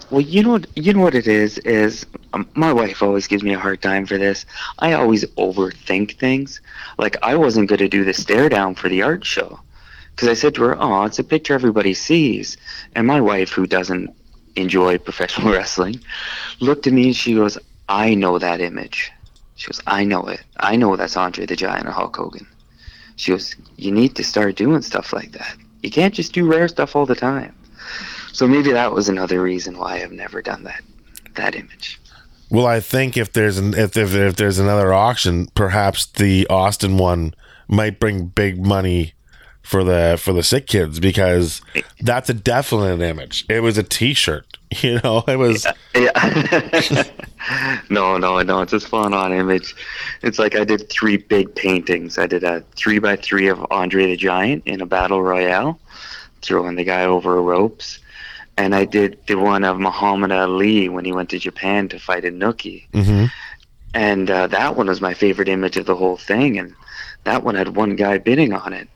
Well, 0.09 0.21
you 0.21 0.43
know, 0.43 0.51
what- 0.51 0.67
you 0.75 0.93
know 0.93 1.01
what 1.01 1.15
it 1.15 1.27
is 1.27 1.57
is 1.59 2.05
um, 2.33 2.47
my 2.55 2.71
wife 2.73 3.01
always 3.01 3.27
gives 3.27 3.43
me 3.43 3.53
a 3.53 3.59
hard 3.59 3.81
time 3.81 4.05
for 4.05 4.17
this. 4.17 4.45
I 4.79 4.93
always 4.93 5.25
overthink 5.37 6.17
things. 6.17 6.61
Like 6.97 7.17
I 7.23 7.35
wasn't 7.35 7.69
going 7.69 7.79
to 7.79 7.89
do 7.89 8.03
the 8.05 8.13
stare 8.13 8.49
down 8.49 8.75
for 8.75 8.89
the 8.89 9.01
art 9.01 9.25
show 9.25 9.59
because 10.15 10.29
I 10.29 10.33
said 10.33 10.55
to 10.55 10.63
her, 10.63 10.77
"Oh, 10.81 11.03
it's 11.03 11.19
a 11.19 11.23
picture 11.23 11.53
everybody 11.53 11.93
sees," 11.93 12.57
and 12.95 13.05
my 13.07 13.19
wife, 13.21 13.51
who 13.51 13.65
doesn't 13.67 14.09
enjoy 14.55 14.97
professional 14.97 15.51
wrestling, 15.57 15.99
looked 16.59 16.87
at 16.87 16.93
me 16.93 17.05
and 17.07 17.15
she 17.15 17.33
goes, 17.35 17.57
"I 17.89 18.13
know 18.15 18.39
that 18.39 18.61
image." 18.61 19.11
She 19.55 19.67
goes, 19.67 19.81
"I 19.87 20.03
know 20.05 20.23
it. 20.27 20.41
I 20.59 20.75
know 20.77 20.95
that's 20.95 21.17
Andre 21.17 21.45
the 21.45 21.55
Giant 21.55 21.85
or 21.87 21.91
Hulk 21.91 22.15
Hogan." 22.15 22.47
She 23.17 23.31
goes, 23.31 23.55
"You 23.77 23.91
need 23.91 24.15
to 24.15 24.23
start 24.23 24.55
doing 24.55 24.81
stuff 24.81 25.11
like 25.13 25.31
that. 25.33 25.55
You 25.83 25.91
can't 25.91 26.13
just 26.13 26.33
do 26.33 26.45
rare 26.45 26.67
stuff 26.69 26.95
all 26.95 27.05
the 27.05 27.15
time." 27.15 27.53
So 28.37 28.47
maybe 28.47 28.71
that 28.71 28.93
was 28.93 29.09
another 29.09 29.41
reason 29.41 29.79
why 29.79 30.03
I've 30.03 30.11
never 30.11 30.43
done 30.43 30.61
that 30.65 30.83
that 31.33 31.55
image. 31.55 31.99
Well, 32.51 32.67
I 32.67 32.81
think 32.81 33.17
if 33.17 33.33
there's 33.33 33.57
an 33.57 33.73
if 33.73 33.97
if, 33.97 34.13
if 34.13 34.35
there's 34.35 34.59
another 34.59 34.93
auction, 34.93 35.47
perhaps 35.55 36.05
the 36.05 36.45
Austin 36.47 36.97
one 36.97 37.33
might 37.67 37.99
bring 37.99 38.27
big 38.27 38.63
money 38.63 39.13
for 39.63 39.83
the 39.83 40.19
for 40.21 40.33
the 40.33 40.43
sick 40.43 40.67
kids 40.67 40.99
because 40.99 41.63
that's 42.01 42.29
a 42.29 42.33
definite 42.35 43.01
image. 43.01 43.43
It 43.49 43.61
was 43.61 43.79
a 43.79 43.81
T-shirt, 43.81 44.45
you 44.81 45.01
know. 45.03 45.23
It 45.27 45.37
was 45.37 45.65
Yeah. 45.95 47.03
no, 47.89 48.19
no, 48.19 48.43
no. 48.43 48.61
It's 48.61 48.73
a 48.73 48.79
spot 48.79 49.13
on 49.13 49.33
image. 49.33 49.75
It's 50.21 50.37
like 50.37 50.55
I 50.55 50.63
did 50.63 50.87
three 50.91 51.17
big 51.17 51.55
paintings. 51.55 52.19
I 52.19 52.27
did 52.27 52.43
a 52.43 52.61
three 52.75 52.99
by 52.99 53.15
three 53.15 53.47
of 53.47 53.65
Andre 53.71 54.05
the 54.05 54.15
Giant 54.15 54.61
in 54.67 54.79
a 54.79 54.85
battle 54.85 55.23
royale, 55.23 55.79
throwing 56.43 56.75
the 56.75 56.83
guy 56.83 57.03
over 57.03 57.41
ropes. 57.41 57.97
And 58.57 58.73
I 58.73 58.85
did 58.85 59.19
the 59.27 59.35
one 59.35 59.63
of 59.63 59.79
Muhammad 59.79 60.31
Ali 60.31 60.89
when 60.89 61.05
he 61.05 61.11
went 61.11 61.29
to 61.29 61.39
Japan 61.39 61.87
to 61.89 61.99
fight 61.99 62.23
Inoki. 62.23 62.87
Mhm. 62.91 63.31
And 63.93 64.29
uh, 64.29 64.47
that 64.47 64.75
one 64.75 64.87
was 64.87 65.01
my 65.01 65.13
favorite 65.13 65.47
image 65.47 65.77
of 65.77 65.85
the 65.85 65.95
whole 65.95 66.17
thing. 66.17 66.57
And 66.57 66.73
that 67.23 67.43
one 67.43 67.55
had 67.55 67.75
one 67.75 67.95
guy 67.95 68.17
bidding 68.17 68.53
on 68.53 68.73
it. 68.73 68.87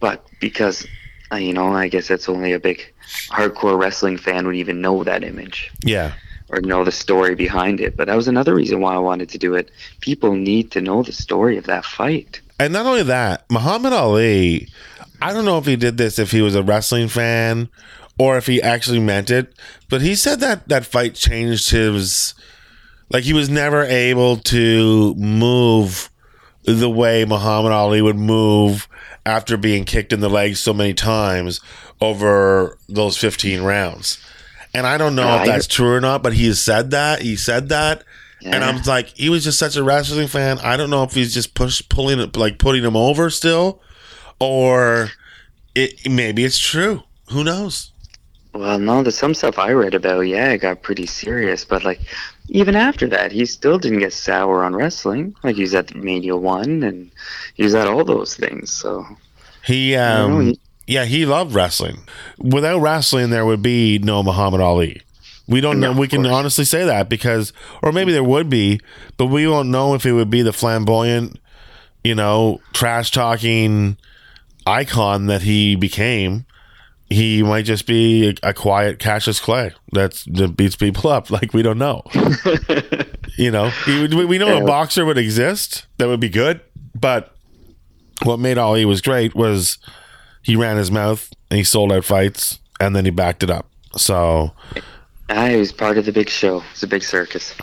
But 0.00 0.24
because, 0.40 0.86
uh, 1.32 1.36
you 1.36 1.52
know, 1.52 1.72
I 1.72 1.88
guess 1.88 2.08
that's 2.08 2.28
only 2.28 2.52
a 2.52 2.60
big 2.60 2.92
hardcore 3.30 3.78
wrestling 3.78 4.16
fan 4.16 4.46
would 4.46 4.56
even 4.56 4.80
know 4.80 5.04
that 5.04 5.24
image 5.24 5.70
yeah. 5.84 6.12
or 6.48 6.60
know 6.60 6.84
the 6.84 6.92
story 6.92 7.34
behind 7.34 7.80
it. 7.80 7.96
But 7.96 8.06
that 8.06 8.16
was 8.16 8.28
another 8.28 8.54
reason 8.54 8.80
why 8.80 8.94
I 8.94 8.98
wanted 8.98 9.28
to 9.30 9.38
do 9.38 9.54
it. 9.54 9.70
People 10.00 10.34
need 10.34 10.70
to 10.72 10.80
know 10.80 11.02
the 11.02 11.12
story 11.12 11.56
of 11.56 11.64
that 11.64 11.84
fight. 11.84 12.40
And 12.58 12.72
not 12.72 12.86
only 12.86 13.02
that, 13.04 13.44
Muhammad 13.50 13.92
Ali, 13.92 14.68
I 15.22 15.32
don't 15.32 15.44
know 15.44 15.58
if 15.58 15.66
he 15.66 15.76
did 15.76 15.96
this 15.96 16.18
if 16.18 16.30
he 16.30 16.42
was 16.42 16.54
a 16.54 16.62
wrestling 16.62 17.08
fan 17.08 17.68
or 18.20 18.36
if 18.36 18.46
he 18.46 18.60
actually 18.60 19.00
meant 19.00 19.30
it, 19.30 19.52
but 19.88 20.00
he 20.02 20.14
said 20.14 20.40
that 20.40 20.68
that 20.68 20.84
fight 20.84 21.14
changed 21.14 21.70
his 21.70 22.34
like 23.08 23.24
he 23.24 23.32
was 23.32 23.48
never 23.48 23.82
able 23.84 24.36
to 24.36 25.14
move 25.16 26.10
the 26.64 26.90
way 26.90 27.24
Muhammad 27.24 27.72
Ali 27.72 28.02
would 28.02 28.18
move 28.18 28.86
after 29.24 29.56
being 29.56 29.84
kicked 29.84 30.12
in 30.12 30.20
the 30.20 30.28
legs 30.28 30.60
so 30.60 30.72
many 30.74 30.92
times 30.94 31.60
over 32.00 32.78
those 32.88 33.16
15 33.16 33.62
rounds. 33.62 34.18
And 34.74 34.86
I 34.86 34.98
don't 34.98 35.14
know 35.16 35.22
if 35.36 35.40
I- 35.40 35.46
that's 35.46 35.66
true 35.66 35.92
or 35.94 36.00
not, 36.00 36.22
but 36.22 36.34
he 36.34 36.46
has 36.46 36.60
said 36.60 36.90
that. 36.92 37.22
He 37.22 37.36
said 37.36 37.68
that. 37.70 38.04
And 38.42 38.62
I'm 38.64 38.80
like, 38.82 39.08
he 39.16 39.28
was 39.28 39.44
just 39.44 39.58
such 39.58 39.76
a 39.76 39.82
wrestling 39.82 40.28
fan. 40.28 40.58
I 40.60 40.76
don't 40.76 40.88
know 40.90 41.02
if 41.02 41.12
he's 41.14 41.34
just 41.34 41.54
push 41.54 41.82
pulling 41.88 42.20
it, 42.20 42.36
like 42.36 42.58
putting 42.58 42.82
him 42.84 42.96
over 42.96 43.28
still, 43.30 43.80
or 44.38 45.10
it 45.74 46.08
maybe 46.10 46.44
it's 46.44 46.58
true. 46.58 47.02
Who 47.32 47.44
knows? 47.44 47.92
Well, 48.52 48.78
no, 48.78 49.02
there's 49.02 49.16
some 49.16 49.34
stuff 49.34 49.58
I 49.58 49.72
read 49.72 49.94
about. 49.94 50.22
Yeah, 50.22 50.50
it 50.50 50.58
got 50.58 50.82
pretty 50.82 51.06
serious. 51.06 51.64
But 51.64 51.84
like, 51.84 52.00
even 52.48 52.74
after 52.74 53.06
that, 53.08 53.30
he 53.32 53.46
still 53.46 53.78
didn't 53.78 54.00
get 54.00 54.12
sour 54.12 54.64
on 54.64 54.74
wrestling. 54.74 55.34
Like 55.42 55.56
he 55.56 55.62
was 55.62 55.74
at 55.74 55.88
the 55.88 55.94
Mania 55.96 56.36
One, 56.36 56.82
and 56.82 57.10
he 57.54 57.62
was 57.62 57.74
at 57.74 57.86
all 57.86 58.04
those 58.04 58.34
things. 58.34 58.70
So 58.72 59.06
He, 59.64 59.92
don't 59.92 60.30
know, 60.30 60.36
um, 60.38 60.46
he- 60.46 60.60
yeah, 60.86 61.04
he 61.04 61.24
loved 61.26 61.54
wrestling. 61.54 61.98
Without 62.38 62.80
wrestling, 62.80 63.30
there 63.30 63.46
would 63.46 63.62
be 63.62 63.98
no 64.00 64.22
Muhammad 64.22 64.60
Ali. 64.60 65.02
We 65.46 65.60
don't 65.60 65.80
know. 65.80 65.92
We 65.92 66.06
can 66.08 66.22
course. 66.22 66.34
honestly 66.34 66.64
say 66.64 66.84
that 66.84 67.08
because, 67.08 67.52
or 67.82 67.90
maybe 67.92 68.12
there 68.12 68.22
would 68.24 68.48
be, 68.48 68.80
but 69.16 69.26
we 69.26 69.46
won't 69.48 69.68
know 69.68 69.94
if 69.94 70.06
it 70.06 70.12
would 70.12 70.30
be 70.30 70.42
the 70.42 70.52
flamboyant, 70.52 71.40
you 72.04 72.14
know, 72.14 72.60
trash 72.72 73.10
talking 73.10 73.96
icon 74.66 75.26
that 75.26 75.42
he 75.42 75.74
became. 75.76 76.46
He 77.10 77.42
might 77.42 77.64
just 77.64 77.86
be 77.86 78.28
a, 78.42 78.50
a 78.50 78.54
quiet 78.54 78.98
Cassius 79.00 79.40
Clay 79.40 79.72
that's 79.92 80.24
that 80.26 80.56
beats 80.56 80.76
people 80.76 81.10
up. 81.10 81.28
Like 81.40 81.52
we 81.52 81.62
don't 81.62 81.78
know. 81.78 82.02
you 83.36 83.50
know, 83.50 83.70
he, 83.84 84.06
we 84.06 84.24
we 84.24 84.38
know 84.38 84.62
a 84.62 84.64
boxer 84.64 85.04
would 85.04 85.18
exist 85.18 85.86
that 85.98 86.06
would 86.08 86.20
be 86.20 86.28
good, 86.28 86.60
but 86.98 87.34
what 88.22 88.38
made 88.38 88.58
Ali 88.58 88.84
was 88.84 89.00
great 89.00 89.34
was 89.34 89.78
he 90.42 90.56
ran 90.56 90.76
his 90.76 90.90
mouth 90.90 91.30
and 91.50 91.58
he 91.58 91.64
sold 91.64 91.92
out 91.92 92.04
fights 92.04 92.58
and 92.80 92.94
then 92.94 93.04
he 93.04 93.10
backed 93.10 93.42
it 93.42 93.50
up. 93.50 93.66
So, 93.96 94.52
I 95.28 95.56
was 95.56 95.72
part 95.72 95.98
of 95.98 96.04
the 96.06 96.12
big 96.12 96.28
show. 96.28 96.62
It's 96.72 96.82
a 96.82 96.86
big 96.86 97.02
circus. 97.02 97.54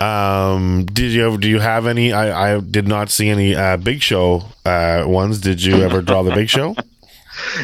um, 0.00 0.84
did 0.86 1.12
you 1.12 1.26
ever, 1.26 1.36
do 1.36 1.48
you 1.48 1.58
have 1.58 1.86
any? 1.86 2.12
I, 2.12 2.56
I 2.56 2.60
did 2.60 2.86
not 2.88 3.10
see 3.10 3.28
any 3.28 3.54
uh, 3.54 3.76
big 3.76 4.02
show 4.02 4.44
uh, 4.64 5.04
ones. 5.06 5.40
Did 5.40 5.62
you 5.62 5.82
ever 5.82 6.02
draw 6.02 6.22
the 6.22 6.32
big 6.32 6.48
show? 6.48 6.74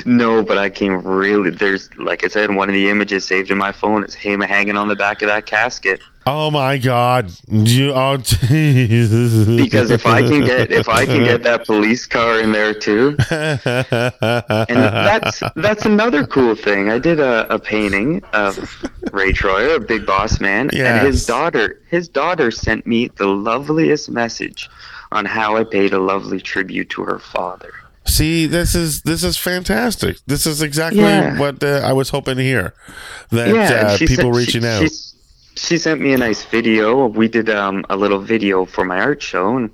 No, 0.04 0.42
but 0.42 0.58
I 0.58 0.70
came 0.70 1.02
really. 1.02 1.50
There's 1.50 1.94
like 1.96 2.24
I 2.24 2.28
said, 2.28 2.54
one 2.54 2.68
of 2.68 2.74
the 2.74 2.88
images 2.88 3.26
saved 3.26 3.50
in 3.50 3.58
my 3.58 3.72
phone 3.72 4.04
is 4.04 4.14
him 4.14 4.40
hanging 4.40 4.76
on 4.76 4.88
the 4.88 4.96
back 4.96 5.22
of 5.22 5.28
that 5.28 5.46
casket. 5.46 6.00
Oh 6.28 6.50
my 6.50 6.76
God! 6.76 7.30
You 7.48 7.92
oh, 7.92 8.16
Jesus. 8.22 9.46
Because 9.46 9.92
if 9.92 10.04
I 10.06 10.22
can 10.22 10.44
get 10.44 10.72
if 10.72 10.88
I 10.88 11.06
can 11.06 11.22
get 11.22 11.44
that 11.44 11.66
police 11.66 12.04
car 12.04 12.40
in 12.40 12.50
there 12.50 12.74
too, 12.74 13.16
and 13.30 14.76
that's 14.76 15.40
that's 15.54 15.84
another 15.84 16.26
cool 16.26 16.56
thing. 16.56 16.90
I 16.90 16.98
did 16.98 17.20
a, 17.20 17.52
a 17.54 17.60
painting 17.60 18.24
of 18.32 18.84
Ray 19.12 19.32
Traylor, 19.32 19.76
a 19.76 19.80
big 19.80 20.04
boss 20.04 20.40
man, 20.40 20.68
and 20.74 21.06
his 21.06 21.24
daughter. 21.26 21.80
His 21.88 22.08
daughter 22.08 22.50
sent 22.50 22.88
me 22.88 23.06
the 23.06 23.28
loveliest 23.28 24.10
message 24.10 24.68
on 25.12 25.26
how 25.26 25.56
I 25.56 25.62
paid 25.62 25.92
a 25.92 26.00
lovely 26.00 26.40
tribute 26.40 26.90
to 26.90 27.04
her 27.04 27.20
father. 27.20 27.72
See, 28.06 28.46
this 28.46 28.74
is 28.74 29.02
this 29.02 29.24
is 29.24 29.36
fantastic. 29.36 30.18
This 30.26 30.46
is 30.46 30.62
exactly 30.62 31.00
Yeah. 31.02 31.38
what 31.38 31.62
uh, 31.62 31.80
I 31.84 31.92
was 31.92 32.10
hoping 32.10 32.36
to 32.36 32.42
hear. 32.42 32.74
That 33.30 33.48
and 33.48 33.58
uh, 33.58 33.98
people 33.98 34.16
sent- 34.16 34.36
reaching 34.36 34.62
she, 34.62 34.68
out. 34.68 34.82
She, 34.82 34.88
she 35.56 35.78
sent 35.78 36.00
me 36.00 36.12
a 36.12 36.18
nice 36.18 36.44
video. 36.44 37.06
We 37.06 37.28
did 37.28 37.50
um, 37.50 37.84
a 37.90 37.96
little 37.96 38.20
video 38.20 38.64
for 38.64 38.84
my 38.84 39.00
art 39.00 39.22
show, 39.22 39.56
and 39.56 39.70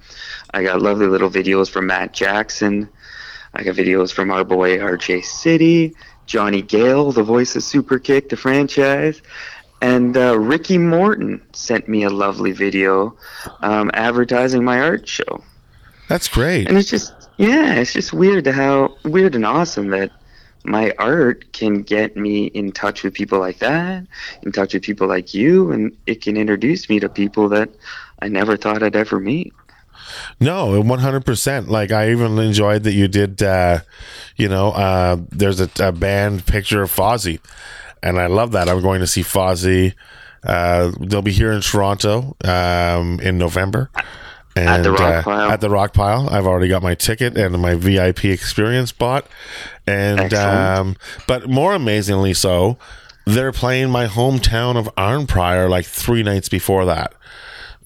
I 0.55 0.63
got 0.63 0.81
lovely 0.81 1.07
little 1.07 1.31
videos 1.31 1.69
from 1.71 1.87
Matt 1.87 2.13
Jackson. 2.15 2.89
I 3.55 3.63
got 3.65 3.75
videos 3.75 4.13
from 4.13 4.31
our 4.31 4.45
boy 4.45 4.79
RJ 4.79 5.25
City, 5.25 5.95
Johnny 6.27 6.63
Gale, 6.63 7.13
the 7.13 7.23
voice 7.23 7.55
of 7.55 7.63
Super 7.63 7.99
Kick, 7.99 8.31
the 8.31 8.37
franchise, 8.37 9.21
and 9.83 10.17
uh, 10.17 10.39
Ricky 10.39 10.79
Morton 10.79 11.43
sent 11.53 11.87
me 11.89 12.05
a 12.05 12.11
lovely 12.11 12.53
video 12.53 13.15
um, 13.61 13.91
advertising 13.93 14.65
my 14.65 14.81
art 14.81 15.07
show. 15.07 15.43
That's 16.09 16.29
great. 16.29 16.69
And 16.69 16.79
it's 16.79 16.89
just, 16.89 17.13
yeah, 17.43 17.75
it's 17.75 17.93
just 17.93 18.13
weird 18.13 18.47
how 18.47 18.97
weird 19.05 19.35
and 19.35 19.45
awesome 19.45 19.89
that 19.89 20.13
my 20.65 20.95
art 20.97 21.53
can 21.53 21.83
get 21.83 22.17
me 22.17 22.47
in 22.47 22.71
touch 22.71 23.03
with 23.03 23.15
people 23.15 23.41
like 23.41 23.59
that, 23.59 24.07
in 24.43 24.53
touch 24.53 24.75
with 24.75 24.85
people 24.85 25.09
like 25.09 25.35
you, 25.35 25.73
and 25.73 25.97
it 26.07 26.23
can 26.23 26.37
introduce 26.37 26.89
me 26.89 27.01
to 27.01 27.09
people 27.09 27.49
that 27.49 27.69
I 28.21 28.29
never 28.29 28.57
thought 28.57 28.83
I'd 28.83 28.95
ever 28.95 29.19
meet. 29.19 29.53
No, 30.39 30.81
one 30.81 31.01
hundred 31.01 31.25
percent. 31.25 31.69
Like 31.69 31.91
I 31.91 32.13
even 32.13 32.39
enjoyed 32.39 32.85
that 32.85 32.93
you 32.93 33.09
did. 33.09 33.43
Uh, 33.43 33.81
you 34.37 34.49
know, 34.49 34.69
uh, 34.69 35.17
there's 35.31 35.61
a, 35.61 35.69
a 35.81 35.91
band 35.91 36.47
picture 36.47 36.83
of 36.83 36.95
Fozzy, 36.95 37.41
and 38.03 38.21
I 38.21 38.27
love 38.27 38.53
that. 38.53 38.69
I'm 38.69 38.83
going 38.83 39.01
to 39.01 39.07
see 39.07 39.23
Fozzy. 39.23 39.95
Uh, 40.45 40.93
they'll 41.01 41.23
be 41.23 41.33
here 41.33 41.53
in 41.53 41.61
Toronto 41.61 42.37
um, 42.45 43.21
in 43.21 43.39
November, 43.39 43.91
And, 44.55 44.69
At 44.69 44.83
the 44.83 44.93
rock 44.93 45.01
uh, 45.01 45.23
pile? 45.23 45.51
At 45.51 45.61
the 45.61 45.71
rock 45.71 45.95
pile. 45.95 46.29
I've 46.31 46.47
already 46.47 46.69
got 46.69 46.83
my 46.83 46.95
ticket 46.95 47.37
and 47.37 47.61
my 47.61 47.75
VIP 47.75 48.27
experience 48.27 48.93
bought. 48.93 49.27
And 49.87 50.35
um, 50.35 50.97
but 51.27 51.49
more 51.49 51.75
amazingly 51.75 52.35
so, 52.35 52.77
they're 53.25 53.53
playing 53.53 53.91
my 53.91 54.07
hometown 54.07 54.77
of 54.77 54.95
Arnprior 54.97 55.69
like 55.69 55.87
three 55.87 56.23
nights 56.23 56.49
before 56.49 56.85
that. 56.85 57.15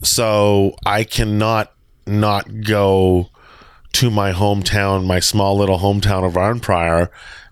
So 0.02 0.74
I 0.84 1.04
cannot 1.04 1.72
not 2.06 2.62
go 2.62 3.30
to 3.94 4.10
my 4.10 4.32
hometown, 4.32 5.06
my 5.06 5.20
small 5.20 5.56
little 5.56 5.78
hometown 5.78 6.26
of 6.26 6.34
Arnprior, 6.34 7.08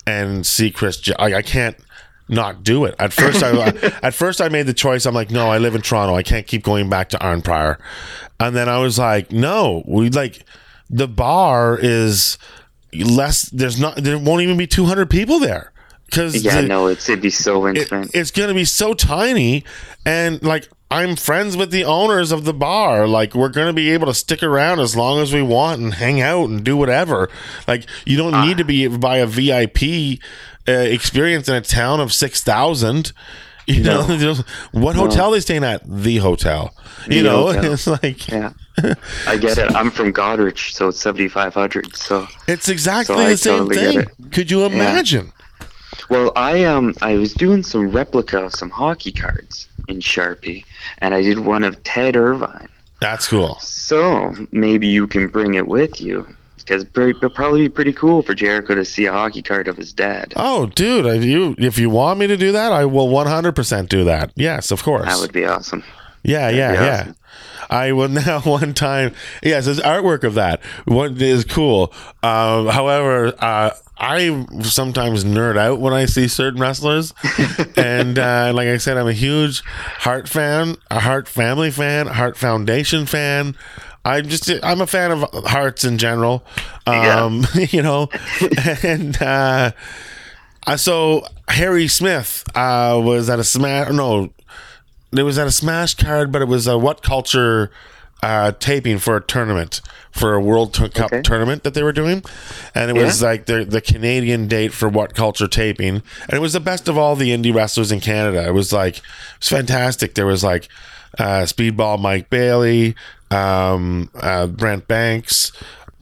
and 0.07 0.47
see 0.47 0.71
Chris. 0.71 0.99
J- 0.99 1.15
I, 1.19 1.35
I 1.35 1.43
can't 1.43 1.77
not 2.29 2.65
do 2.65 2.85
it. 2.85 2.95
At 2.99 3.13
first, 3.13 3.43
I 3.43 3.51
at 4.03 4.15
first 4.15 4.41
I 4.41 4.49
made 4.49 4.67
the 4.67 4.75
choice. 4.75 5.07
I'm 5.07 5.15
like, 5.15 5.31
no, 5.31 5.51
I 5.51 5.59
live 5.59 5.75
in 5.75 5.83
Toronto. 5.83 6.15
I 6.15 6.23
can't 6.23 6.47
keep 6.47 6.63
going 6.63 6.89
back 6.89 7.09
to 7.11 7.19
Arnprior. 7.19 7.79
And 8.41 8.55
then 8.55 8.69
I 8.69 8.79
was 8.79 8.99
like, 8.99 9.33
no, 9.33 9.83
we 9.87 10.11
like 10.11 10.45
the 10.91 11.09
bar 11.09 11.79
is 11.81 12.39
less. 12.93 13.43
There's 13.51 13.79
not. 13.79 13.97
There 13.97 14.19
won't 14.19 14.43
even 14.43 14.57
be 14.57 14.67
200 14.67 15.09
people 15.11 15.39
there 15.39 15.73
because 16.07 16.45
Yeah, 16.45 16.61
no, 16.63 16.87
it's 16.87 17.09
it'd 17.09 17.23
be 17.23 17.31
so 17.31 17.67
it, 17.67 17.77
intimate. 17.77 18.11
it's 18.15 18.31
going 18.31 18.49
to 18.49 18.55
be 18.55 18.65
so 18.65 18.95
tiny 18.95 19.65
and 20.05 20.43
like 20.43 20.69
i'm 20.91 21.17
friends 21.17 21.57
with 21.57 21.71
the 21.71 21.85
owners 21.85 22.31
of 22.31 22.45
the 22.45 22.53
bar 22.53 23.09
like 23.09 23.35
we're 23.35 23.49
going 23.49 23.67
to 23.67 23.73
be 23.73 23.91
able 23.91 24.07
to 24.07 24.15
stick 24.15 24.43
around 24.43 24.81
as 24.81 24.95
long 24.95 25.21
as 25.21 25.33
we 25.33 25.43
want 25.43 25.81
and 25.81 25.95
hang 25.95 26.21
out 26.21 26.49
and 26.49 26.63
do 26.63 26.77
whatever 26.77 27.29
like 27.67 27.87
you 28.05 28.17
don't 28.17 28.35
ah. 28.35 28.45
need 28.45 28.59
to 28.59 28.65
be 28.65 28.87
by 28.87 29.17
a 29.17 29.27
vip 29.27 30.21
uh, 30.69 30.73
experience 30.73 31.49
in 31.49 31.55
a 31.55 31.61
town 31.61 32.01
of 32.01 32.13
6000 32.13 33.13
you 33.67 33.83
know 33.83 34.07
just- 34.19 34.47
what 34.73 34.95
hotel 34.97 35.31
they 35.31 35.41
staying 35.41 35.65
at 35.65 35.83
the 35.89 36.19
hotel 36.19 36.75
you 37.09 37.23
The 37.23 37.29
know 37.29 37.47
hotel. 37.53 37.73
it's 37.73 37.87
like 37.87 38.29
yeah, 38.29 38.53
I 39.27 39.37
get 39.37 39.59
it. 39.59 39.75
I'm 39.75 39.91
from 39.91 40.13
Goderich, 40.13 40.73
so 40.73 40.89
it's 40.89 41.01
7,500. 41.01 41.95
So, 41.97 42.27
it's 42.49 42.69
exactly 42.69 43.17
So 43.17 43.29
the 43.29 43.37
same 43.37 43.59
totally 43.69 44.05
thing 44.05 44.31
could 44.31 44.51
you 44.51 44.65
imagine 44.65 45.33
well, 46.11 46.33
I 46.37 46.65
um 46.65 46.95
I 47.03 47.15
was 47.15 47.33
doing 47.35 47.63
some 47.63 47.91
replica 47.91 48.45
of 48.45 48.53
some 48.55 48.69
hockey 48.71 49.13
cards 49.13 49.69
in 49.89 49.99
Sharpie, 50.01 50.65
and 50.99 51.15
I 51.15 51.23
did 51.23 51.39
one 51.39 51.63
of 51.65 51.83
Ted 51.85 52.17
Irvine. 52.17 52.69
that's 53.01 53.27
cool 53.29 53.59
So 53.61 54.35
maybe 54.51 54.87
you 54.89 55.07
can 55.07 55.29
bring 55.29 55.55
it 55.55 55.67
with 55.69 56.01
you. 56.01 56.27
Because 56.65 56.85
it'll 56.85 57.31
probably 57.31 57.63
be 57.63 57.69
pretty 57.69 57.93
cool 57.93 58.23
for 58.23 58.35
Jericho 58.35 58.75
to 58.75 58.85
see 58.85 59.07
a 59.07 59.13
hockey 59.13 59.43
card 59.43 59.69
of 59.69 59.77
his 59.77 59.93
dad. 59.93 60.33
Oh, 60.37 60.67
dude! 60.67 61.07
If 61.07 61.25
you 61.25 61.55
if 61.59 61.79
you 61.79 61.91
want 61.91 62.19
me 62.19 62.27
to 62.27 62.37
do 62.37 62.53
that, 62.53 62.73
I 62.73 62.85
will 62.87 63.09
one 63.09 63.27
hundred 63.27 63.53
percent 63.55 63.91
do 63.91 64.05
that. 64.05 64.33
Yes, 64.35 64.71
of 64.71 64.83
course. 64.83 65.07
That 65.07 65.21
would 65.21 65.33
be 65.33 65.45
awesome. 65.45 65.85
Yeah, 66.23 66.49
yeah, 66.49 66.73
be 66.73 66.79
yeah. 66.79 67.01
awesome. 67.01 67.17
I 67.71 67.93
will 67.93 68.09
now 68.09 68.41
one 68.41 68.75
time. 68.75 69.15
Yes, 69.43 69.67
there's 69.67 69.81
artwork 69.81 70.25
of 70.25 70.35
that. 70.35 70.63
one 70.85 71.21
is 71.21 71.45
cool. 71.45 71.93
Um, 72.23 72.69
however, 72.69 73.35
uh, 73.39 73.71
I 73.97 74.47
sometimes 74.63 75.25
nerd 75.25 75.57
out 75.57 75.81
when 75.81 75.93
I 75.93 76.07
see 76.07 76.29
certain 76.29 76.61
wrestlers, 76.61 77.15
and 77.77 78.19
uh, 78.19 78.53
like 78.55 78.69
I 78.69 78.79
said, 78.79 78.97
I'm 78.97 79.07
a 79.07 79.13
huge 79.13 79.63
Hart 79.65 80.29
fan, 80.29 80.77
a 80.91 81.01
Hart 81.01 81.29
family 81.29 81.71
fan, 81.71 82.09
Hart 82.09 82.37
Foundation 82.37 83.07
fan. 83.07 83.57
I'm 84.05 84.29
just 84.29 84.51
I'm 84.63 84.81
a 84.81 84.87
fan 84.87 85.11
of 85.11 85.23
hearts 85.47 85.85
in 85.85 85.99
general. 85.99 86.45
Um, 86.87 87.45
you 87.55 87.83
know, 87.83 88.09
and 88.83 89.21
uh, 89.23 89.73
so 90.77 91.27
Harry 91.49 91.89
Smith 91.89 92.45
uh, 92.55 93.01
was 93.03 93.29
at 93.31 93.39
a 93.39 93.45
smash. 93.45 93.91
No, 93.93 94.31
it 95.13 95.23
was 95.23 95.39
at 95.39 95.47
a 95.47 95.51
smash 95.53 95.95
card, 95.95 96.33
but 96.33 96.43
it 96.43 96.49
was 96.49 96.67
a 96.67 96.73
WhatCulture 96.73 97.71
uh, 98.23 98.53
taping 98.59 98.99
for 98.99 99.17
a 99.17 99.21
tournament 99.23 99.81
for 100.11 100.35
a 100.35 100.41
World 100.41 100.73
Cup 100.75 100.97
Okay. 101.13 101.23
tournament 101.23 101.65
that 101.65 101.75
they 101.75 101.83
were 101.83 101.93
doing, 101.93 102.23
and 102.75 102.91
it 102.91 102.95
was 103.03 103.21
Yeah. 103.21 103.29
like 103.29 103.47
the 103.47 103.65
the 103.65 103.81
Canadian 103.81 104.49
date 104.49 104.73
for 104.73 104.91
WhatCulture 104.91 105.51
taping, 105.51 105.97
and 106.29 106.33
it 106.33 106.41
was 106.41 106.53
the 106.53 106.61
best 106.61 106.89
of 106.89 106.97
all 106.99 107.17
the 107.17 107.31
indie 107.31 107.55
wrestlers 107.55 107.91
in 107.93 108.01
Canada. 108.01 108.47
It 108.47 108.53
was 108.55 108.73
like 108.73 108.99
it 108.99 109.03
was 109.41 109.49
fantastic. 109.49 110.15
There 110.15 110.27
was 110.27 110.45
like 110.45 110.69
uh, 111.19 111.43
Speedball 111.43 112.01
Mike 112.01 112.29
Bailey, 112.31 112.95
um, 113.31 114.11
uh, 114.15 114.47
Brent 114.47 114.87
Banks, 114.89 115.53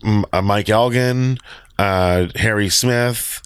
M- 0.05 0.25
uh, 0.33 0.43
Mike 0.43 0.69
Elgin, 0.69 1.39
uh, 1.79 2.27
Harry 2.37 2.69
Smith 2.69 3.41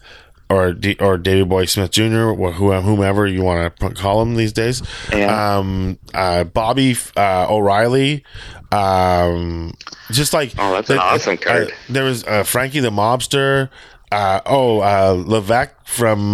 or 0.49 0.73
D- 0.73 0.97
or 1.01 1.19
Davey 1.19 1.45
Boy 1.45 1.65
Smith 1.65 1.91
Jr. 1.91 2.29
or 2.31 2.53
who- 2.53 2.73
whomever 2.73 3.27
you 3.27 3.43
want 3.43 3.77
to 3.81 3.91
call 3.91 4.23
him 4.23 4.37
these 4.37 4.53
days. 4.53 4.81
Yeah. 5.13 5.57
Um, 5.59 5.99
uh, 6.15 6.45
Bobby 6.45 6.97
uh, 7.17 7.47
O'Reilly. 7.51 8.25
Um, 8.73 9.73
just 10.11 10.33
like 10.33 10.53
Oh, 10.59 10.73
that's 10.73 10.91
an 10.91 10.99
awesome 10.99 11.37
card. 11.37 11.69
uh, 11.69 11.71
there 11.89 12.05
was 12.05 12.25
uh, 12.25 12.43
Frankie 12.45 12.81
the 12.81 12.91
Mobster. 12.91 13.71
Uh, 14.13 14.41
oh, 14.47 14.81
uh, 14.81 15.15
Levesque 15.27 15.75
from 15.85 16.31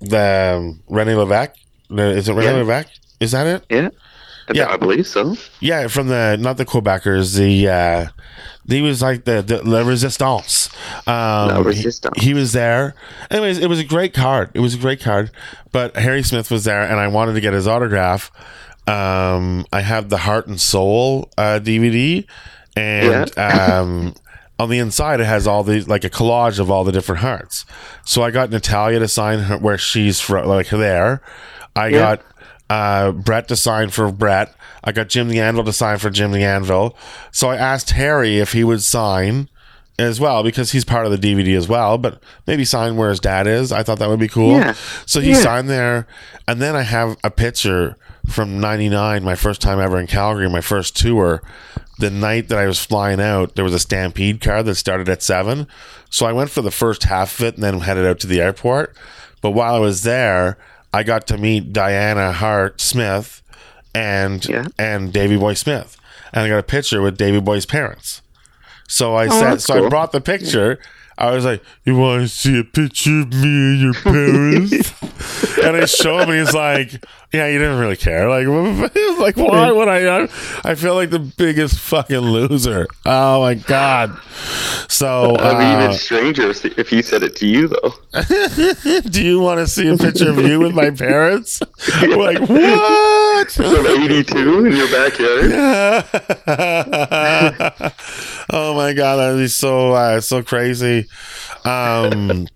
the 0.00 0.78
Rene 0.88 1.14
Levesque. 1.14 1.52
Is 1.90 2.28
it 2.28 2.34
Rene 2.34 2.50
Yeah. 2.52 2.56
Levesque? 2.58 2.90
Is 3.20 3.32
that 3.32 3.46
it? 3.46 3.64
Yeah. 3.70 3.88
Yeah. 4.52 4.68
I 4.70 4.76
believe 4.76 5.06
so. 5.06 5.36
Yeah, 5.60 5.86
from 5.88 6.08
the 6.08 6.36
not 6.38 6.56
the 6.56 6.64
Quebecers, 6.66 7.36
the 7.36 7.68
uh 7.68 8.06
he 8.68 8.80
was 8.82 9.02
like 9.02 9.24
the 9.24 9.42
the, 9.42 9.58
the 9.58 9.84
Resistance. 9.84 10.68
Um, 11.06 11.14
La 11.48 11.58
he- 11.60 11.62
Resistance. 11.68 12.22
He, 12.22 12.34
was 12.34 12.52
there. 12.52 12.94
Anyways, 13.30 13.58
it 13.58 13.68
was 13.68 13.78
a 13.78 13.84
great 13.84 14.14
card. 14.14 14.50
It 14.54 14.60
was 14.60 14.74
a 14.74 14.78
great 14.78 15.00
card. 15.00 15.30
But 15.72 15.96
Harry 15.96 16.22
Smith 16.22 16.50
was 16.50 16.64
there, 16.64 16.82
and 16.82 16.98
I 16.98 17.08
wanted 17.08 17.34
to 17.34 17.40
get 17.40 17.52
his 17.52 17.66
autograph. 17.68 18.30
Um, 18.86 19.64
I 19.72 19.80
have 19.80 20.08
the 20.08 20.18
Hart 20.18 20.46
and 20.46 20.60
Soul 20.60 21.30
uh, 21.38 21.60
DVD, 21.62 22.26
and 22.76 23.38
um. 23.38 24.14
On 24.56 24.70
the 24.70 24.78
inside, 24.78 25.18
it 25.18 25.24
has 25.26 25.48
all 25.48 25.64
the 25.64 25.80
like 25.82 26.04
a 26.04 26.08
collage 26.08 26.60
of 26.60 26.70
all 26.70 26.84
the 26.84 26.92
different 26.92 27.22
Harts. 27.22 27.66
So 28.04 28.22
I 28.22 28.30
got 28.30 28.50
Natalya 28.50 29.00
to 29.00 29.08
sign 29.08 29.40
her 29.40 29.58
where 29.58 29.76
she's 29.76 30.20
from, 30.20 30.46
like 30.46 30.68
there. 30.68 31.20
I 31.74 31.88
Yeah. 31.88 31.98
got 31.98 32.22
uh, 32.74 33.12
Bret 33.12 33.48
to 33.48 33.56
sign 33.56 33.90
for 33.90 34.10
Bret. 34.10 34.54
I 34.82 34.92
got 34.92 35.08
Jim 35.08 35.28
the 35.28 35.40
Anvil 35.40 35.64
to 35.64 35.72
sign 35.72 35.98
for 35.98 36.10
Jim 36.10 36.32
the 36.32 36.44
Anvil. 36.44 36.96
So 37.32 37.48
I 37.50 37.56
asked 37.56 37.90
Harry 37.90 38.38
if 38.38 38.52
he 38.52 38.64
would 38.64 38.82
sign 38.82 39.48
as 39.98 40.18
well 40.18 40.42
because 40.42 40.72
he's 40.72 40.84
part 40.84 41.06
of 41.06 41.12
the 41.12 41.18
DVD 41.18 41.56
as 41.56 41.68
well, 41.68 41.98
but 41.98 42.20
maybe 42.46 42.64
sign 42.64 42.96
where 42.96 43.10
his 43.10 43.20
dad 43.20 43.46
is. 43.46 43.70
I 43.70 43.82
thought 43.82 43.98
that 44.00 44.08
would 44.08 44.18
be 44.18 44.28
cool. 44.28 44.52
Yeah. 44.58 44.74
So 45.06 45.20
he 45.20 45.30
Yeah. 45.30 45.36
signed 45.40 45.70
there. 45.70 46.06
And 46.48 46.60
then 46.60 46.74
I 46.74 46.82
have 46.82 47.16
a 47.22 47.30
picture 47.30 47.96
from 48.26 48.58
99, 48.60 49.22
my 49.22 49.36
first 49.36 49.60
time 49.60 49.78
ever 49.80 49.98
in 49.98 50.06
Calgary, 50.06 50.48
my 50.50 50.60
first 50.60 50.96
tour. 50.96 51.42
The 52.00 52.10
night 52.10 52.48
that 52.48 52.58
I 52.58 52.66
was 52.66 52.84
flying 52.84 53.20
out, 53.20 53.54
there 53.54 53.64
was 53.64 53.74
a 53.74 53.78
Stampede 53.78 54.40
car 54.40 54.62
that 54.64 54.74
started 54.74 55.08
at 55.08 55.22
7. 55.22 55.68
So 56.10 56.26
I 56.26 56.32
went 56.32 56.50
for 56.50 56.60
the 56.62 56.72
first 56.72 57.04
half 57.04 57.38
of 57.38 57.44
it 57.46 57.54
and 57.54 57.62
then 57.62 57.80
headed 57.80 58.04
out 58.04 58.18
to 58.20 58.26
the 58.26 58.40
airport. 58.40 58.96
But 59.40 59.52
while 59.52 59.74
I 59.76 59.78
was 59.78 60.02
there, 60.02 60.58
I 60.94 61.02
got 61.02 61.26
to 61.26 61.38
meet 61.38 61.72
Diana 61.72 62.30
Hart 62.30 62.80
Smith 62.80 63.42
and 63.92 64.44
Yeah. 64.48 64.66
and 64.78 65.12
Davey 65.12 65.36
Boy 65.36 65.54
Smith. 65.54 65.96
And 66.32 66.44
I 66.44 66.48
got 66.48 66.58
a 66.58 66.62
picture 66.62 67.02
with 67.02 67.16
Davey 67.16 67.40
Boy's 67.40 67.66
parents. 67.66 68.22
So 68.86 69.16
I 69.16 69.26
oh, 69.26 69.30
said, 69.30 69.36
Oh, 69.36 69.50
that's 69.50 69.64
so 69.64 69.86
I 69.86 69.88
brought 69.88 70.12
the 70.12 70.20
picture. 70.20 70.78
I 71.16 71.30
was 71.30 71.44
like, 71.44 71.62
"You 71.84 71.96
want 71.96 72.22
to 72.22 72.28
see 72.28 72.58
a 72.58 72.64
picture 72.64 73.20
of 73.20 73.32
me 73.32 73.38
and 73.42 73.80
your 73.80 73.94
parents?" 73.94 74.92
and 75.62 75.76
I 75.76 75.84
show 75.86 76.18
him, 76.18 76.30
and 76.30 76.38
he's 76.40 76.54
like, 76.54 77.04
"Yeah, 77.32 77.46
you 77.48 77.58
didn't 77.58 77.78
really 77.78 77.96
care. 77.96 78.28
Like, 78.28 78.46
like 79.18 79.36
why 79.36 79.70
would 79.70 79.88
I? 79.88 80.24
I? 80.24 80.28
I 80.64 80.74
feel 80.74 80.94
like 80.94 81.10
the 81.10 81.20
biggest 81.20 81.78
fucking 81.78 82.18
loser. 82.18 82.88
Oh 83.06 83.40
my 83.40 83.54
god." 83.54 84.18
So, 84.88 85.36
That'd 85.38 85.58
be 85.58 85.64
uh, 85.64 85.82
even 85.82 85.96
stranger 85.96 86.50
if 86.50 86.88
he 86.88 87.02
said 87.02 87.22
it 87.22 87.36
to 87.36 87.46
you, 87.46 87.68
though. 87.68 87.94
do 89.10 89.24
you 89.24 89.40
want 89.40 89.60
to 89.60 89.66
see 89.66 89.88
a 89.88 89.96
picture 89.96 90.30
of 90.30 90.38
you 90.38 90.60
with 90.60 90.74
my 90.74 90.90
parents? 90.90 91.60
like 92.02 92.40
what? 92.40 93.50
From 93.50 93.86
82 93.86 94.66
in 94.66 94.76
your 94.76 94.88
backyard. 94.88 95.52
oh 98.50 98.74
my 98.74 98.92
god, 98.92 99.16
that'd 99.16 99.38
be 99.38 99.48
so 99.48 99.92
uh, 99.92 100.20
so 100.20 100.42
crazy. 100.42 101.03
Um, 101.64 102.48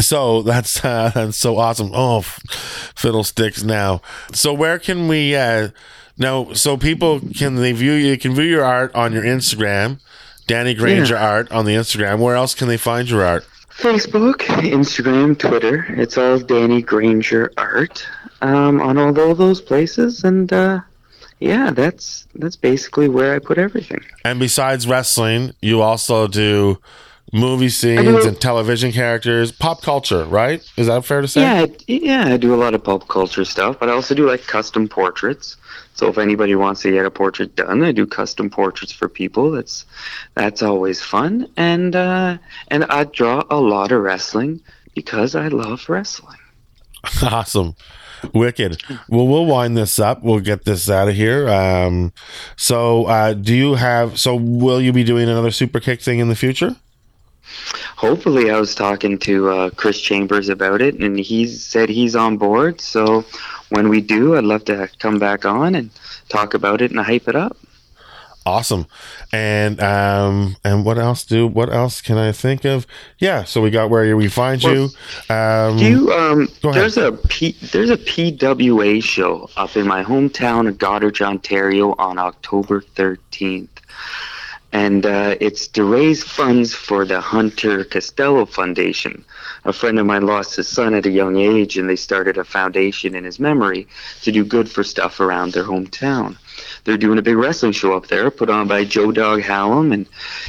so 0.00 0.42
that's 0.42 0.84
uh, 0.84 1.10
that's 1.14 1.38
so 1.38 1.58
awesome. 1.58 1.90
Oh, 1.94 2.22
fiddlesticks! 2.22 3.62
Now, 3.62 4.00
so 4.32 4.52
where 4.52 4.78
can 4.78 5.08
we? 5.08 5.34
Uh, 5.34 5.68
now, 6.16 6.52
so 6.52 6.76
people 6.76 7.20
can 7.36 7.56
they 7.56 7.72
view 7.72 7.92
you 7.92 8.18
can 8.18 8.34
view 8.34 8.44
your 8.44 8.64
art 8.64 8.94
on 8.94 9.12
your 9.12 9.22
Instagram, 9.22 10.00
Danny 10.46 10.74
Granger 10.74 11.16
Art 11.16 11.50
on 11.52 11.64
the 11.64 11.72
Instagram. 11.72 12.18
Where 12.18 12.34
else 12.34 12.54
can 12.54 12.68
they 12.68 12.76
find 12.76 13.08
your 13.08 13.24
art? 13.24 13.46
Facebook, 13.70 14.38
Instagram, 14.38 15.38
Twitter. 15.38 15.86
It's 15.90 16.18
all 16.18 16.40
Danny 16.40 16.82
Granger 16.82 17.52
art 17.56 18.04
um, 18.42 18.80
on 18.80 18.98
all 18.98 19.34
those 19.34 19.60
places, 19.60 20.24
and 20.24 20.52
uh, 20.52 20.80
yeah, 21.38 21.70
that's 21.70 22.26
that's 22.34 22.56
basically 22.56 23.08
where 23.08 23.34
I 23.34 23.38
put 23.38 23.58
everything. 23.58 24.04
And 24.24 24.40
besides 24.40 24.88
wrestling, 24.88 25.52
you 25.62 25.80
also 25.80 26.26
do 26.26 26.80
movie 27.32 27.68
scenes 27.68 28.24
and 28.24 28.40
television 28.40 28.92
characters, 28.92 29.52
pop 29.52 29.82
culture, 29.82 30.24
right? 30.24 30.62
Is 30.76 30.86
that 30.86 31.04
fair 31.04 31.20
to 31.20 31.28
say? 31.28 31.42
Yeah, 31.42 31.66
I- 31.66 31.74
yeah, 31.86 32.26
I 32.34 32.36
do 32.36 32.54
a 32.54 32.56
lot 32.56 32.74
of 32.74 32.82
pop 32.84 33.08
culture 33.08 33.44
stuff, 33.44 33.78
but 33.78 33.88
I 33.88 33.92
also 33.92 34.14
do 34.14 34.26
like 34.28 34.46
custom 34.46 34.88
portraits. 34.88 35.56
So 35.94 36.08
if 36.08 36.16
anybody 36.18 36.54
wants 36.54 36.82
to 36.82 36.92
get 36.92 37.04
a 37.04 37.10
portrait 37.10 37.56
done, 37.56 37.82
I 37.82 37.90
do 37.92 38.06
custom 38.06 38.48
portraits 38.50 38.92
for 38.92 39.08
people. 39.08 39.50
That's 39.50 39.84
that's 40.34 40.62
always 40.62 41.02
fun, 41.02 41.48
and 41.56 41.96
uh, 41.96 42.38
and 42.68 42.84
I 42.84 43.04
draw 43.04 43.42
a 43.50 43.56
lot 43.60 43.90
of 43.90 44.00
wrestling 44.02 44.60
because 44.94 45.34
I 45.34 45.48
love 45.48 45.88
wrestling. 45.88 46.38
Awesome. 47.22 47.74
Wicked. 48.34 48.82
Well, 49.08 49.28
we'll 49.28 49.46
wind 49.46 49.76
this 49.76 49.98
up. 50.00 50.24
We'll 50.24 50.40
get 50.40 50.64
this 50.64 50.90
out 50.90 51.08
of 51.08 51.14
here. 51.14 51.48
Um, 51.48 52.12
so, 52.56 53.04
uh, 53.06 53.32
do 53.34 53.54
you 53.54 53.74
have? 53.76 54.18
So, 54.18 54.34
will 54.34 54.80
you 54.80 54.92
be 54.92 55.04
doing 55.04 55.28
another 55.28 55.52
super 55.52 55.78
kick 55.78 56.00
thing 56.00 56.18
in 56.18 56.28
the 56.28 56.34
future? 56.34 56.74
Hopefully, 57.96 58.50
I 58.50 58.60
was 58.60 58.74
talking 58.74 59.18
to 59.20 59.48
uh, 59.50 59.70
Chris 59.70 60.00
Chambers 60.00 60.48
about 60.48 60.80
it, 60.80 60.94
and 61.00 61.18
he 61.18 61.46
said 61.46 61.88
he's 61.88 62.14
on 62.14 62.36
board. 62.36 62.80
So 62.80 63.24
when 63.70 63.88
we 63.88 64.00
do, 64.00 64.36
I'd 64.36 64.44
love 64.44 64.64
to 64.66 64.88
come 64.98 65.18
back 65.18 65.44
on 65.44 65.74
and 65.74 65.90
talk 66.28 66.54
about 66.54 66.80
it 66.80 66.90
and 66.90 67.00
hype 67.00 67.28
it 67.28 67.36
up. 67.36 67.56
Awesome. 68.48 68.86
And 69.30 69.78
um, 69.82 70.56
and 70.64 70.82
what 70.82 70.96
else 70.96 71.22
do? 71.22 71.46
What 71.46 71.70
else 71.70 72.00
can 72.00 72.16
I 72.16 72.32
think 72.32 72.64
of? 72.64 72.86
Yeah. 73.18 73.44
So 73.44 73.60
we 73.60 73.68
got 73.68 73.90
where 73.90 74.16
we 74.16 74.28
find 74.28 74.62
you. 74.62 74.88
Um, 75.28 75.76
Do 75.76 75.84
you 75.84 76.12
um 76.12 76.48
there's 76.62 76.96
a 76.96 77.12
P, 77.12 77.52
there's 77.72 77.90
a 77.90 77.98
PWA 77.98 79.02
show 79.02 79.50
up 79.58 79.76
in 79.76 79.86
my 79.86 80.02
hometown 80.02 80.66
of 80.66 80.78
Goderich, 80.78 81.20
Ontario 81.20 81.94
on 81.98 82.18
October 82.18 82.80
13th. 82.80 83.68
And 84.70 85.06
uh, 85.06 85.34
it's 85.40 85.66
to 85.68 85.84
raise 85.84 86.22
funds 86.22 86.74
for 86.74 87.06
the 87.06 87.20
Hunter 87.20 87.84
Costello 87.84 88.44
Foundation. 88.44 89.24
A 89.64 89.72
friend 89.72 89.98
of 89.98 90.04
mine 90.06 90.26
lost 90.26 90.56
his 90.56 90.68
son 90.68 90.94
at 90.94 91.06
a 91.06 91.10
young 91.10 91.36
age, 91.38 91.78
and 91.78 91.88
they 91.88 91.96
started 91.96 92.36
a 92.36 92.44
foundation 92.44 93.14
in 93.14 93.24
his 93.24 93.40
memory 93.40 93.86
to 94.22 94.30
do 94.32 94.44
good 94.44 94.70
for 94.70 94.84
stuff 94.84 95.20
around 95.20 95.52
their 95.52 95.64
hometown. 95.64 96.36
They're 96.84 96.98
doing 96.98 97.18
a 97.18 97.22
big 97.22 97.36
wrestling 97.36 97.72
show 97.72 97.94
up 97.96 98.08
there, 98.08 98.30
put 98.30 98.50
on 98.50 98.68
by 98.68 98.84
Joe 98.84 99.10
Dog 99.10 99.40
Hallam 99.42 99.90
and 99.92 100.06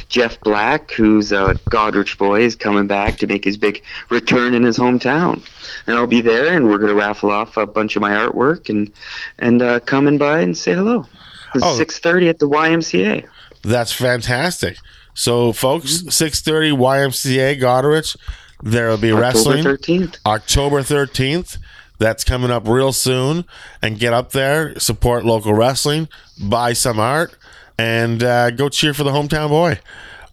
Jeff 0.08 0.38
Black, 0.40 0.90
who's 0.90 1.32
a 1.32 1.54
Goderich 1.70 2.18
boy, 2.18 2.42
is 2.42 2.56
coming 2.56 2.86
back 2.86 3.16
to 3.18 3.26
make 3.26 3.44
his 3.44 3.56
big 3.56 3.82
return 4.10 4.52
in 4.54 4.62
his 4.64 4.76
hometown. 4.78 5.42
And 5.86 5.96
I'll 5.96 6.06
be 6.06 6.20
there, 6.20 6.54
and 6.54 6.66
we're 6.68 6.78
going 6.78 6.90
to 6.90 6.94
raffle 6.94 7.30
off 7.30 7.56
a 7.56 7.66
bunch 7.66 7.96
of 7.96 8.02
my 8.02 8.10
artwork 8.12 8.68
and 8.68 8.92
and 9.38 9.62
uh, 9.62 9.80
come 9.80 10.06
in 10.08 10.18
by 10.18 10.40
and 10.40 10.56
say 10.56 10.74
hello. 10.74 11.06
It's 11.54 11.64
Oh. 11.64 11.78
6:30 11.78 12.28
at 12.28 12.38
the 12.38 12.48
YMCA. 12.48 13.24
That's 13.62 13.92
fantastic. 13.92 14.76
So, 15.14 15.52
folks, 15.52 16.04
six 16.14 16.40
thirty 16.40 16.70
YMCA 16.70 17.60
Goderich. 17.60 18.16
There 18.62 18.88
will 18.88 18.98
be 18.98 19.10
October 19.12 19.20
wrestling 19.22 19.64
13th. 19.64 20.18
October 20.26 20.82
thirteenth. 20.82 21.56
That's 21.98 22.24
coming 22.24 22.50
up 22.50 22.66
real 22.66 22.92
soon. 22.92 23.44
And 23.82 23.98
get 23.98 24.12
up 24.14 24.32
there, 24.32 24.78
support 24.78 25.24
local 25.24 25.52
wrestling, 25.52 26.08
buy 26.42 26.72
some 26.72 26.98
art, 26.98 27.36
and 27.78 28.22
uh, 28.22 28.50
go 28.52 28.68
cheer 28.70 28.94
for 28.94 29.02
the 29.04 29.10
hometown 29.10 29.48
boy. 29.50 29.80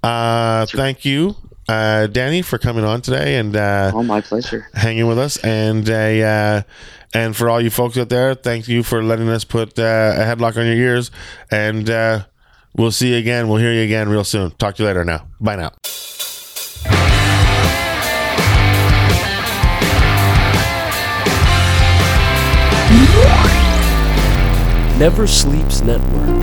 Uh, 0.01 0.65
thank 0.67 1.03
you, 1.03 1.35
uh, 1.67 2.07
Danny, 2.07 2.41
for 2.41 2.57
coming 2.57 2.85
on 2.85 3.01
today 3.01 3.35
and 3.37 3.55
uh, 3.55 3.91
Oh, 3.93 4.03
my 4.03 4.21
pleasure. 4.21 4.67
hanging 4.73 5.07
with 5.07 5.17
us. 5.19 5.37
And 5.43 5.89
uh, 5.89 6.63
and 7.13 7.35
for 7.35 7.49
all 7.49 7.59
you 7.59 7.69
folks 7.69 7.97
out 7.97 8.09
there, 8.09 8.35
thank 8.35 8.67
you 8.69 8.83
for 8.83 9.03
letting 9.03 9.27
us 9.27 9.43
put 9.43 9.77
uh, 9.79 9.81
a 10.15 10.19
headlock 10.21 10.57
on 10.57 10.65
your 10.65 10.75
ears. 10.75 11.11
And 11.51 11.89
uh, 11.89 12.25
we'll 12.77 12.91
see 12.91 13.11
you 13.11 13.17
again. 13.17 13.47
We'll 13.47 13.59
hear 13.59 13.73
you 13.73 13.83
again 13.83 14.09
real 14.09 14.23
soon. 14.23 14.51
Talk 14.51 14.75
to 14.75 14.83
you 14.83 14.87
later. 14.87 15.03
Now, 15.03 15.27
bye 15.39 15.55
now. 15.55 15.71
Never 24.97 25.27
Sleeps 25.27 25.81
Network. 25.81 26.37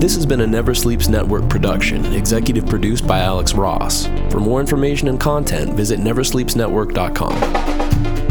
This 0.00 0.16
has 0.16 0.26
been 0.26 0.40
a 0.40 0.46
Never 0.46 0.74
Sleeps 0.74 1.08
Network 1.08 1.48
production, 1.48 2.04
executive 2.12 2.66
produced 2.66 3.06
by 3.06 3.20
Alex 3.20 3.54
Ross. 3.54 4.06
For 4.28 4.40
more 4.40 4.60
information 4.60 5.06
and 5.08 5.20
content, 5.20 5.74
visit 5.74 6.00
neversleepsnetwork.com. 6.00 8.23